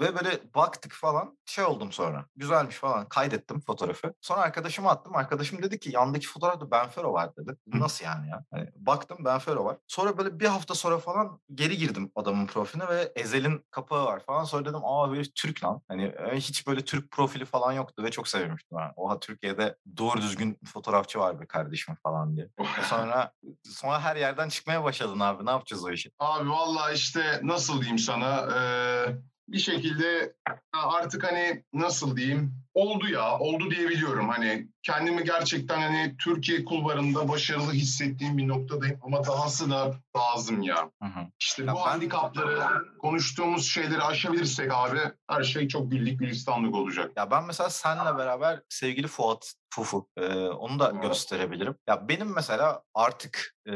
Ve 0.01 0.15
böyle 0.15 0.41
baktık 0.55 0.93
falan 0.93 1.39
şey 1.47 1.65
oldum 1.65 1.93
sonra. 1.93 2.27
Güzelmiş 2.37 2.77
falan 2.77 3.09
kaydettim 3.09 3.61
fotoğrafı. 3.61 4.15
Sonra 4.21 4.41
arkadaşıma 4.41 4.91
attım. 4.91 5.17
Arkadaşım 5.17 5.63
dedi 5.63 5.79
ki 5.79 5.91
yandaki 5.93 6.27
fotoğrafta 6.27 6.71
Benfero 6.71 7.13
var 7.13 7.37
dedi. 7.37 7.57
Nasıl 7.67 8.05
yani 8.05 8.29
ya? 8.29 8.45
Hani 8.51 8.71
baktım 8.77 9.25
Benfero 9.25 9.65
var. 9.65 9.77
Sonra 9.87 10.19
böyle 10.19 10.41
bir 10.41 10.47
hafta 10.47 10.75
sonra 10.75 10.99
falan 10.99 11.41
geri 11.55 11.77
girdim 11.77 12.11
adamın 12.15 12.47
profiline 12.47 12.89
ve 12.89 13.13
Ezel'in 13.17 13.56
kapağı 13.71 14.05
var 14.05 14.21
falan. 14.27 14.45
Sonra 14.45 14.65
dedim 14.65 14.81
aa 14.85 15.11
böyle 15.11 15.23
Türk 15.35 15.65
lan. 15.65 15.81
Hani 15.89 16.05
e, 16.05 16.37
hiç 16.37 16.67
böyle 16.67 16.85
Türk 16.85 17.11
profili 17.11 17.45
falan 17.45 17.73
yoktu 17.73 18.03
ve 18.03 18.11
çok 18.11 18.29
sevmiştim. 18.29 18.79
Ben. 18.79 18.93
Oha 18.97 19.21
Türkiye'de 19.21 19.77
doğru 19.97 20.21
düzgün 20.23 20.59
fotoğrafçı 20.73 21.19
var 21.19 21.41
be 21.41 21.47
kardeşim 21.47 21.95
falan 22.03 22.37
diye. 22.37 22.49
E 22.81 22.83
sonra 22.83 23.33
sonra 23.65 24.01
her 24.01 24.17
yerden 24.17 24.49
çıkmaya 24.49 24.85
başladın 24.85 25.21
abi. 25.21 25.47
Ne 25.47 25.51
yapacağız 25.51 25.85
o 25.85 25.91
işi? 25.91 26.11
Abi 26.19 26.51
vallahi 26.51 26.95
işte 26.95 27.41
nasıl 27.43 27.81
diyeyim 27.81 27.99
sana 27.99 28.49
eee, 28.55 29.17
bir 29.49 29.59
şekilde 29.59 30.35
artık 30.73 31.25
hani 31.25 31.65
nasıl 31.73 32.17
diyeyim 32.17 32.55
oldu 32.75 33.09
ya 33.09 33.39
oldu 33.39 33.71
diyebiliyorum 33.71 34.29
hani 34.29 34.69
kendimi 34.87 35.25
gerçekten 35.25 35.81
hani 35.81 36.17
Türkiye 36.17 36.65
kulvarında 36.65 37.29
başarılı 37.29 37.73
hissettiğim 37.73 38.39
bir 38.39 38.49
noktadayım 38.49 38.99
ama 39.03 39.25
dahası 39.27 39.71
da 39.71 39.95
lazım 40.17 40.63
ya. 40.63 40.91
Hı 41.03 41.09
hı. 41.09 41.21
İşte 41.41 41.65
Ya 41.65 41.73
bu 41.73 41.77
ben- 41.77 41.83
handikapları 41.83 42.61
konuştuğumuz 42.99 43.69
şeyleri 43.69 44.03
aşabilirsek 44.03 44.73
abi 44.75 44.99
her 45.31 45.43
şey 45.43 45.69
çok 45.69 45.91
güllük 45.91 46.19
gülistanlık 46.21 46.75
olacak. 46.75 47.13
Ya 47.17 47.31
ben 47.31 47.45
mesela 47.45 47.71
seninle 47.71 48.19
beraber 48.19 48.61
sevgili 48.69 49.07
Fuat 49.07 49.53
Fufu 49.75 50.09
e, 50.17 50.27
onu 50.37 50.79
da 50.79 50.91
Evet. 50.95 51.03
gösterebilirim. 51.03 51.75
Ya 51.89 52.09
benim 52.09 52.35
mesela 52.35 52.83
artık 52.95 53.55
e, 53.67 53.73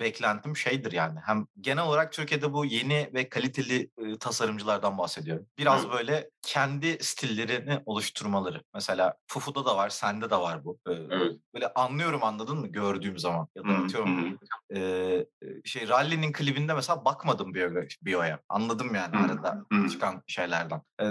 beklentim 0.00 0.56
şeydir 0.56 0.92
yani. 0.92 1.18
Hem 1.26 1.46
genel 1.60 1.84
olarak 1.84 2.12
Türkiye'de 2.12 2.52
bu 2.52 2.64
yeni 2.64 3.10
ve 3.14 3.28
kaliteli 3.28 3.90
e, 3.98 4.18
tasarımcılardan 4.18 4.98
bahsediyorum. 4.98 5.46
Biraz 5.58 5.84
Evet. 5.84 5.92
böyle 5.94 6.30
kendi 6.42 7.04
stillerini 7.04 7.80
oluşturmaları. 7.86 8.62
Mesela 8.74 9.14
Fufu'da 9.26 9.64
da 9.66 9.76
var, 9.76 9.88
sende 9.88 10.30
de 10.30 10.36
var 10.36 10.47
bu. 10.64 10.78
E, 10.88 10.92
Evet. 10.92 11.32
Böyle 11.54 11.72
anlıyorum 11.74 12.24
anladın 12.24 12.58
mı 12.58 12.66
gördüğüm 12.66 13.18
zaman. 13.18 13.48
Ya 13.54 13.64
da 13.64 13.68
atıyorum 13.68 14.38
e, 14.74 15.26
şey 15.64 15.88
Rally'nin 15.88 16.32
klibinde 16.32 16.74
mesela 16.74 17.04
bakmadım 17.04 17.54
biyoya. 18.02 18.40
Anladım 18.48 18.94
yani 18.94 19.16
arada 19.16 19.64
çıkan 19.88 20.22
şeylerden. 20.26 20.82
E, 21.02 21.04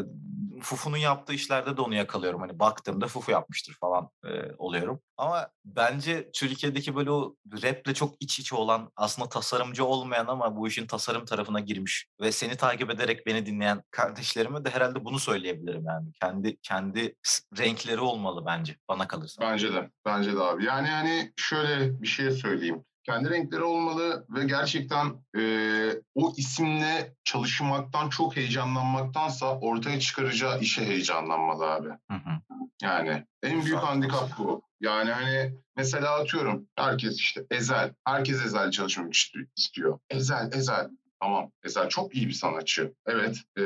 Fufu'nun 0.62 0.98
yaptığı 0.98 1.34
işlerde 1.34 1.78
de 1.78 1.82
onu 1.82 1.96
yakalıyorum. 1.96 2.42
Hani 2.42 2.60
baktığımda 2.60 3.08
Fufu 3.08 3.32
yapmıştır 3.32 3.78
falan 3.80 4.10
e, 4.26 4.30
oluyorum. 4.58 5.02
Ama 5.18 5.48
bence 5.66 6.32
Türkiye'deki 6.34 6.96
böyle 6.96 7.12
o 7.12 7.36
raple 7.64 7.94
çok 7.94 8.16
iç 8.20 8.40
içe 8.40 8.56
olan 8.56 8.92
aslında 8.96 9.30
tasarımcı 9.30 9.86
olmayan 9.86 10.28
ama 10.28 10.56
bu 10.56 10.68
işin 10.68 10.88
tasarım 10.88 11.26
tarafına 11.26 11.60
girmiş 11.60 12.08
ve 12.22 12.32
seni 12.32 12.56
takip 12.58 12.90
ederek 12.92 13.26
beni 13.26 13.46
dinleyen 13.46 13.84
kardeşlerime 13.92 14.66
de 14.66 14.70
herhalde 14.70 15.06
bunu 15.06 15.20
söyleyebilirim 15.20 15.86
yani. 15.86 16.12
Kendi 16.22 16.58
kendi 16.58 17.16
renkleri 17.58 18.00
olmalı 18.00 18.44
bence 18.46 18.78
bana 18.90 19.08
kalırsa. 19.08 19.42
Bence 19.42 19.74
de. 19.74 19.90
Bence 20.06 20.36
de 20.36 20.40
abi. 20.40 20.66
Yani 20.66 20.88
hani 20.88 21.34
şöyle 21.38 22.02
bir 22.02 22.08
şey 22.08 22.32
söyleyeyim. 22.32 22.86
Kendi 23.08 23.30
renkleri 23.30 23.64
olmalı 23.64 24.26
ve 24.30 24.46
gerçekten 24.46 25.14
eee, 25.38 26.02
o 26.16 26.34
isimle 26.38 27.14
çalışmaktan 27.24 28.10
çok 28.10 28.36
heyecanlanmaktansa 28.36 29.60
ortaya 29.60 30.00
çıkaracağı 30.00 30.60
işe 30.60 30.86
heyecanlanmalı 30.86 31.66
abi. 31.66 31.88
Hı 31.90 32.14
hı. 32.14 32.40
Yani 32.82 33.26
en 33.44 33.52
büyük 33.52 33.64
Güzel. 33.64 33.80
handikap 33.80 34.38
bu. 34.38 34.62
Yani 34.82 35.12
hani 35.12 35.54
mesela 35.76 36.20
atıyorum 36.20 36.68
herkes 36.76 37.20
işte 37.20 37.46
Ezel. 37.52 37.94
Herkes 38.06 38.46
Ezel 38.46 38.72
çalışmak 38.72 39.14
isti- 39.14 39.48
istiyor. 39.58 40.00
Ezel, 40.10 40.50
Ezel. 40.54 40.90
Tamam. 41.22 41.52
Mesela 41.64 41.90
çok 41.90 42.16
iyi 42.16 42.28
bir 42.28 42.34
sanatçı. 42.34 42.94
Evet. 43.06 43.38
e, 43.58 43.62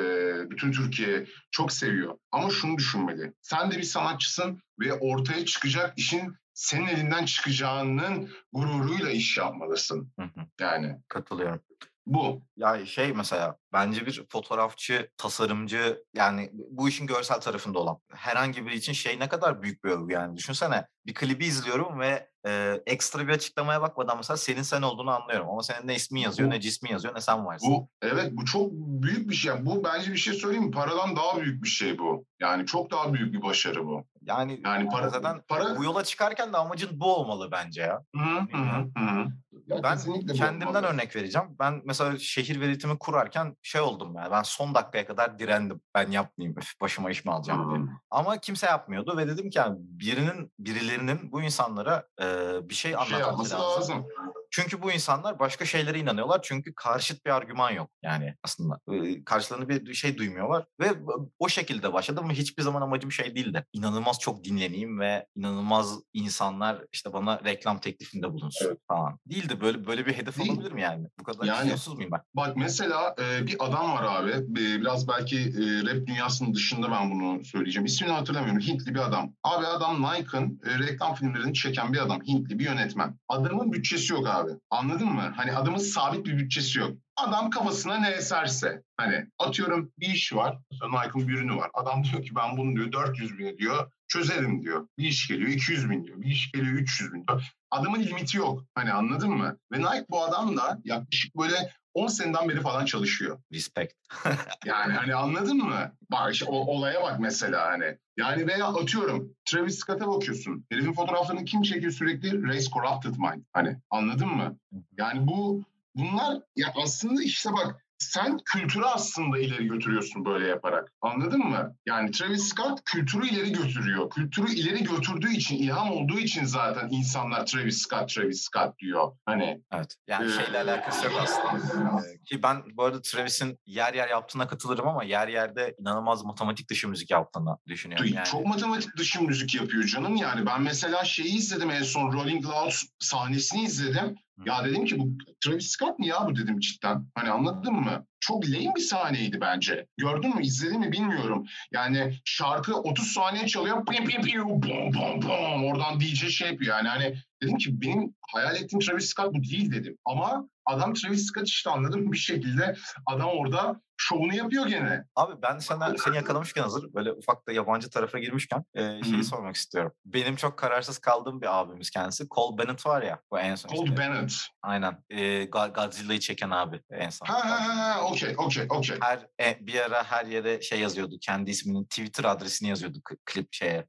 bütün 0.50 0.72
Türkiye 0.72 1.26
çok 1.52 1.72
seviyor. 1.72 2.18
Ama 2.32 2.50
şunu 2.50 2.78
düşünmeli. 2.78 3.34
Sen 3.42 3.72
de 3.72 3.78
bir 3.78 3.84
sanatçısın 3.84 4.62
ve 4.80 4.94
ortaya 4.94 5.46
çıkacak 5.46 5.94
işin 5.98 6.36
senin 6.62 6.88
elinden 6.88 7.26
çıkacağının 7.26 8.30
gururuyla 8.54 9.12
iş 9.12 9.38
yapmalısın. 9.38 10.12
Hı 10.20 10.22
hı, 10.24 10.46
Yani 10.60 10.98
Katılıyorum. 11.08 11.62
Bu. 12.06 12.42
Ya 12.58 12.86
şey 12.86 13.14
mesela 13.14 13.56
bence 13.74 14.06
bir 14.06 14.24
fotoğrafçı, 14.30 15.10
tasarımcı 15.18 16.04
yani 16.14 16.50
bu 16.54 16.90
işin 16.90 17.08
görsel 17.08 17.42
tarafında 17.42 17.80
olan 17.80 17.98
herhangi 18.14 18.66
biri 18.66 18.76
için 18.76 18.94
şey 18.94 19.20
ne 19.20 19.30
kadar 19.30 19.62
büyük 19.62 19.84
bir 19.84 19.90
övgü 19.90 20.14
yani. 20.14 20.38
Düşünsene 20.38 20.86
bir 21.06 21.14
klibi 21.14 21.46
izliyorum 21.46 22.00
ve 22.00 22.30
e, 22.48 22.82
ekstra 22.86 23.28
bir 23.28 23.34
açıklamaya 23.34 23.82
bakmadan 23.82 24.18
mesela 24.18 24.38
senin 24.38 24.62
sen 24.62 24.82
olduğunu 24.82 25.12
anlıyorum. 25.12 25.50
Ama 25.50 25.64
senin 25.64 25.88
ne 25.88 25.96
ismin 25.96 26.22
yazıyor, 26.22 26.50
Bu- 26.50 26.54
ne 26.54 26.62
cismin 26.62 26.92
yazıyor, 26.92 27.16
ne 27.16 27.22
sen 27.22 27.46
varsın. 27.46 27.72
Bu 27.72 27.90
evet 28.02 28.30
bu 28.32 28.46
çok 28.46 28.72
büyük 28.72 29.30
bir 29.30 29.36
şey. 29.36 29.66
Bu 29.66 29.84
bence 29.84 30.12
bir 30.12 30.18
şey 30.18 30.34
söyleyeyim 30.34 30.66
mi? 30.66 30.72
Paradan 30.72 31.16
daha 31.16 31.42
büyük 31.42 31.64
bir 31.64 31.70
şey 31.70 31.98
bu. 31.98 32.26
Yani 32.40 32.66
çok 32.66 32.92
daha 32.92 33.14
büyük 33.14 33.34
bir 33.34 33.42
başarı 33.42 33.86
bu. 33.88 34.06
Yani, 34.22 34.62
Yani 34.66 34.90
para 34.90 35.10
zaten 35.10 35.42
para 35.48 35.78
bu 35.78 35.84
yola 35.84 36.04
çıkarken 36.04 36.54
de 36.54 36.58
amacın 36.58 37.00
bu 37.00 37.16
olmalı 37.16 37.50
bence 37.52 37.82
ya. 37.82 38.02
Hı 38.16 38.40
hı 38.58 38.86
hı. 38.98 39.28
Ya 39.76 39.84
Ben 39.84 39.98
kendimden 40.34 40.84
örnek 40.84 41.16
vereceğim. 41.16 41.48
Ben 41.60 41.82
mesela 41.86 42.18
şehir 42.20 42.62
veritimi 42.62 42.98
kurarken 43.00 43.58
şey 43.62 43.82
oldum 43.82 44.16
yani 44.16 44.32
ben 44.32 44.42
son 44.42 44.76
dakikaya 44.76 45.08
kadar 45.08 45.40
direndim. 45.40 45.82
Ben 45.96 46.12
yapmayayım 46.12 46.58
öf, 46.58 46.82
başıma 46.82 47.12
iş 47.12 47.26
mi 47.26 47.32
alacağım 47.32 47.76
diye. 47.76 47.86
Ama 48.12 48.38
kimse 48.38 48.68
yapmıyordu 48.68 49.18
ve 49.18 49.28
dedim 49.28 49.50
ki 49.50 49.58
yani 49.58 49.76
birinin 49.80 50.52
birilerinin 50.60 51.32
bu 51.32 51.42
insanlara 51.42 52.08
e, 52.22 52.26
bir 52.70 52.74
şey 52.74 52.92
şey 52.92 52.96
anlatması 52.96 53.20
yapması 53.20 53.54
lazım. 53.56 53.96
lazım. 53.96 54.06
Çünkü 54.52 54.82
bu 54.82 54.92
insanlar 54.92 55.40
başka 55.40 55.66
şeylere 55.66 56.00
inanıyorlar. 56.00 56.40
Çünkü 56.44 56.74
karşıt 56.76 57.26
bir 57.26 57.32
argüman 57.32 57.72
yok 57.72 57.90
yani 58.04 58.36
aslında. 58.44 58.80
Karşılarında 59.26 59.70
bir 59.70 59.94
şey 59.94 60.18
duymuyorlar 60.18 60.66
ve 60.80 60.92
o 61.40 61.50
şekilde 61.50 61.94
başladım 61.94 62.30
ve 62.30 62.34
hiçbir 62.34 62.64
zaman 62.64 62.82
amacım 62.82 63.12
şey 63.12 63.36
değildi. 63.36 63.66
İnanılmaz 63.74 64.20
çok 64.20 64.44
dinleneyim 64.44 65.00
ve 65.00 65.26
inanılmaz 65.36 66.00
insanlar 66.14 66.84
işte 66.92 67.14
bana 67.14 67.44
reklam 67.44 67.80
teklifinde 67.80 68.34
bulunsun 68.34 68.66
Evet. 68.68 68.78
falan. 68.88 69.20
Değildi 69.30 69.62
böyle 69.62 69.88
böyle 69.88 70.06
bir 70.06 70.14
hedef 70.14 70.38
Değil. 70.40 70.52
olabilir 70.52 70.72
mi 70.72 70.82
yani? 70.82 71.08
Bu 71.20 71.24
kadar 71.24 71.46
Yani- 71.46 71.72
muyum 71.96 72.12
ben? 72.12 72.22
Bak 72.34 72.58
mesela 72.58 73.16
e, 73.20 73.48
bir 73.48 73.56
adam 73.60 73.92
var 73.94 74.04
abi. 74.04 74.32
E, 74.32 74.46
biraz 74.82 75.08
belki 75.08 75.38
e, 75.40 75.86
rap 75.86 76.08
dünyasının 76.08 76.54
dışında 76.54 76.92
ben 76.92 77.12
bunu 77.12 77.46
söyleyeceğim. 77.46 77.86
İsmini 77.86 78.12
hatırlamıyorum. 78.12 78.60
Hintli 78.62 78.94
bir 78.94 79.00
adam. 79.00 79.34
Abi 79.44 79.66
adam 79.66 80.02
Nike'ın 80.02 80.62
e, 80.66 80.80
reklam 80.80 81.16
filmlerini 81.16 81.54
çeken 81.54 81.94
bir 81.94 81.98
adam. 81.98 82.22
Hintli 82.28 82.60
bir 82.60 82.66
yönetmen. 82.66 83.20
Adamın 83.30 83.72
bütçesi 83.72 84.14
yok 84.14 84.28
abi. 84.28 84.41
Anladın 84.70 85.08
mı? 85.08 85.34
Hani 85.36 85.54
adamın 85.54 85.78
sabit 85.78 86.26
bir 86.26 86.38
bütçesi 86.38 86.80
yok. 86.80 86.92
Adam 87.16 87.50
kafasına 87.50 87.98
ne 87.98 88.10
eserse. 88.10 88.84
Hani 88.98 89.28
atıyorum 89.40 89.92
bir 90.00 90.08
iş 90.08 90.34
var. 90.34 90.58
Nike'ın 90.72 91.28
bir 91.28 91.34
ürünü 91.34 91.56
var. 91.56 91.70
Adam 91.74 92.04
diyor 92.12 92.24
ki 92.24 92.36
ben 92.36 92.58
bunu 92.58 92.76
diyor 92.76 92.92
400 92.92 93.38
bin 93.38 93.58
diyor. 93.58 93.92
Çözerim 94.08 94.64
diyor. 94.64 94.88
Bir 94.98 95.08
iş 95.08 95.28
geliyor 95.28 95.50
200 95.50 95.90
bin 95.90 96.06
diyor. 96.06 96.22
Bir 96.22 96.32
iş 96.32 96.52
geliyor 96.52 96.74
300 96.74 97.14
bin 97.14 97.26
diyor. 97.28 97.44
Adamın 97.72 98.04
limiti 98.04 98.38
yok. 98.38 98.64
Hani 98.76 98.94
anladın 98.94 99.32
mı? 99.32 99.58
Ve 99.72 99.80
Nike 99.80 100.06
bu 100.10 100.24
adamla 100.24 100.78
yaklaşık 100.84 101.38
böyle 101.38 101.72
10 101.94 102.08
seneden 102.08 102.50
beri 102.50 102.62
falan 102.62 102.86
çalışıyor. 102.86 103.40
Respect. 103.54 103.94
Yani 104.66 104.94
hani 104.94 105.16
anladın 105.16 105.58
mı? 105.58 105.92
Bak 106.12 106.34
işte 106.34 106.46
o 106.46 106.56
olaya 106.56 107.04
bak 107.04 107.20
mesela 107.20 107.66
hani. 107.72 107.98
Yani 108.18 108.48
veya 108.48 108.68
atıyorum 108.68 109.34
Travis 109.46 109.80
Scott'a 109.80 110.08
bakıyorsun. 110.08 110.66
Herifin 110.70 110.94
fotoğraflarını 110.94 111.46
kim 111.46 111.62
çekiyor 111.62 111.92
sürekli? 111.92 112.48
Race 112.48 112.70
Corrupted 112.70 113.16
Mind. 113.16 113.44
Hani 113.54 113.78
anladın 113.90 114.28
mı? 114.28 114.58
Yani 114.98 115.28
bu 115.28 115.64
bunlar 115.96 116.42
ya 116.56 116.74
aslında 116.84 117.24
işte 117.24 117.50
bak 117.54 117.86
sen 118.02 118.38
kültürü 118.46 118.84
aslında 118.86 119.40
ileri 119.40 119.68
götürüyorsun 119.68 120.26
böyle 120.26 120.48
yaparak. 120.48 120.92
Anladın 121.02 121.40
mı? 121.40 121.76
Yani 121.86 122.12
Travis 122.12 122.50
Scott 122.50 122.80
kültürü 122.86 123.28
ileri 123.28 123.52
götürüyor. 123.52 124.10
Kültürü 124.10 124.52
ileri 124.52 124.84
götürdüğü 124.84 125.32
için, 125.32 125.56
ilham 125.56 125.92
olduğu 125.92 126.20
için 126.20 126.46
zaten 126.46 126.90
insanlar 126.92 127.46
Travis 127.46 127.82
Scott, 127.82 128.10
Travis 128.10 128.42
Scott 128.42 128.80
diyor. 128.80 129.12
Hani 129.26 129.62
Evet. 129.74 129.96
Yani 130.08 130.32
Ee, 130.32 130.44
şeyle 130.44 130.60
alakası 130.60 131.06
yok 131.06 131.16
aslında. 131.22 132.02
Ki 132.26 132.44
ben 132.44 132.64
bu 132.74 132.84
arada 132.84 133.02
Travis'in 133.02 133.60
yer 133.66 133.94
yer 133.94 134.08
yaptığına 134.08 134.48
katılırım 134.48 134.88
ama 134.88 135.04
yer 135.04 135.28
yerde 135.28 135.76
inanılmaz 135.80 136.26
matematik 136.26 136.70
dışı 136.70 136.88
müzik 136.88 137.12
yaptığını 137.12 137.58
düşünüyorum. 137.68 138.08
Yani. 138.14 138.26
Çok 138.26 138.46
matematik 138.46 138.98
dışı 138.98 139.22
müzik 139.24 139.56
yapıyor 139.56 139.84
canım 139.84 140.16
yani. 140.16 140.46
Ben 140.46 140.62
mesela 140.62 141.04
şeyi 141.04 141.36
izledim 141.36 141.72
en 141.72 141.84
son 141.84 142.14
Rolling 142.14 142.46
Loud 142.46 142.74
sahnesini 143.00 143.64
izledim. 143.64 144.16
Ya 144.46 144.66
dedim 144.66 144.86
ki 144.86 145.00
bu 145.00 145.18
Travis 145.44 145.68
Scott 145.68 146.00
mı 146.00 146.06
ya 146.06 146.28
bu 146.28 146.36
dedim 146.36 146.60
cidden. 146.60 147.08
Hani 147.16 147.30
anladın 147.30 147.74
mı? 147.74 148.06
Çok 148.22 148.46
lame 148.46 148.76
bir 148.76 148.82
sahneydi 148.82 149.42
bence. 149.42 149.88
Gördün 149.98 150.36
mü 150.36 150.44
izledin 150.44 150.80
mi 150.80 150.92
bilmiyorum. 150.92 151.46
Yani 151.72 152.14
şarkı 152.26 152.76
30 152.76 153.08
saniye 153.08 153.48
çalıyor. 153.48 153.86
Pim 153.86 154.06
pim 154.06 154.22
pim 154.22 154.44
bom 154.46 154.62
bom 154.94 155.22
bom. 155.22 155.66
Oradan 155.66 156.00
DJ 156.00 156.30
şey 156.30 156.48
yapıyor. 156.52 156.76
Yani 156.78 156.88
hani 156.88 157.16
dedim 157.44 157.58
ki 157.58 157.82
benim 157.82 158.16
hayal 158.32 158.56
ettiğim 158.56 158.80
Travis 158.80 159.10
Scott 159.10 159.34
bu 159.34 159.44
değil 159.44 159.72
dedim. 159.72 159.98
Ama 160.06 160.48
adam 160.66 160.94
Travis 160.94 161.26
Scott 161.28 161.48
işte 161.48 161.70
anladın 161.70 162.04
mı 162.04 162.12
bir 162.12 162.18
şekilde 162.18 162.76
adam 163.06 163.30
orada 163.30 163.82
şovunu 163.98 164.36
yapıyor 164.36 164.68
gene. 164.68 165.04
Abi 165.16 165.34
ben 165.42 165.60
sana 165.60 165.98
seni 165.98 166.16
yakalamışken 166.16 166.62
hazır 166.62 166.94
böyle 166.94 167.12
ufak 167.12 167.48
da 167.48 167.52
yabancı 167.52 167.90
tarafa 167.90 168.20
girmişken 168.20 168.66
e, 168.74 169.04
şeyi 169.04 169.18
Hı. 169.18 169.24
sormak 169.24 169.56
istiyorum. 169.56 169.92
Benim 170.06 170.36
çok 170.36 170.58
kararsız 170.58 171.00
kaldığım 171.00 171.42
bir 171.42 171.60
abimiz 171.60 171.90
kendisi. 171.90 172.28
Cole 172.30 172.58
Bennett 172.58 172.86
var 172.86 173.02
ya 173.02 173.20
bu 173.32 173.40
en 173.40 173.56
son. 173.56 173.70
Cole 173.70 173.84
işte. 173.84 173.98
Bennett. 173.98 174.34
Aynen. 174.62 175.04
E, 175.10 175.46
Godzilla'yı 175.46 176.20
çeken 176.20 176.50
abi 176.50 176.82
en 176.92 177.10
son. 177.10 177.26
Ha 177.26 177.50
ha 177.50 177.78
ha 177.78 178.11
okey 178.12 178.36
okey 178.38 178.66
okey. 178.70 178.98
Her 179.02 179.28
e, 179.42 179.58
bir 179.62 179.80
ara 179.80 180.04
her 180.04 180.26
yere 180.26 180.62
şey 180.62 180.80
yazıyordu. 180.80 181.16
Kendi 181.22 181.52
isminin 181.52 181.84
Twitter 181.84 182.24
adresini 182.24 182.70
yazıyordu 182.70 182.98
klip 183.26 183.54
şeye. 183.54 183.86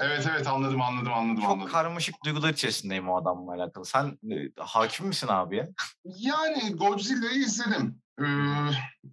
Evet 0.00 0.26
evet 0.30 0.46
anladım 0.46 0.80
anladım 0.80 1.12
anladım 1.12 1.42
Çok 1.42 1.50
anladım. 1.50 1.72
karmaşık 1.72 2.14
duygular 2.24 2.52
içerisindeyim 2.52 3.08
o 3.08 3.16
adamla 3.16 3.52
alakalı. 3.52 3.84
Sen 3.84 4.06
e, 4.06 4.36
hakim 4.58 5.06
misin 5.06 5.28
abiye? 5.30 5.68
Yani 6.04 6.72
Godzilla'yı 6.72 7.38
izledim. 7.38 8.02
Ee, 8.20 8.24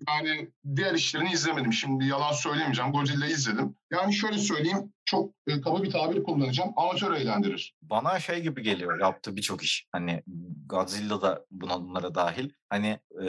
yani 0.08 0.52
diğer 0.76 0.94
işlerini 0.94 1.32
izlemedim. 1.32 1.74
Şimdi 1.74 2.06
yalan 2.06 2.32
söylemeyeceğim. 2.32 2.92
Godzilla'yı 2.92 3.32
izledim. 3.32 3.76
Yani 3.92 4.14
şöyle 4.14 4.38
söyleyeyim. 4.38 4.94
Çok 5.06 5.34
e, 5.48 5.62
kaba 5.62 5.84
bir 5.84 5.92
tabir 5.92 6.24
kullanacağım. 6.24 6.74
Amatör 6.76 7.14
eğlendirir. 7.14 7.76
Bana 7.82 8.20
şey 8.20 8.42
gibi 8.42 8.62
geliyor 8.64 9.00
yaptığı 9.00 9.36
birçok 9.36 9.64
iş. 9.64 9.88
Hani 9.92 10.24
Godzilla 10.66 11.22
da 11.22 11.46
buna 11.52 11.82
bunlara 11.82 12.16
dahil. 12.16 12.50
Hani 12.74 13.00
e, 13.22 13.26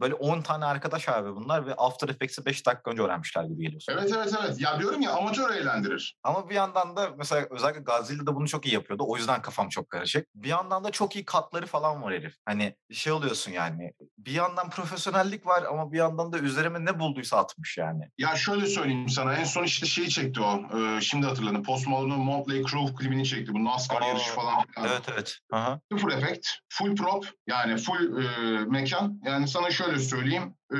böyle 0.00 0.14
10 0.14 0.40
tane 0.40 0.64
arkadaş 0.64 1.08
abi 1.08 1.36
bunlar 1.36 1.66
ve 1.66 1.74
After 1.74 2.08
Effects'i 2.08 2.46
5 2.46 2.66
dakika 2.66 2.90
önce 2.90 3.02
öğrenmişler 3.02 3.44
gibi 3.44 3.62
geliyor. 3.62 3.80
sonra. 3.80 4.00
Evet 4.00 4.12
evet 4.16 4.34
evet. 4.42 4.60
Ya 4.60 4.78
diyorum 4.78 5.00
ya 5.00 5.12
amatör 5.12 5.50
eğlendirir. 5.50 6.16
Ama 6.22 6.48
bir 6.48 6.54
yandan 6.54 6.96
da 6.96 7.10
mesela 7.18 7.46
özellikle 7.50 7.80
Godzilla 7.80 8.26
da 8.26 8.34
bunu 8.34 8.48
çok 8.48 8.66
iyi 8.66 8.74
yapıyordu. 8.74 9.04
O 9.06 9.16
yüzden 9.16 9.42
kafam 9.42 9.68
çok 9.68 9.90
karışık. 9.90 10.26
Bir 10.34 10.48
yandan 10.48 10.84
da 10.84 10.90
çok 10.90 11.16
iyi 11.16 11.24
katları 11.24 11.66
falan 11.66 12.02
var 12.02 12.14
herif. 12.14 12.34
Hani 12.44 12.74
şey 12.92 13.12
oluyorsun 13.12 13.52
yani. 13.52 13.92
Bir 14.18 14.32
yandan 14.32 14.70
profesyonellik 14.70 15.46
var 15.46 15.62
ama 15.62 15.92
bir 15.92 15.98
yandan 15.98 16.32
da 16.32 16.38
üzerime 16.38 16.84
ne 16.84 17.00
bulduysa 17.00 17.36
atmış 17.36 17.78
yani. 17.78 18.10
Ya 18.18 18.36
şöyle 18.36 18.66
söyleyeyim 18.66 19.08
sana. 19.08 19.34
En 19.34 19.44
son 19.44 19.64
işte 19.64 19.86
şeyi 19.86 20.08
çekti 20.08 20.40
o. 20.40 20.78
Ee, 20.78 21.00
şimdi 21.00 21.26
hatırladım. 21.26 21.62
Post 21.62 21.86
Malone'un 21.86 22.20
Motley 22.20 22.62
Crue 22.64 22.94
klibini 22.94 23.26
çekti. 23.26 23.52
Bu 23.54 23.64
NASCAR 23.64 24.02
Aa, 24.02 24.06
yarışı 24.06 24.32
falan. 24.32 24.64
Evet 24.80 25.02
evet. 25.12 25.38
Aha. 25.52 25.80
Sıfır 25.92 26.12
efekt, 26.12 26.48
full 26.68 26.96
prop 26.96 27.30
yani 27.46 27.76
full 27.76 28.22
e, 28.22 28.64
mekan. 28.88 29.20
Yani 29.24 29.48
sana 29.48 29.70
şöyle 29.70 29.98
söyleyeyim. 29.98 30.54
e, 30.74 30.78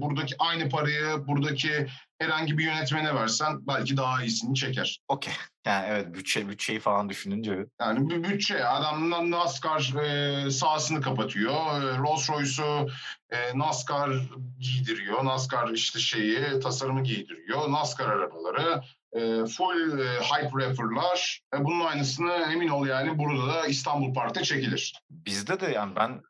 buradaki 0.00 0.34
aynı 0.38 0.68
parayı 0.68 1.26
buradaki 1.26 1.86
herhangi 2.18 2.58
bir 2.58 2.64
yönetmene 2.64 3.14
versen 3.14 3.66
belki 3.66 3.96
daha 3.96 4.22
iyisini 4.22 4.54
çeker. 4.54 5.00
Okey. 5.08 5.32
Yani 5.66 5.86
evet 5.88 6.14
bütçe 6.14 6.48
bütçeyi 6.48 6.80
falan 6.80 7.08
düşününce 7.08 7.66
Yani 7.80 8.10
bir 8.10 8.24
bütçe 8.24 8.64
adamdan 8.64 9.30
NASCAR 9.30 9.94
e, 10.04 10.50
sahasını 10.50 11.00
kapatıyor. 11.00 11.54
E, 11.54 11.98
Rolls 11.98 12.30
Royce'u 12.30 12.88
e, 13.30 13.58
NASCAR 13.58 14.10
giydiriyor. 14.58 15.24
NASCAR 15.24 15.68
işte 15.68 15.98
şeyi 15.98 16.60
tasarımı 16.60 17.02
giydiriyor. 17.02 17.70
NASCAR 17.70 18.08
arabaları 18.08 18.82
full 19.46 19.98
e, 20.00 20.20
hype 20.20 20.66
rapper'lar. 20.66 21.40
E, 21.54 21.64
bunun 21.64 21.84
aynısını 21.84 22.32
emin 22.52 22.68
ol 22.68 22.86
yani 22.86 23.18
burada 23.18 23.46
da 23.46 23.66
İstanbul 23.66 24.14
Park'ta 24.14 24.42
çekilir. 24.42 25.02
bizde 25.10 25.60
de 25.60 25.66
yani 25.66 25.96
ben 25.96 26.22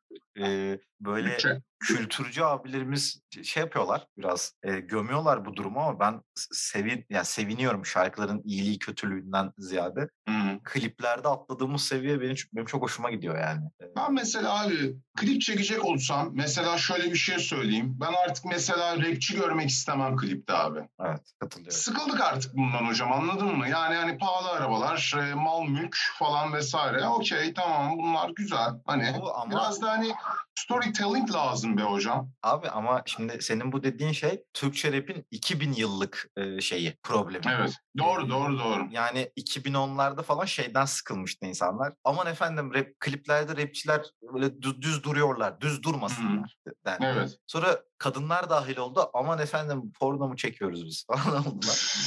e, 0.45 0.79
böyle 1.01 1.31
Bütçe. 1.31 1.61
Kültürcü 1.81 2.43
abilerimiz 2.43 3.21
şey 3.43 3.63
yapıyorlar 3.63 4.07
biraz 4.19 4.53
e, 4.63 4.81
gömüyorlar 4.81 5.45
bu 5.45 5.57
durumu 5.57 5.81
ama 5.81 6.01
ben 6.01 6.23
sevin 6.53 7.07
yani 7.11 7.25
seviniyorum 7.25 7.87
şarkıların 7.87 8.43
iyiliği 8.45 8.79
kötülüğünden 8.79 9.53
ziyade. 9.59 10.09
Hı. 10.29 10.59
kliplerde 10.65 11.29
atladığımız 11.29 11.83
seviye 11.83 12.21
benim, 12.21 12.37
benim 12.53 12.67
çok 12.67 12.83
hoşuma 12.83 13.11
gidiyor 13.11 13.39
yani. 13.39 13.61
Ben 13.97 14.13
mesela 14.13 14.63
abi 14.63 14.97
klip 15.17 15.41
çekecek 15.41 15.85
olsam 15.85 16.31
mesela 16.33 16.79
şöyle 16.79 17.13
bir 17.13 17.19
şey 17.19 17.39
söyleyeyim. 17.39 17.97
Ben 18.01 18.13
artık 18.27 18.45
mesela 18.45 18.97
rapçi 18.97 19.37
görmek 19.37 19.69
istemem 19.69 20.17
klipte 20.17 20.53
abi. 20.53 20.81
Evet 21.01 21.33
katılıyorum. 21.41 21.79
Sıkıldık 21.79 22.21
artık 22.21 22.57
bundan 22.57 22.87
hocam 22.87 23.13
anladın 23.13 23.57
mı? 23.57 23.69
Yani 23.69 23.97
hani 23.97 24.19
pahalı 24.19 24.51
arabalar, 24.51 25.15
mal 25.35 25.63
mülk 25.63 25.97
falan 26.19 26.53
vesaire. 26.53 27.07
Okey 27.07 27.55
tamam 27.55 27.99
bunlar 27.99 28.31
güzel. 28.37 28.71
Hani 28.87 29.09
ama 29.35 29.51
biraz 29.51 29.83
da 29.83 29.91
hani 29.91 30.15
storytelling 30.55 31.35
lazım 31.35 31.68
be 31.77 31.83
hocam. 31.83 32.31
abi 32.43 32.69
ama 32.69 33.03
şimdi 33.07 33.43
senin 33.43 33.73
bu 33.73 33.83
dediğin 33.83 34.13
şey 34.13 34.43
Türkçe 34.55 34.93
rap'in 34.93 35.27
2000 35.31 35.73
yıllık 35.73 36.31
şeyi, 36.61 36.97
problemi. 37.03 37.45
Evet. 37.49 37.73
Doğru 37.99 38.31
doğru 38.31 38.59
doğru. 38.59 38.87
Yani 38.91 39.31
2010'larda 39.37 40.23
falan 40.23 40.45
şeyden 40.45 40.85
sıkılmıştı 40.85 41.47
insanlar. 41.47 41.93
Aman 42.05 42.27
efendim 42.27 42.75
rap 42.75 42.87
kliplerde 43.01 43.63
rapçiler 43.63 44.07
böyle 44.35 44.63
düz, 44.63 44.83
düz 44.83 45.03
duruyorlar, 45.05 45.61
düz 45.61 45.83
durmasınlar 45.83 46.57
dendi. 46.87 47.05
Evet. 47.07 47.39
Sonra 47.47 47.81
kadınlar 47.99 48.51
dahil 48.51 48.77
oldu. 48.77 49.11
Aman 49.15 49.39
efendim 49.39 49.93
porno 50.01 50.29
mu 50.29 50.37
çekiyoruz 50.37 50.87
biz 50.87 51.07
falan 51.13 51.47
oldular. 51.47 51.99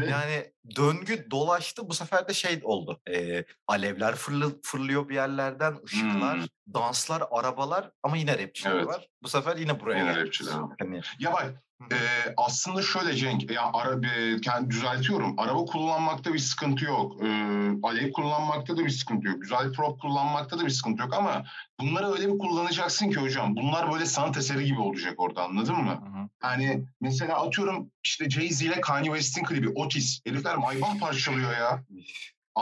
Yani 0.08 0.52
döngü 0.76 1.30
dolaştı. 1.30 1.88
Bu 1.88 1.94
sefer 1.94 2.28
de 2.28 2.34
şey 2.34 2.60
oldu. 2.62 3.00
e, 3.10 3.44
alevler 3.66 4.14
fırlı, 4.14 4.60
fırlıyor 4.62 5.08
bir 5.08 5.14
yerlerden, 5.14 5.76
ışıklar, 5.84 6.38
Hmm. 6.38 6.74
danslar, 6.74 7.22
arabalar 7.30 7.90
ama 8.02 8.16
yine 8.16 8.38
rapçiler 8.38 8.72
Evet. 8.72 8.86
var. 8.86 9.08
Bu 9.22 9.28
sefer 9.28 9.56
yine 9.56 9.80
buraya 9.80 9.98
Yine 9.98 10.16
rapçiler 10.16 10.54
var. 10.58 10.76
Hani, 10.80 11.00
Ya 11.18 11.32
bak 11.32 11.62
e, 11.92 11.96
aslında 12.36 12.82
şöyle 12.82 13.14
Cenk, 13.14 13.50
ya 13.50 13.70
ara, 13.72 14.08
e, 14.08 14.40
kendi 14.40 14.70
düzeltiyorum. 14.70 15.34
Araba 15.38 15.64
kullanmakta 15.64 16.34
bir 16.34 16.38
sıkıntı 16.38 16.84
yok. 16.84 17.22
E, 17.22 17.26
alev 17.82 18.12
kullanmakta 18.12 18.76
da 18.76 18.84
bir 18.84 18.90
sıkıntı 18.90 19.26
yok. 19.26 19.42
Güzel 19.42 19.72
prop 19.72 20.00
kullanmakta 20.00 20.58
da 20.58 20.64
bir 20.64 20.70
sıkıntı 20.70 21.02
yok 21.02 21.14
ama 21.14 21.44
bunları 21.80 22.12
öyle 22.12 22.32
bir 22.32 22.38
kullanacaksın 22.38 23.10
ki 23.10 23.20
hocam. 23.20 23.56
Bunlar 23.56 23.92
böyle 23.92 24.06
sanat 24.06 24.36
eseri 24.36 24.64
gibi 24.64 24.80
olacak 24.80 25.14
orada 25.16 25.42
anladın 25.44 25.76
mı? 25.76 25.90
hı 25.90 26.20
hı. 26.20 26.28
Yani 26.42 26.84
mesela 27.00 27.46
atıyorum 27.46 27.90
işte 28.04 28.24
Jay-Z 28.24 28.64
ile 28.64 28.80
Kanye 28.80 29.10
West'in 29.10 29.44
klibi 29.44 29.68
Otis. 29.68 30.20
Herifler 30.26 30.56
Maybach 30.56 31.00
parçalıyor 31.00 31.52
ya. 31.52 31.84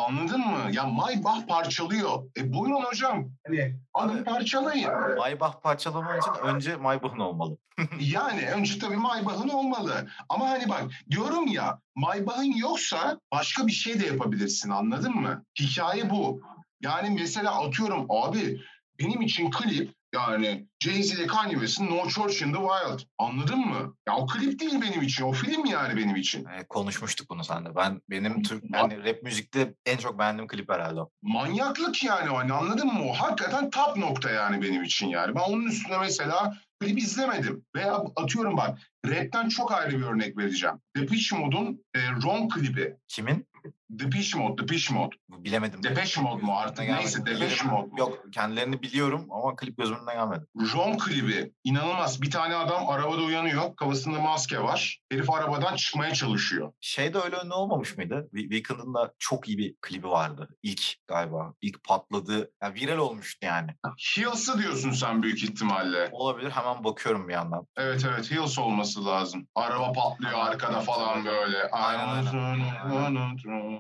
Anladın 0.07 0.40
mı? 0.40 0.70
Ya 0.72 0.86
Maybach 0.86 1.46
parçalıyor. 1.46 2.30
E 2.36 2.53
buyurun 2.53 2.82
hocam. 2.82 3.30
Hani 3.46 3.76
alın 3.94 4.24
parçalayın. 4.24 4.90
Maybach 5.18 5.62
parçalaman 5.62 6.18
için 6.18 6.30
önce 6.44 6.76
Maybach'ın 6.76 7.18
olmalı. 7.18 7.57
Yani 8.01 8.51
önce 8.51 8.78
tabii 8.78 8.96
Maybach'ın 8.96 9.49
olmalı. 9.49 10.09
Ama 10.28 10.51
hani 10.51 10.68
bak 10.68 10.82
diyorum 11.11 11.46
ya 11.46 11.78
Maybach'ın 11.94 12.57
yoksa 12.57 13.20
başka 13.32 13.66
bir 13.66 13.72
şey 13.72 14.01
de 14.01 14.07
yapabilirsin 14.07 14.70
anladın 14.70 15.14
mı? 15.14 15.44
Hikaye 15.61 16.11
bu. 16.11 16.40
Yani 16.82 17.11
mesela 17.20 17.64
atıyorum 17.64 18.07
abi 18.09 18.61
benim 18.99 19.22
için 19.22 19.51
klip 19.51 19.94
yani 20.15 20.67
Jay-Z 20.85 21.15
ile 21.15 21.27
Kanye 21.27 21.53
West'in 21.53 21.87
No 21.87 22.09
Church 22.09 22.43
in 22.43 22.53
the 22.53 22.59
Wild. 22.59 23.09
Anladın 23.19 23.59
mı? 23.59 23.95
Ya 24.09 24.17
o 24.17 24.27
klip 24.27 24.61
değil 24.61 24.81
benim 24.83 25.03
için. 25.03 25.25
O 25.25 25.33
film 25.33 25.67
yani 25.67 25.97
benim 25.97 26.17
için. 26.17 26.45
E, 26.45 26.67
konuşmuştuk 26.69 27.31
bunu 27.31 27.45
sen 27.45 27.65
de. 27.65 27.77
Ben 27.77 28.03
benim 28.11 28.43
Türk 28.43 28.65
yani 28.75 29.05
rap 29.05 29.23
müzikte 29.23 29.75
en 29.87 29.97
çok 29.97 30.19
beğendiğim 30.19 30.49
klip 30.49 30.73
herhalde 30.73 31.01
o. 31.01 31.11
Manyaklık 31.23 32.05
yani 32.05 32.29
hani 32.29 32.53
anladın 32.53 32.87
mı? 32.87 33.05
O 33.11 33.13
hakikaten 33.13 33.71
top 33.71 33.97
nokta 33.97 34.31
yani 34.31 34.63
benim 34.63 34.83
için 34.83 35.09
yani. 35.09 35.35
Ben 35.35 35.41
onun 35.41 35.67
üstüne 35.67 35.99
mesela 35.99 36.55
klip 36.81 36.99
izlemedim. 36.99 37.65
Veya 37.77 38.03
atıyorum 38.17 38.57
bak 38.57 38.79
rapten 39.07 39.49
çok 39.49 39.73
ayrı 39.73 39.99
bir 39.99 40.05
örnek 40.05 40.39
vereceğim. 40.39 40.77
Depeche 40.97 41.37
Mode'un 41.37 41.85
e, 41.95 41.99
Wrong 41.99 42.55
klibi. 42.55 42.97
Kimin? 43.09 43.47
Depeche 43.91 44.39
Mode, 44.39 44.62
Depeche 44.62 44.95
Mode. 44.95 45.16
Bilemedim. 45.28 45.82
Depeche 45.82 46.20
Mode 46.20 46.43
mu 46.43 46.57
artık 46.59 46.76
Gözümden 46.76 47.01
neyse 47.01 47.18
gelmedi. 47.18 47.41
Depeche. 47.41 47.64
Mode? 47.68 47.91
Yok 47.99 48.18
kendilerini 48.32 48.82
biliyorum 48.82 49.26
ama 49.30 49.57
klip 49.57 49.78
gözümden 49.78 50.14
gelmedi. 50.14 50.45
Ron 50.74 50.99
klibi 50.99 51.53
inanılmaz. 51.64 52.22
Bir 52.22 52.30
tane 52.30 52.55
adam 52.57 52.89
arabada 52.89 53.22
uyanıyor. 53.22 53.76
Kafasında 53.76 54.20
maske 54.20 54.62
var. 54.62 54.99
Herif 55.12 55.30
arabadan 55.30 55.76
çıkmaya 55.76 56.14
çalışıyor. 56.14 56.72
Şey 56.80 57.14
de 57.14 57.18
öyle 57.18 57.36
ünlü 57.45 57.53
olmamış 57.55 57.97
mıydı? 57.97 58.28
We- 58.32 58.41
Weeknd'ın 58.41 58.95
da 58.95 59.12
çok 59.18 59.49
iyi 59.49 59.59
bir 59.59 59.74
klibi 59.82 60.09
vardı. 60.09 60.49
İlk 60.62 60.95
galiba. 61.07 61.55
İlk 61.62 61.84
patladı. 61.84 62.51
Yani 62.62 62.74
viral 62.74 62.99
olmuştu 62.99 63.47
yani. 63.47 63.70
Heels'ı 64.14 64.59
diyorsun 64.59 64.91
sen 64.91 65.22
büyük 65.22 65.43
ihtimalle. 65.45 66.09
Olabilir. 66.12 66.51
Hemen 66.51 66.84
bakıyorum 66.84 67.28
bir 67.28 67.32
yandan. 67.32 67.66
Evet 67.76 68.05
evet 68.12 68.30
Heels 68.30 68.59
olması 68.59 69.07
lazım. 69.07 69.49
Araba 69.55 69.93
patlıyor 69.93 70.39
arkada 70.39 70.80
falan 70.80 71.24
böyle. 71.24 71.70
Aynen, 71.70 72.09
Aynen 72.26 72.74
aynen. 72.91 73.78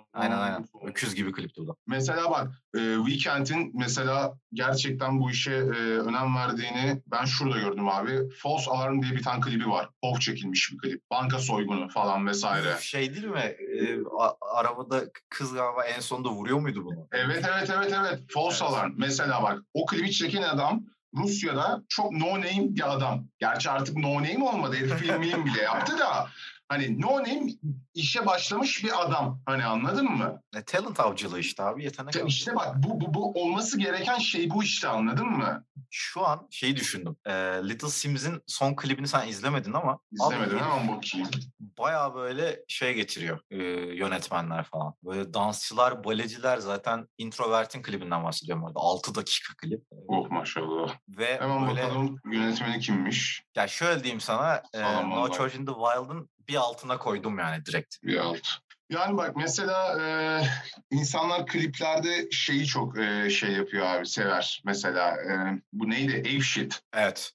Öküz 0.84 1.14
gibi 1.14 1.32
klipti 1.32 1.60
o 1.60 1.66
da. 1.68 1.72
Mesela 1.86 2.30
bak 2.30 2.48
e, 2.74 2.94
Weekend'in 3.06 3.72
mesela 3.74 4.34
gerçekten 4.52 5.20
bu 5.20 5.30
işe 5.30 5.52
e, 5.52 5.98
önem 5.98 6.36
verdiğini 6.36 7.02
ben 7.06 7.24
şurada 7.24 7.58
gördüm 7.58 7.88
abi. 7.88 8.28
False 8.42 8.70
Alarm 8.70 9.02
diye 9.02 9.12
bir 9.12 9.22
tane 9.22 9.40
klibi 9.40 9.68
var. 9.70 9.88
Pop 10.02 10.20
çekilmiş 10.20 10.72
bir 10.72 10.78
klip. 10.78 11.02
Banka 11.10 11.38
soygunu 11.38 11.88
falan 11.88 12.26
vesaire. 12.26 12.76
Şey 12.80 13.14
değil 13.14 13.26
mi? 13.26 13.38
Ee, 13.78 13.98
a- 14.18 14.58
arabada 14.58 15.04
kız 15.28 15.54
galiba 15.54 15.84
en 15.84 16.00
sonunda 16.00 16.28
vuruyor 16.28 16.58
muydu 16.58 16.84
bunu? 16.84 17.08
Evet 17.12 17.44
evet 17.54 17.70
evet 17.76 17.92
evet. 18.00 18.20
False 18.28 18.64
Evet. 18.64 18.72
Alarm. 18.72 18.92
Mesela 18.96 19.42
bak 19.42 19.58
o 19.74 19.86
klibi 19.86 20.10
çeken 20.12 20.42
adam 20.42 20.84
Rusya'da 21.16 21.82
çok 21.88 22.12
no 22.12 22.28
name 22.28 22.74
bir 22.74 22.92
adam. 22.92 23.24
Gerçi 23.38 23.70
artık 23.70 23.96
no 23.96 24.14
name 24.14 24.44
olmadı. 24.44 24.76
Herif 24.76 24.94
film 24.94 25.22
film 25.22 25.46
bile 25.46 25.62
yaptı 25.62 25.98
da 25.98 26.28
hani 26.68 27.00
no 27.00 27.12
name 27.18 27.50
işe 27.94 28.26
başlamış 28.26 28.84
bir 28.84 29.04
adam. 29.06 29.40
Hani 29.46 29.64
anladın 29.64 30.04
mı? 30.10 30.42
E, 30.56 30.62
talent 30.64 31.00
avcılığı 31.00 31.40
işte 31.40 31.62
abi. 31.62 31.84
Yetenek 31.84 32.08
avcılığı. 32.08 32.28
işte 32.28 32.54
bak 32.56 32.76
bu, 32.76 33.00
bu, 33.00 33.14
bu 33.14 33.32
olması 33.42 33.78
gereken 33.78 34.18
şey 34.18 34.50
bu 34.50 34.62
işte 34.62 34.88
anladın 34.88 35.26
mı? 35.26 35.64
Şu 35.90 36.26
an 36.26 36.46
şeyi 36.50 36.76
düşündüm. 36.76 37.16
Ee, 37.26 37.32
Little 37.64 37.88
Sims'in 37.88 38.42
son 38.46 38.74
klibini 38.76 39.08
sen 39.08 39.28
izlemedin 39.28 39.72
ama 39.72 39.98
İzlemedim 40.12 40.58
hemen 40.58 40.88
bakayım. 40.96 41.28
Baya 41.60 42.14
böyle 42.14 42.60
şey 42.68 42.94
getiriyor 42.94 43.40
e, 43.50 43.56
yönetmenler 43.96 44.64
falan. 44.64 44.94
Böyle 45.04 45.34
dansçılar, 45.34 46.04
baleciler 46.04 46.58
zaten 46.58 47.06
Introvert'in 47.18 47.82
klibinden 47.82 48.24
bahsediyorum 48.24 48.64
orada. 48.64 48.78
6 48.80 49.14
dakika 49.14 49.54
klip. 49.56 49.80
E, 49.92 49.96
Oh 50.08 50.30
maşallah. 50.30 50.94
Ve 51.08 51.40
Hemen 51.40 51.68
böyle 51.68 51.82
bakalım 51.82 52.20
yönetmeni 52.32 52.78
kimmiş? 52.80 53.44
ya 53.56 53.68
şöyle 53.68 54.02
diyeyim 54.02 54.20
sana 54.20 54.62
e, 54.74 54.82
No. 55.10 55.28
Church 55.32 55.56
in 55.56 55.66
the 55.66 55.72
Wild'ın 55.72 56.30
bir 56.48 56.54
altına 56.54 56.98
koydum 56.98 57.38
yani 57.38 57.64
direkt. 57.64 57.96
Bir 58.02 58.16
alt. 58.16 58.48
Yani 58.90 59.16
bak 59.16 59.36
mesela 59.36 60.02
e, 60.02 60.42
insanlar 60.90 61.46
kliplerde 61.46 62.30
şeyi 62.30 62.66
çok 62.66 62.98
e, 62.98 63.30
şey 63.30 63.50
yapıyor 63.50 63.86
abi 63.86 64.06
sever. 64.06 64.62
Mesela 64.64 65.16
e, 65.16 65.62
bu 65.72 65.90
neydi? 65.90 66.18
Ape 66.18 66.40
Shit. 66.40 66.80
Evet. 66.92 67.32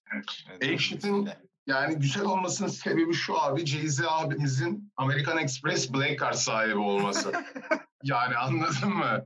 Ape 0.55 0.77
Shit'in 0.77 1.29
Yani 1.67 1.95
güzel 1.95 2.23
olmasının 2.23 2.69
sebebi 2.69 3.13
şu 3.13 3.41
abi 3.41 3.65
Jay-Z 3.65 4.05
abimizin 4.07 4.91
American 4.97 5.37
Express 5.37 5.93
Black 5.93 6.19
Card 6.19 6.33
sahibi 6.33 6.77
olması. 6.77 7.31
yani 8.03 8.35
anladın 8.37 8.89
mı? 8.89 9.25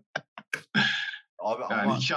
Abi 1.48 1.64
Yani 1.70 1.82
ama 1.82 1.98
iki, 1.98 2.14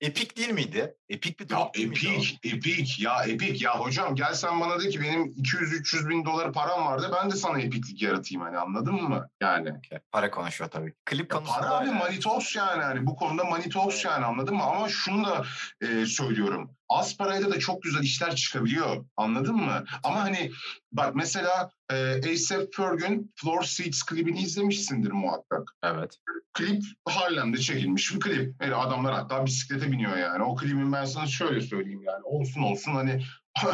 epik 0.00 0.36
değil 0.36 0.50
miydi? 0.50 0.96
Epik 1.08 1.40
bir 1.40 1.50
Ya 1.50 1.70
değil 1.74 1.88
miydi 1.88 2.08
o? 2.08 2.12
epik, 2.12 2.38
epik, 2.44 3.00
ya 3.00 3.24
epik. 3.24 3.62
Ya 3.62 3.80
hocam 3.80 4.14
gel 4.14 4.34
sen 4.34 4.60
bana 4.60 4.80
de 4.80 4.88
ki 4.88 5.00
benim 5.00 5.24
200-300 5.24 6.08
bin 6.08 6.24
dolar 6.24 6.52
param 6.52 6.86
vardı 6.86 7.10
ben 7.22 7.30
de 7.30 7.36
sana 7.36 7.60
epiklik 7.60 8.02
yaratayım 8.02 8.42
hani 8.42 8.58
anladın 8.58 8.94
mı? 8.94 9.28
Yani. 9.40 9.72
Okey, 9.72 9.98
Para 10.12 10.30
konuşuyor 10.30 10.70
tabii. 10.70 10.94
Klip 11.04 11.32
Ya 11.32 11.38
konusunda 11.38 11.60
para 11.60 11.70
abi 11.70 11.90
money 11.90 12.20
talks 12.20 12.56
yani. 12.56 12.82
hani 12.82 13.06
bu 13.06 13.16
konuda 13.16 13.44
talks 13.68 14.04
yani 14.04 14.24
anladın 14.24 14.54
mı? 14.54 14.62
Ama 14.62 14.88
şunu 14.88 15.24
da 15.26 15.44
e, 15.80 16.06
söylüyorum. 16.06 16.70
Az 16.88 17.16
parayla 17.16 17.50
da 17.50 17.58
çok 17.58 17.82
güzel 17.82 18.02
işler 18.02 18.36
çıkabiliyor. 18.36 19.04
Anladın 19.16 19.56
mı? 19.56 19.84
Ama 20.02 20.20
hani 20.24 20.50
bak 20.92 21.14
mesela 21.14 21.70
e, 21.90 21.94
A$AP 21.96 22.74
Ferg'ün 22.76 23.32
Floor 23.36 23.62
Seats 23.62 24.02
klibini 24.02 24.40
izlemişsindir 24.40 25.10
muhakkak. 25.10 25.72
Evet. 25.82 26.18
Klip 26.52 26.82
Harlem'de 27.04 27.58
çekilmiş 27.58 28.14
bir 28.14 28.20
klip. 28.20 28.62
Yani 28.62 28.74
adamlar 28.74 29.14
hatta 29.14 29.46
bisiklete 29.46 29.92
biniyor 29.92 30.16
yani. 30.16 30.42
O 30.42 30.56
klibin 30.56 30.92
ben 30.92 31.04
sana 31.04 31.26
şöyle 31.26 31.60
söyleyeyim 31.60 32.02
yani. 32.02 32.22
Olsun 32.24 32.62
olsun 32.62 32.92
hani 32.92 33.22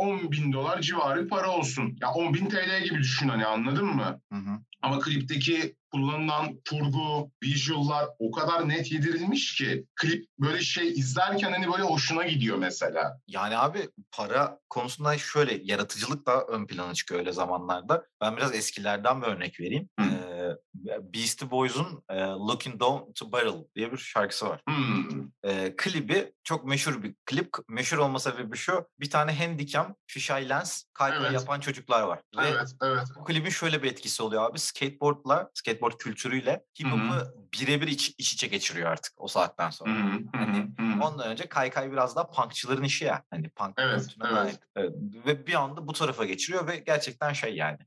10 0.00 0.32
bin 0.32 0.52
dolar 0.52 0.80
civarı 0.80 1.28
para 1.28 1.50
olsun. 1.50 1.96
Ya 2.02 2.10
10 2.10 2.34
bin 2.34 2.48
TL 2.48 2.84
gibi 2.84 2.98
düşün 2.98 3.28
hani 3.28 3.46
anladın 3.46 3.86
mı? 3.86 4.20
Hı 4.32 4.38
hı. 4.38 4.58
Ama 4.82 5.00
klipteki 5.00 5.76
kullanılan 5.92 6.60
kurgu, 6.68 7.30
visual'lar 7.42 8.08
o 8.18 8.30
kadar 8.30 8.68
net 8.68 8.92
yedirilmiş 8.92 9.54
ki 9.54 9.84
klip 9.96 10.26
böyle 10.38 10.62
şey 10.62 10.88
izlerken 10.88 11.52
hani 11.52 11.72
böyle 11.72 11.82
hoşuna 11.82 12.24
gidiyor 12.24 12.58
mesela. 12.58 13.20
Yani 13.26 13.56
abi 13.56 13.88
para 14.12 14.58
konusunda 14.68 15.18
şöyle 15.18 15.60
yaratıcılık 15.62 16.26
da 16.26 16.44
ön 16.44 16.66
plana 16.66 16.94
çıkıyor 16.94 17.20
öyle 17.20 17.32
zamanlarda. 17.32 18.04
Ben 18.20 18.36
biraz 18.36 18.54
eskilerden 18.54 19.22
bir 19.22 19.26
örnek 19.26 19.60
vereyim. 19.60 19.88
Hı. 20.00 20.04
Ee, 20.06 20.56
Beastie 20.84 21.50
Boys'un 21.50 22.02
e, 22.08 22.20
Looking 22.20 22.80
Down 22.80 23.12
to 23.12 23.32
Barrel 23.32 23.64
diye 23.74 23.92
bir 23.92 23.96
şarkısı 23.98 24.48
var. 24.48 24.60
Hmm. 24.68 25.28
E, 25.44 25.74
klibi 25.76 26.32
çok 26.44 26.64
meşhur 26.64 27.02
bir 27.02 27.14
klip. 27.26 27.48
Meşhur 27.68 27.98
olma 27.98 28.18
sebebi 28.18 28.56
şu. 28.56 28.86
Bir 29.00 29.10
tane 29.10 29.34
handicam, 29.38 29.94
fisheye 30.06 30.48
lens, 30.48 30.84
kaykay 30.92 31.20
Evet. 31.22 31.32
yapan 31.32 31.60
çocuklar 31.60 32.02
var. 32.02 32.20
Ve 32.38 32.42
Evet, 32.48 32.68
evet. 32.82 33.04
bu 33.20 33.24
klibin 33.24 33.50
şöyle 33.50 33.82
bir 33.82 33.90
etkisi 33.92 34.22
oluyor 34.22 34.50
abi. 34.50 34.58
Skateboardla, 34.58 35.50
skateboard 35.54 35.94
kültürüyle 35.98 36.64
hip 36.80 36.86
hop'u 36.86 37.40
birebir 37.60 37.88
iç, 37.88 38.14
iç 38.18 38.32
içe 38.32 38.46
geçiriyor 38.46 38.90
artık 38.90 39.12
o 39.16 39.28
saatten 39.28 39.70
sonra. 39.70 39.90
hı, 39.90 39.96
hı 39.96 40.18
Hani 40.32 40.58
hı, 40.78 40.82
hı. 40.82 41.04
Ondan 41.04 41.28
önce 41.28 41.46
kaykay 41.48 41.92
biraz 41.92 42.16
daha 42.16 42.30
punkçıların 42.30 42.82
işi 42.82 43.04
ya. 43.04 43.22
Hani 43.30 43.48
punk 43.50 43.74
Evet, 43.78 44.06
evet. 44.24 44.32
dair. 44.34 44.54
Evet, 44.76 44.92
Ve 45.26 45.46
bir 45.46 45.54
anda 45.54 45.88
bu 45.88 45.92
tarafa 45.92 46.24
geçiriyor 46.24 46.66
ve 46.66 46.76
gerçekten 46.76 47.32
şey 47.32 47.54
yani. 47.56 47.78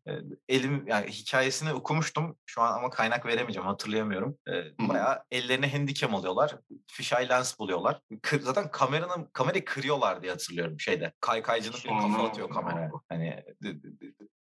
Elim 0.49 0.87
yani 0.87 1.07
hikayesini 1.11 1.73
okumuştum 1.73 2.37
şu 2.45 2.61
an 2.61 2.82
ama 2.83 2.89
kaynak 2.89 3.25
veremeyeceğim 3.25 3.67
hatırlayamıyorum. 3.67 4.37
E. 4.47 4.87
Bayağı 4.87 5.23
ellerine 5.31 5.71
handicam 5.71 6.15
alıyorlar. 6.15 6.55
Fisheye 6.87 7.29
lens 7.29 7.59
buluyorlar. 7.59 7.99
Kır, 8.21 8.41
zaten 8.41 8.71
kameranın 8.71 9.29
kamerayı 9.33 9.65
kırıyorlar 9.65 10.21
diye 10.21 10.31
hatırlıyorum 10.31 10.79
şeyde. 10.79 11.13
Kaykaycının 11.19 11.77
bir 11.83 11.89
kafa 11.89 12.27
atıyor 12.27 12.49
kameraya. 12.49 12.91
Hani 13.09 13.43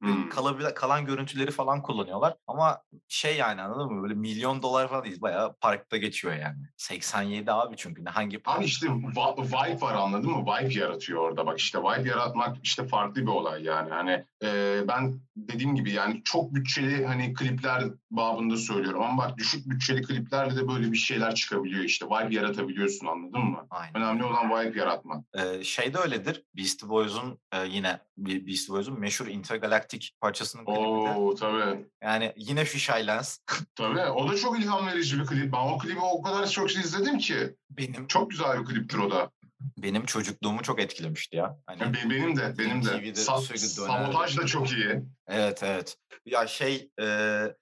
Hmm. 0.01 0.29
kalabil- 0.29 0.73
kalan 0.73 1.05
görüntüleri 1.05 1.51
falan 1.51 1.81
kullanıyorlar. 1.81 2.33
Ama 2.47 2.81
şey 3.07 3.37
yani 3.37 3.61
anladın 3.61 3.93
mı? 3.93 4.03
Böyle 4.03 4.13
milyon 4.13 4.61
dolar 4.61 4.87
falan 4.89 5.03
değil. 5.03 5.21
Bayağı 5.21 5.53
parkta 5.53 5.97
geçiyor 5.97 6.33
yani. 6.33 6.57
87 6.77 7.51
abi 7.51 7.75
çünkü. 7.77 8.05
Ne 8.05 8.09
hangi 8.09 8.39
park? 8.39 8.57
Abi 8.57 8.65
işte 8.65 8.87
va- 8.87 9.45
vibe 9.47 9.81
var 9.81 9.93
anladın 9.95 10.31
mı? 10.31 10.41
Vibe 10.45 10.73
yaratıyor 10.79 11.19
orada. 11.19 11.45
Bak 11.45 11.59
işte 11.59 11.79
vibe 11.79 12.09
yaratmak 12.09 12.57
işte 12.63 12.87
farklı 12.87 13.21
bir 13.21 13.27
olay 13.27 13.63
yani. 13.63 13.89
Hani 13.89 14.25
e, 14.43 14.81
ben 14.87 15.13
dediğim 15.35 15.75
gibi 15.75 15.91
yani 15.91 16.21
çok 16.23 16.53
bütçeli 16.53 17.05
hani 17.05 17.33
klipler 17.33 17.83
babında 18.11 18.57
söylüyorum. 18.57 19.01
Ama 19.01 19.23
bak 19.23 19.37
düşük 19.37 19.69
bütçeli 19.69 20.01
kliplerle 20.01 20.55
de 20.55 20.67
böyle 20.67 20.91
bir 20.91 20.97
şeyler 20.97 21.35
çıkabiliyor 21.35 21.83
işte. 21.83 22.05
Vibe 22.05 22.35
yaratabiliyorsun 22.35 23.07
anladın 23.07 23.41
mı? 23.45 23.67
Aynen. 23.69 23.95
Önemli 23.95 24.23
olan 24.23 24.49
vibe 24.49 24.79
yaratmak. 24.79 25.25
Ee, 25.33 25.63
şey 25.63 25.93
de 25.93 25.97
öyledir. 25.97 26.43
Beastie 26.57 26.89
Boys'un 26.89 27.39
e, 27.51 27.65
yine 27.65 27.99
Be- 28.25 28.47
Beastie 28.47 28.73
Boys'un 28.75 28.99
meşhur 28.99 29.27
Intergalactic 29.27 30.07
parçasının 30.21 30.65
klibinde. 30.65 30.81
Oo 31.09 31.35
tabii. 31.35 31.85
Yani 32.03 32.33
yine 32.37 32.65
fisheye 32.65 33.07
lens. 33.07 33.37
Tabii. 33.75 33.99
O 33.99 34.29
da 34.29 34.37
çok 34.37 34.59
ilham 34.59 34.87
verici 34.87 35.19
bir 35.19 35.25
klip. 35.25 35.53
Ben 35.53 35.57
o 35.73 35.77
klibi 35.77 35.99
o 35.99 36.21
kadar 36.21 36.47
çok 36.49 36.71
izledim 36.75 37.17
ki. 37.17 37.55
benim 37.69 38.07
Çok 38.07 38.29
güzel 38.31 38.59
bir 38.59 38.65
kliptir 38.65 38.97
o 38.97 39.11
da. 39.11 39.31
benim 39.77 40.05
çocukluğumu 40.05 40.61
çok 40.61 40.79
etkilemişti 40.81 41.35
ya. 41.35 41.57
Hani 41.67 41.81
be- 41.81 42.09
benim 42.09 42.35
de, 42.37 42.55
benim 42.57 42.85
de. 42.85 42.89
TV'de 42.89 43.19
Sa- 43.19 43.41
sürekli 43.41 43.67
sabotaj 43.67 44.37
da 44.37 44.45
çok 44.45 44.71
iyi. 44.71 45.01
evet 45.27 45.63
evet. 45.63 45.97
Ya 46.25 46.47
şey 46.47 46.89
e, 47.01 47.05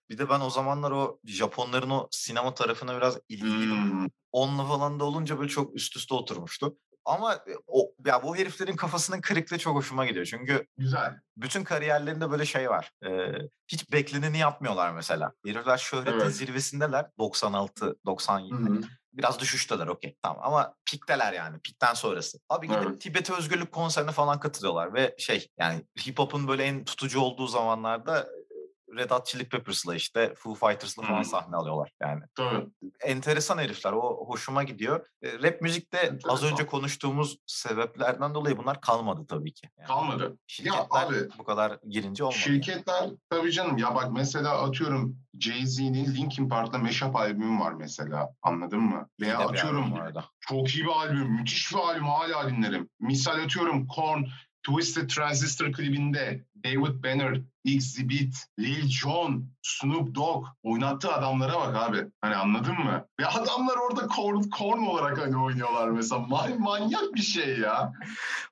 bir 0.10 0.18
de 0.18 0.30
ben 0.30 0.40
o 0.40 0.50
zamanlar 0.50 0.92
o 0.92 1.20
Japonların 1.26 1.90
o 1.90 2.08
sinema 2.12 2.54
tarafına 2.54 2.98
biraz 2.98 3.18
ilgiliydim. 3.30 3.92
Hmm. 3.92 4.08
Onunla 4.32 4.66
falan 4.66 5.00
da 5.00 5.04
olunca 5.04 5.38
böyle 5.40 5.50
çok 5.50 5.76
üst 5.76 5.96
üste 5.96 6.14
oturmuştu. 6.16 6.78
Ama 7.10 7.34
e, 7.34 7.54
o 7.68 7.92
ya 8.06 8.24
bu 8.24 8.36
heriflerin 8.36 8.76
kafasının 8.76 9.22
kırıklığı 9.22 9.58
çok 9.58 9.76
hoşuma 9.76 10.06
gidiyor. 10.06 10.26
Çünkü 10.26 10.66
Güzel. 10.78 11.20
bütün 11.38 11.64
kariyerlerinde 11.64 12.32
böyle 12.32 12.46
şey 12.46 12.70
var. 12.70 12.92
Ee, 13.06 13.32
hiç 13.68 13.92
bekleneni 13.92 14.38
yapmıyorlar 14.38 14.92
mesela. 14.92 15.34
Herifler 15.46 15.78
şöhretin 15.78 16.20
Evet. 16.20 16.36
zirvesindeler. 16.36 17.06
96, 17.20 17.96
97. 18.06 18.54
Hı 18.56 18.74
hı. 18.74 18.82
Biraz 19.14 19.40
düşüşteler 19.40 19.88
okey. 19.88 20.16
Tamam 20.22 20.40
ama 20.44 20.76
pikteler 20.86 21.34
yani. 21.34 21.60
Pikten 21.60 21.94
sonrası. 21.94 22.40
Abi 22.50 22.68
gidip 22.68 22.84
Evet. 22.88 23.02
Tibet 23.02 23.30
Özgürlük 23.32 23.72
konserine 23.72 24.12
falan 24.12 24.40
katılıyorlar. 24.40 24.94
Ve 24.94 25.16
şey 25.18 25.48
yani 25.60 25.86
hip 26.08 26.20
hop'un 26.20 26.48
böyle 26.48 26.64
en 26.64 26.84
tutucu 26.86 27.20
olduğu 27.20 27.48
zamanlarda 27.48 28.20
e, 28.22 28.28
Red 28.98 29.12
Hot 29.12 29.26
Chili 29.26 29.50
Peppers'la 29.50 29.96
işte 29.96 30.34
Foo 30.38 30.54
Fighters'la 30.56 31.04
falan 31.04 31.24
sahne 31.24 31.56
alıyorlar. 31.56 31.92
Yani 32.02 32.22
Tabii. 32.36 32.68
enteresan 33.06 33.58
herifler. 33.58 33.92
O 33.92 34.26
hoşuma 34.28 34.64
gidiyor. 34.64 35.06
E, 35.22 35.34
Rap 35.44 35.62
müzikte 35.62 35.98
az 36.00 36.10
Enteresan. 36.14 36.52
önce 36.52 36.66
konuştuğumuz 36.66 37.38
sebeplerden 37.46 38.34
dolayı 38.34 38.58
bunlar 38.58 38.82
kalmadı 38.82 39.26
tabii 39.28 39.54
ki. 39.54 39.70
Yani 39.78 39.88
Kalmadı. 39.88 40.38
şirketler 40.48 40.82
abi, 40.92 41.16
bu 41.38 41.44
kadar 41.44 41.80
girince 41.90 42.24
olmadı. 42.24 42.38
Şirketler 42.40 43.10
tabii 43.30 43.52
canım 43.52 43.78
ya 43.78 43.96
bak 43.96 44.12
mesela 44.12 44.62
atıyorum 44.64 45.18
Jay-Z'nin 45.40 46.16
Linkin 46.16 46.50
Park'la 46.50 46.78
Mashup 46.78 47.16
albümü 47.16 47.60
var 47.60 47.74
mesela 47.74 48.30
anladın 48.42 48.80
mı? 48.82 49.10
Veya 49.22 49.40
bir 49.40 49.44
atıyorum 49.44 49.94
çok 50.40 50.76
iyi 50.76 50.84
bir 50.84 50.90
albüm, 50.92 51.32
müthiş 51.32 51.72
bir 51.72 51.78
albüm 51.78 52.06
hala 52.06 52.50
dinlerim. 52.50 52.90
Misal 53.00 53.40
atıyorum 53.44 53.88
Korn, 53.88 54.24
Twisted 54.68 55.10
Transistor 55.10 55.72
klibinde 55.74 56.46
David 56.66 57.04
Banner, 57.04 57.42
Exhibit, 57.66 58.36
Lil 58.60 58.88
Jon, 58.90 59.50
Snoop 59.62 60.16
Dogg 60.16 60.46
oynattığı 60.64 61.14
adamlara 61.14 61.54
bak 61.60 61.76
abi. 61.76 62.08
Hani 62.22 62.36
anladın 62.36 62.74
mı? 62.74 63.06
Ve 63.20 63.26
adamlar 63.28 63.76
orada 63.78 64.08
Korn, 64.08 64.44
Korn 64.44 64.80
olarak 64.84 65.18
hani 65.18 65.38
oynuyorlar 65.38 65.90
mesela. 65.90 66.22
Man- 66.22 66.62
manyak 66.62 67.14
bir 67.16 67.22
şey 67.22 67.60
ya. 67.60 67.94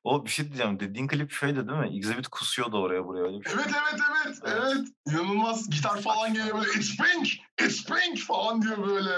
O 0.03 0.25
bir 0.25 0.29
şey 0.29 0.45
diyeceğim. 0.45 0.79
Dediğin 0.79 1.07
klip 1.07 1.31
şeydi 1.31 1.67
değil 1.67 1.79
mi? 1.79 1.97
Exhibit 1.97 2.27
kusuyordu 2.27 2.81
oraya 2.81 3.05
buraya. 3.05 3.23
Öyle 3.23 3.39
bir 3.39 3.43
şey. 3.49 3.53
Evet 3.53 3.67
evet 3.67 4.01
evet 4.25 4.37
Evet. 4.45 4.57
evet. 4.65 4.87
İnanılmaz 5.07 5.69
gitar 5.69 6.01
falan 6.01 6.33
geliyor 6.33 6.57
böyle 6.57 6.71
it's 6.71 6.97
pink, 6.97 7.27
it's 7.61 7.85
pink 7.85 8.19
falan 8.19 8.61
diyor 8.61 8.87
böyle. 8.87 9.11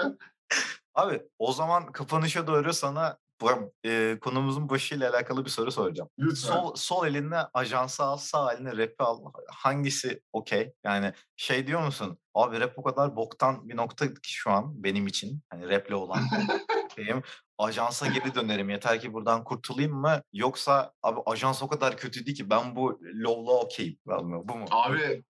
Abi 0.95 1.21
o 1.39 1.51
zaman 1.53 1.91
kapanışa 1.91 2.47
doğru 2.47 2.73
sana 2.73 3.17
bu, 3.41 3.73
e, 3.85 4.17
konumuzun 4.21 4.69
başıyla 4.69 5.11
alakalı 5.11 5.45
bir 5.45 5.49
soru 5.49 5.71
soracağım. 5.71 6.09
Lütfen. 6.19 6.53
Sol, 6.53 6.75
sol 6.75 7.07
eline 7.07 7.37
ajansı 7.53 8.03
al, 8.03 8.17
sağ 8.17 8.53
eline 8.53 8.77
rap'i 8.77 9.03
al. 9.03 9.23
Hangisi 9.49 10.21
okey? 10.33 10.73
Yani 10.83 11.13
şey 11.35 11.67
diyor 11.67 11.85
musun? 11.85 12.17
Abi 12.33 12.59
rap 12.59 12.73
o 12.79 12.83
kadar 12.83 13.15
boktan 13.15 13.69
bir 13.69 13.77
nokta 13.77 14.13
ki 14.13 14.33
şu 14.33 14.51
an 14.51 14.83
benim 14.83 15.07
için. 15.07 15.41
Hani 15.49 15.69
rap'le 15.69 15.93
olan 15.93 16.19
şeyim. 16.95 17.23
Ajansa 17.57 18.07
geri 18.07 18.35
dönerim. 18.35 18.69
Yeter 18.69 19.01
ki 19.01 19.13
buradan 19.13 19.43
kurtulayım 19.43 19.93
mı? 19.93 20.21
Yoksa 20.33 20.93
abi 21.03 21.19
ajans 21.25 21.63
o 21.63 21.67
kadar 21.67 21.97
kötü 21.97 22.25
değil 22.25 22.37
ki 22.37 22.49
ben 22.49 22.75
bu 22.75 22.99
low'la 23.03 23.51
okeyim. 23.59 23.97
Bu 24.43 24.55
mu? 24.57 24.65
Abi 24.71 25.23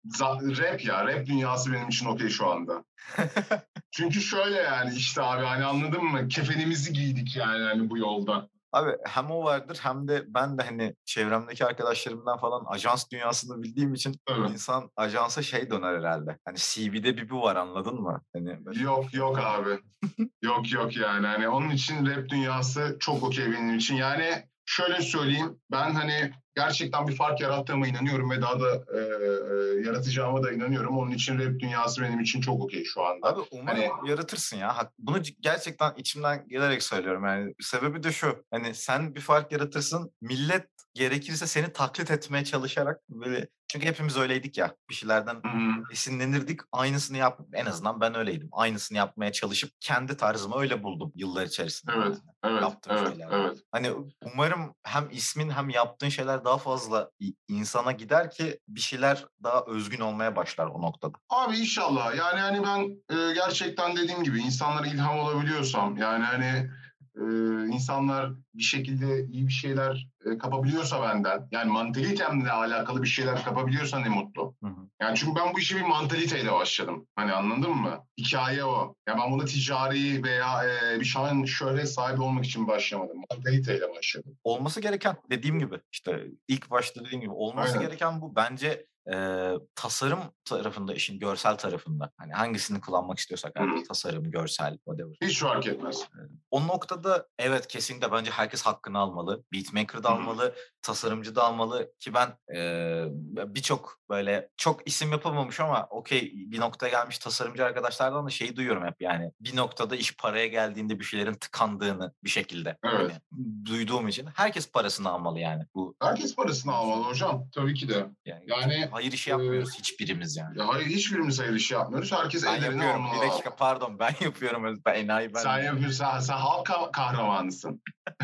rap 0.58 0.84
ya 0.84 1.06
rap 1.06 1.26
dünyası 1.26 1.72
benim 1.72 1.88
için 1.88 2.06
okey 2.06 2.28
şu 2.28 2.46
anda. 2.46 2.84
Çünkü 3.90 4.20
şöyle 4.20 4.56
yani 4.56 4.94
işte 4.94 5.22
abi 5.22 5.44
hani 5.44 5.64
anladın 5.64 6.04
mı? 6.04 6.28
Kefenimizi 6.28 6.92
giydik 6.92 7.36
yani 7.36 7.64
hani 7.64 7.90
bu 7.90 7.98
yolda. 7.98 8.48
Abi 8.72 8.90
hem 9.04 9.30
o 9.30 9.44
vardır 9.44 9.78
hem 9.82 10.08
de 10.08 10.24
ben 10.28 10.58
de 10.58 10.62
hani 10.62 10.94
çevremdeki 11.04 11.64
arkadaşlarımdan 11.64 12.38
falan 12.38 12.64
ajans 12.68 13.10
dünyasını 13.12 13.62
bildiğim 13.62 13.94
için 13.94 14.16
Evet. 14.30 14.50
insan 14.50 14.90
ajansa 14.96 15.42
şey 15.42 15.70
döner 15.70 15.98
herhalde. 15.98 16.38
Hani 16.44 16.56
CV'de 16.58 17.16
bir 17.16 17.30
bu 17.30 17.42
var 17.42 17.56
anladın 17.56 17.94
mı? 18.00 18.22
Hani 18.34 18.64
böyle- 18.66 18.82
Yok 18.82 19.14
yok 19.14 19.38
abi. 19.38 19.78
yok 20.42 20.72
yok 20.72 20.96
yani 20.96 21.26
hani 21.26 21.48
onun 21.48 21.70
için 21.70 22.06
rap 22.06 22.28
dünyası 22.28 22.96
çok 23.00 23.22
okey 23.22 23.52
benim 23.52 23.76
için. 23.76 23.96
Yani 23.96 24.44
şöyle 24.68 25.00
söyleyeyim 25.02 25.60
ben 25.70 25.90
hani 25.94 26.30
gerçekten 26.56 27.08
bir 27.08 27.16
fark 27.16 27.40
yarattığıma 27.40 27.86
inanıyorum 27.86 28.30
ve 28.30 28.40
daha 28.42 28.60
da 28.60 28.74
e, 28.74 28.98
e, 28.98 29.86
yaratacağıma 29.86 30.42
da 30.42 30.52
inanıyorum. 30.52 30.98
Onun 30.98 31.10
için 31.10 31.38
rap 31.38 31.60
dünyası 31.60 32.02
benim 32.02 32.20
için 32.20 32.40
çok 32.40 32.60
okey 32.62 32.84
şu 32.84 33.02
anda. 33.06 33.26
Abi 33.28 33.40
umarım 33.50 33.78
Hani- 33.80 34.10
yaratırsın 34.10 34.56
ya. 34.56 34.90
Bunu 34.98 35.22
gerçekten 35.40 35.94
içimden 35.96 36.48
gelerek 36.48 36.82
söylüyorum. 36.82 37.24
Yani 37.24 37.54
sebebi 37.60 38.02
de 38.02 38.12
şu. 38.12 38.44
Hani 38.50 38.74
sen 38.74 39.14
bir 39.14 39.20
fark 39.20 39.52
yaratırsın. 39.52 40.12
Millet 40.20 40.68
gerekirse 40.98 41.46
seni 41.46 41.72
taklit 41.72 42.10
etmeye 42.10 42.44
çalışarak 42.44 43.00
böyle 43.08 43.48
çünkü 43.68 43.86
hepimiz 43.86 44.16
öyleydik 44.16 44.58
ya. 44.58 44.74
Bir 44.90 44.94
şeylerden 44.94 45.34
hı. 45.34 45.92
esinlenirdik. 45.92 46.60
Aynısını 46.72 47.16
yap 47.16 47.40
en 47.52 47.66
azından 47.66 48.00
ben 48.00 48.14
öyleydim. 48.14 48.48
Aynısını 48.52 48.98
yapmaya 48.98 49.32
çalışıp 49.32 49.70
kendi 49.80 50.16
tarzımı 50.16 50.58
öyle 50.58 50.82
buldum 50.82 51.12
yıllar 51.14 51.46
içerisinde. 51.46 51.92
Evet. 51.96 52.04
yani. 52.06 52.52
Evet, 52.52 52.62
Yaptığım 52.62 52.96
evet, 52.96 53.08
şeyler. 53.08 53.28
evet. 53.30 53.58
Hani 53.72 53.92
umarım 54.34 54.74
hem 54.82 55.08
ismin 55.10 55.50
hem 55.50 55.70
yaptığın 55.70 56.08
şeyler 56.08 56.44
daha 56.44 56.58
fazla 56.58 57.10
insana 57.48 57.92
gider 57.92 58.30
ki 58.30 58.58
bir 58.68 58.80
şeyler 58.80 59.26
daha 59.42 59.64
özgün 59.66 60.00
olmaya 60.00 60.36
başlar 60.36 60.66
o 60.66 60.82
noktada. 60.82 61.18
Abi 61.30 61.58
inşallah. 61.58 62.16
Yani 62.16 62.40
hani 62.40 62.62
ben 62.62 62.80
e, 63.16 63.34
gerçekten 63.34 63.96
dediğim 63.96 64.24
gibi 64.24 64.38
insanlara 64.38 64.86
ilham 64.86 65.18
olabiliyorsam 65.18 65.96
yani 65.96 66.24
hani 66.24 66.70
e, 67.18 67.24
insanlar 67.66 68.32
bir 68.54 68.62
şekilde 68.62 69.24
iyi 69.24 69.46
bir 69.46 69.52
şeyler 69.52 70.08
e, 70.24 70.38
kapabiliyorsa 70.38 71.02
benden 71.02 71.48
yani 71.50 71.72
mantalitemle 71.72 72.50
alakalı 72.50 73.02
bir 73.02 73.08
şeyler 73.08 73.44
kapabiliyorsa 73.44 73.98
ne 73.98 74.08
mutlu. 74.08 74.54
Hı 74.62 74.68
hı. 74.68 74.88
Yani 75.02 75.16
çünkü 75.16 75.40
ben 75.40 75.54
bu 75.54 75.58
işe 75.58 75.76
bir 75.76 75.82
mantaliteyle 75.82 76.52
başladım. 76.52 77.06
Hani 77.16 77.32
anladın 77.32 77.70
mı? 77.70 78.04
Hikaye 78.18 78.64
o. 78.64 78.94
Ya 79.08 79.18
ben 79.18 79.32
buna 79.32 79.44
ticari 79.44 80.24
veya 80.24 80.64
e, 80.64 81.00
bir 81.00 81.04
şan 81.04 81.44
şöhret 81.44 81.90
sahibi 81.90 82.22
olmak 82.22 82.44
için 82.44 82.68
başlamadım. 82.68 83.22
Mantaliteyle 83.30 83.94
başladım. 83.96 84.36
olması 84.44 84.80
gereken 84.80 85.16
dediğim 85.30 85.58
gibi 85.58 85.80
işte 85.92 86.26
ilk 86.48 86.70
başta 86.70 87.04
dediğim 87.04 87.20
gibi 87.20 87.32
olması 87.32 87.72
Aynen. 87.72 87.88
gereken 87.88 88.20
bu 88.20 88.36
bence 88.36 88.86
e, 89.12 89.52
tasarım 89.74 90.18
tarafında 90.44 90.94
işin 90.94 91.18
görsel 91.18 91.56
tarafında 91.58 92.10
hani 92.16 92.32
hangisini 92.32 92.80
kullanmak 92.80 93.18
istiyorsak 93.18 93.56
artık 93.56 93.88
tasarım 93.88 94.30
görsel 94.30 94.76
whatever 94.76 95.16
Hiç 95.22 95.40
fark 95.40 95.66
etmez. 95.66 96.08
O 96.50 96.66
noktada 96.66 97.26
evet 97.38 97.66
kesinlikle 97.66 98.12
bence 98.12 98.30
herkes 98.30 98.62
hakkını 98.62 98.98
almalı. 98.98 99.44
Beatmaker 99.52 100.02
da 100.02 100.08
almalı, 100.10 100.54
tasarımcı 100.82 101.34
da 101.36 101.44
almalı 101.44 101.92
ki 102.00 102.14
ben 102.14 102.28
eee, 102.54 103.08
birçok 103.54 103.98
böyle 104.10 104.48
çok 104.56 104.88
isim 104.88 105.12
yapamamış 105.12 105.60
ama 105.60 105.86
okey 105.90 106.32
bir 106.34 106.60
noktaya 106.60 106.88
gelmiş 106.90 107.18
tasarımcı 107.18 107.64
arkadaşlardan 107.64 108.26
da 108.26 108.30
şeyi 108.30 108.56
duyuyorum 108.56 108.86
hep 108.86 109.02
yani 109.02 109.32
bir 109.40 109.56
noktada 109.56 109.96
iş 109.96 110.16
paraya 110.16 110.46
geldiğinde 110.46 110.98
bir 110.98 111.04
şeylerin 111.04 111.34
tıkandığını 111.34 112.12
bir 112.24 112.30
şekilde 112.30 112.78
Evet. 112.84 113.10
hani 113.32 113.64
duyduğum 113.66 114.08
için 114.08 114.26
herkes 114.34 114.72
parasını 114.72 115.08
almalı 115.10 115.38
yani 115.38 115.64
bu 115.74 115.96
Herkes 116.02 116.34
parasını 116.36 116.72
almalı 116.72 117.02
hocam. 117.04 117.48
Tabii 117.54 117.74
ki 117.74 117.88
de. 117.88 118.06
yani, 118.24 118.44
Yani, 118.46 118.88
hayır 118.98 119.12
işi 119.12 119.30
yapmıyoruz 119.30 119.78
hiçbirimiz 119.78 120.36
yani. 120.36 120.58
Ya 120.58 120.68
hayır 120.68 120.86
hiçbirimiz 120.86 121.40
hayır 121.40 121.52
işi 121.54 121.74
yapmıyoruz. 121.74 122.12
Herkes 122.12 122.44
Ben 122.46 122.54
ellerini 122.54 122.64
yapıyorum 122.84 123.06
almalı. 123.06 123.22
bir 123.22 123.28
dakika 123.30 123.56
pardon 123.56 123.98
ben 123.98 124.12
yapıyorum 124.24 124.80
ben 124.86 124.94
enayi 124.94 125.34
ben. 125.34 125.40
Sen 125.40 125.58
yapıyorsun. 125.62 125.98
Sen, 126.04 126.18
sen 126.18 126.34
halk 126.36 126.66
ka- 126.66 126.92
kahramanısın. 126.92 127.82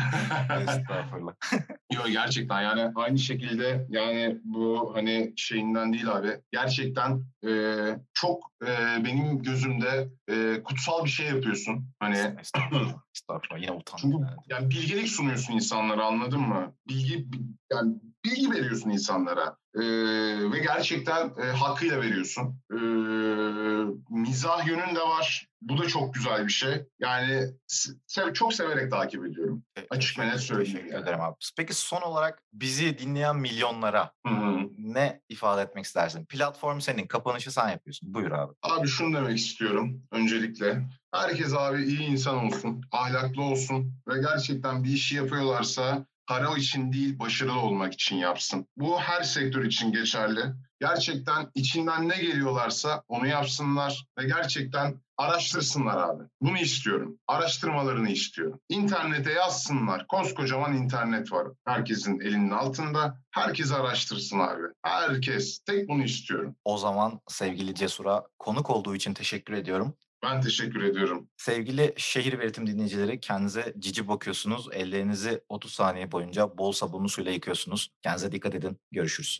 Estağfurullah. 0.59 1.33
Yok 1.93 2.07
gerçekten 2.11 2.61
yani 2.61 2.91
aynı 2.95 3.19
şekilde 3.19 3.85
yani 3.89 4.37
bu 4.43 4.91
hani 4.95 5.33
şeyinden 5.37 5.93
değil 5.93 6.11
abi. 6.11 6.41
Gerçekten 6.51 7.21
e, 7.47 7.51
çok 8.13 8.51
e, 8.63 8.67
benim 9.05 9.43
gözümde 9.43 10.07
e, 10.29 10.63
kutsal 10.63 11.05
bir 11.05 11.09
şey 11.09 11.27
yapıyorsun. 11.27 11.89
Hani 11.99 12.35
Estağfurullah. 12.41 12.93
Estağfurullah. 13.15 13.61
Yine 13.61 13.71
utandım. 13.71 14.01
çünkü 14.01 14.17
yani. 14.49 14.69
bilgelik 14.69 15.07
sunuyorsun 15.09 15.53
insanlara 15.53 16.05
anladın 16.05 16.39
mı? 16.41 16.73
Bilgi 16.87 17.31
bi- 17.33 17.37
yani 17.71 17.93
bilgi 18.25 18.51
veriyorsun 18.51 18.89
insanlara. 18.89 19.57
E, 19.75 19.81
ve 20.51 20.59
gerçekten 20.59 21.33
e, 21.41 21.51
hakkıyla 21.51 22.01
veriyorsun. 22.01 22.59
E, 22.71 22.77
mizah 24.09 24.67
yönün 24.67 24.95
de 24.95 24.99
var. 24.99 25.47
Bu 25.61 25.77
da 25.77 25.87
çok 25.87 26.13
güzel 26.13 26.47
bir 26.47 26.51
şey. 26.51 26.85
Yani 26.99 27.43
se- 28.07 28.33
çok 28.33 28.53
severek 28.53 28.91
takip 28.91 29.25
ediyorum. 29.25 29.63
Açık 29.89 30.19
ve 30.19 30.27
net 30.27 30.39
söyleyeyim 30.39 30.71
Teşekkür 30.77 30.93
yani. 30.93 31.03
ederim 31.03 31.21
abi. 31.21 31.35
Peki 31.57 31.73
son 31.73 32.01
olarak 32.01 32.41
bizi 32.53 32.97
dinleyen 32.97 33.35
milyonlara 33.35 34.11
Hı 34.27 34.33
hı. 34.33 34.59
ne 34.77 35.21
ifade 35.29 35.61
etmek 35.61 35.85
istersin? 35.85 36.25
Platform 36.25 36.79
senin, 36.79 37.07
kapanışı 37.07 37.51
sen 37.51 37.69
yapıyorsun. 37.69 38.13
Buyur 38.13 38.31
abi. 38.31 38.53
Abi 38.61 38.87
şunu 38.87 39.17
demek 39.17 39.37
istiyorum 39.37 40.01
öncelikle. 40.11 40.81
Herkes 41.13 41.53
abi 41.53 41.83
iyi 41.83 42.01
insan 42.01 42.45
olsun, 42.45 42.81
ahlaklı 42.91 43.41
olsun 43.41 43.93
ve 44.07 44.13
gerçekten 44.21 44.83
bir 44.83 44.89
işi 44.89 45.15
yapıyorlarsa 45.15 46.05
para 46.27 46.57
için 46.57 46.93
değil 46.93 47.19
başarılı 47.19 47.59
olmak 47.59 47.93
için 47.93 48.15
yapsın. 48.15 48.67
Bu 48.77 48.99
her 48.99 49.23
sektör 49.23 49.63
için 49.63 49.91
geçerli. 49.91 50.41
Gerçekten 50.79 51.51
içinden 51.55 52.09
ne 52.09 52.17
geliyorlarsa 52.17 53.03
onu 53.07 53.27
yapsınlar 53.27 54.05
ve 54.19 54.25
gerçekten 54.25 55.01
araştırsınlar 55.17 55.97
abi. 55.97 56.23
Bunu 56.41 56.57
istiyorum. 56.57 57.19
Araştırmalarını 57.27 58.09
istiyorum. 58.09 58.59
İnternete 58.69 59.31
yazsınlar. 59.31 60.07
Koskocaman 60.07 60.73
internet 60.73 61.31
var. 61.31 61.47
Herkesin 61.65 62.19
elinin 62.19 62.51
altında. 62.51 63.17
Herkes 63.31 63.71
araştırsın 63.71 64.39
abi. 64.39 64.63
Herkes. 64.83 65.59
Tek 65.59 65.89
bunu 65.89 66.03
istiyorum. 66.03 66.55
O 66.65 66.77
zaman 66.77 67.19
sevgili 67.27 67.75
Cesur'a 67.75 68.23
konuk 68.39 68.69
olduğu 68.69 68.95
için 68.95 69.13
teşekkür 69.13 69.53
ediyorum. 69.53 69.93
Ben 70.25 70.41
teşekkür 70.41 70.83
ediyorum. 70.83 71.29
Sevgili 71.37 71.93
şehir 71.97 72.39
veritim 72.39 72.67
dinleyicileri 72.67 73.19
kendinize 73.19 73.73
cici 73.79 74.07
bakıyorsunuz. 74.07 74.67
Ellerinizi 74.73 75.41
30 75.49 75.73
saniye 75.73 76.11
boyunca 76.11 76.57
bol 76.57 76.71
sabunlu 76.71 77.09
suyla 77.09 77.31
yıkıyorsunuz. 77.31 77.91
Kendinize 78.01 78.31
dikkat 78.31 78.55
edin. 78.55 78.79
Görüşürüz. 78.91 79.33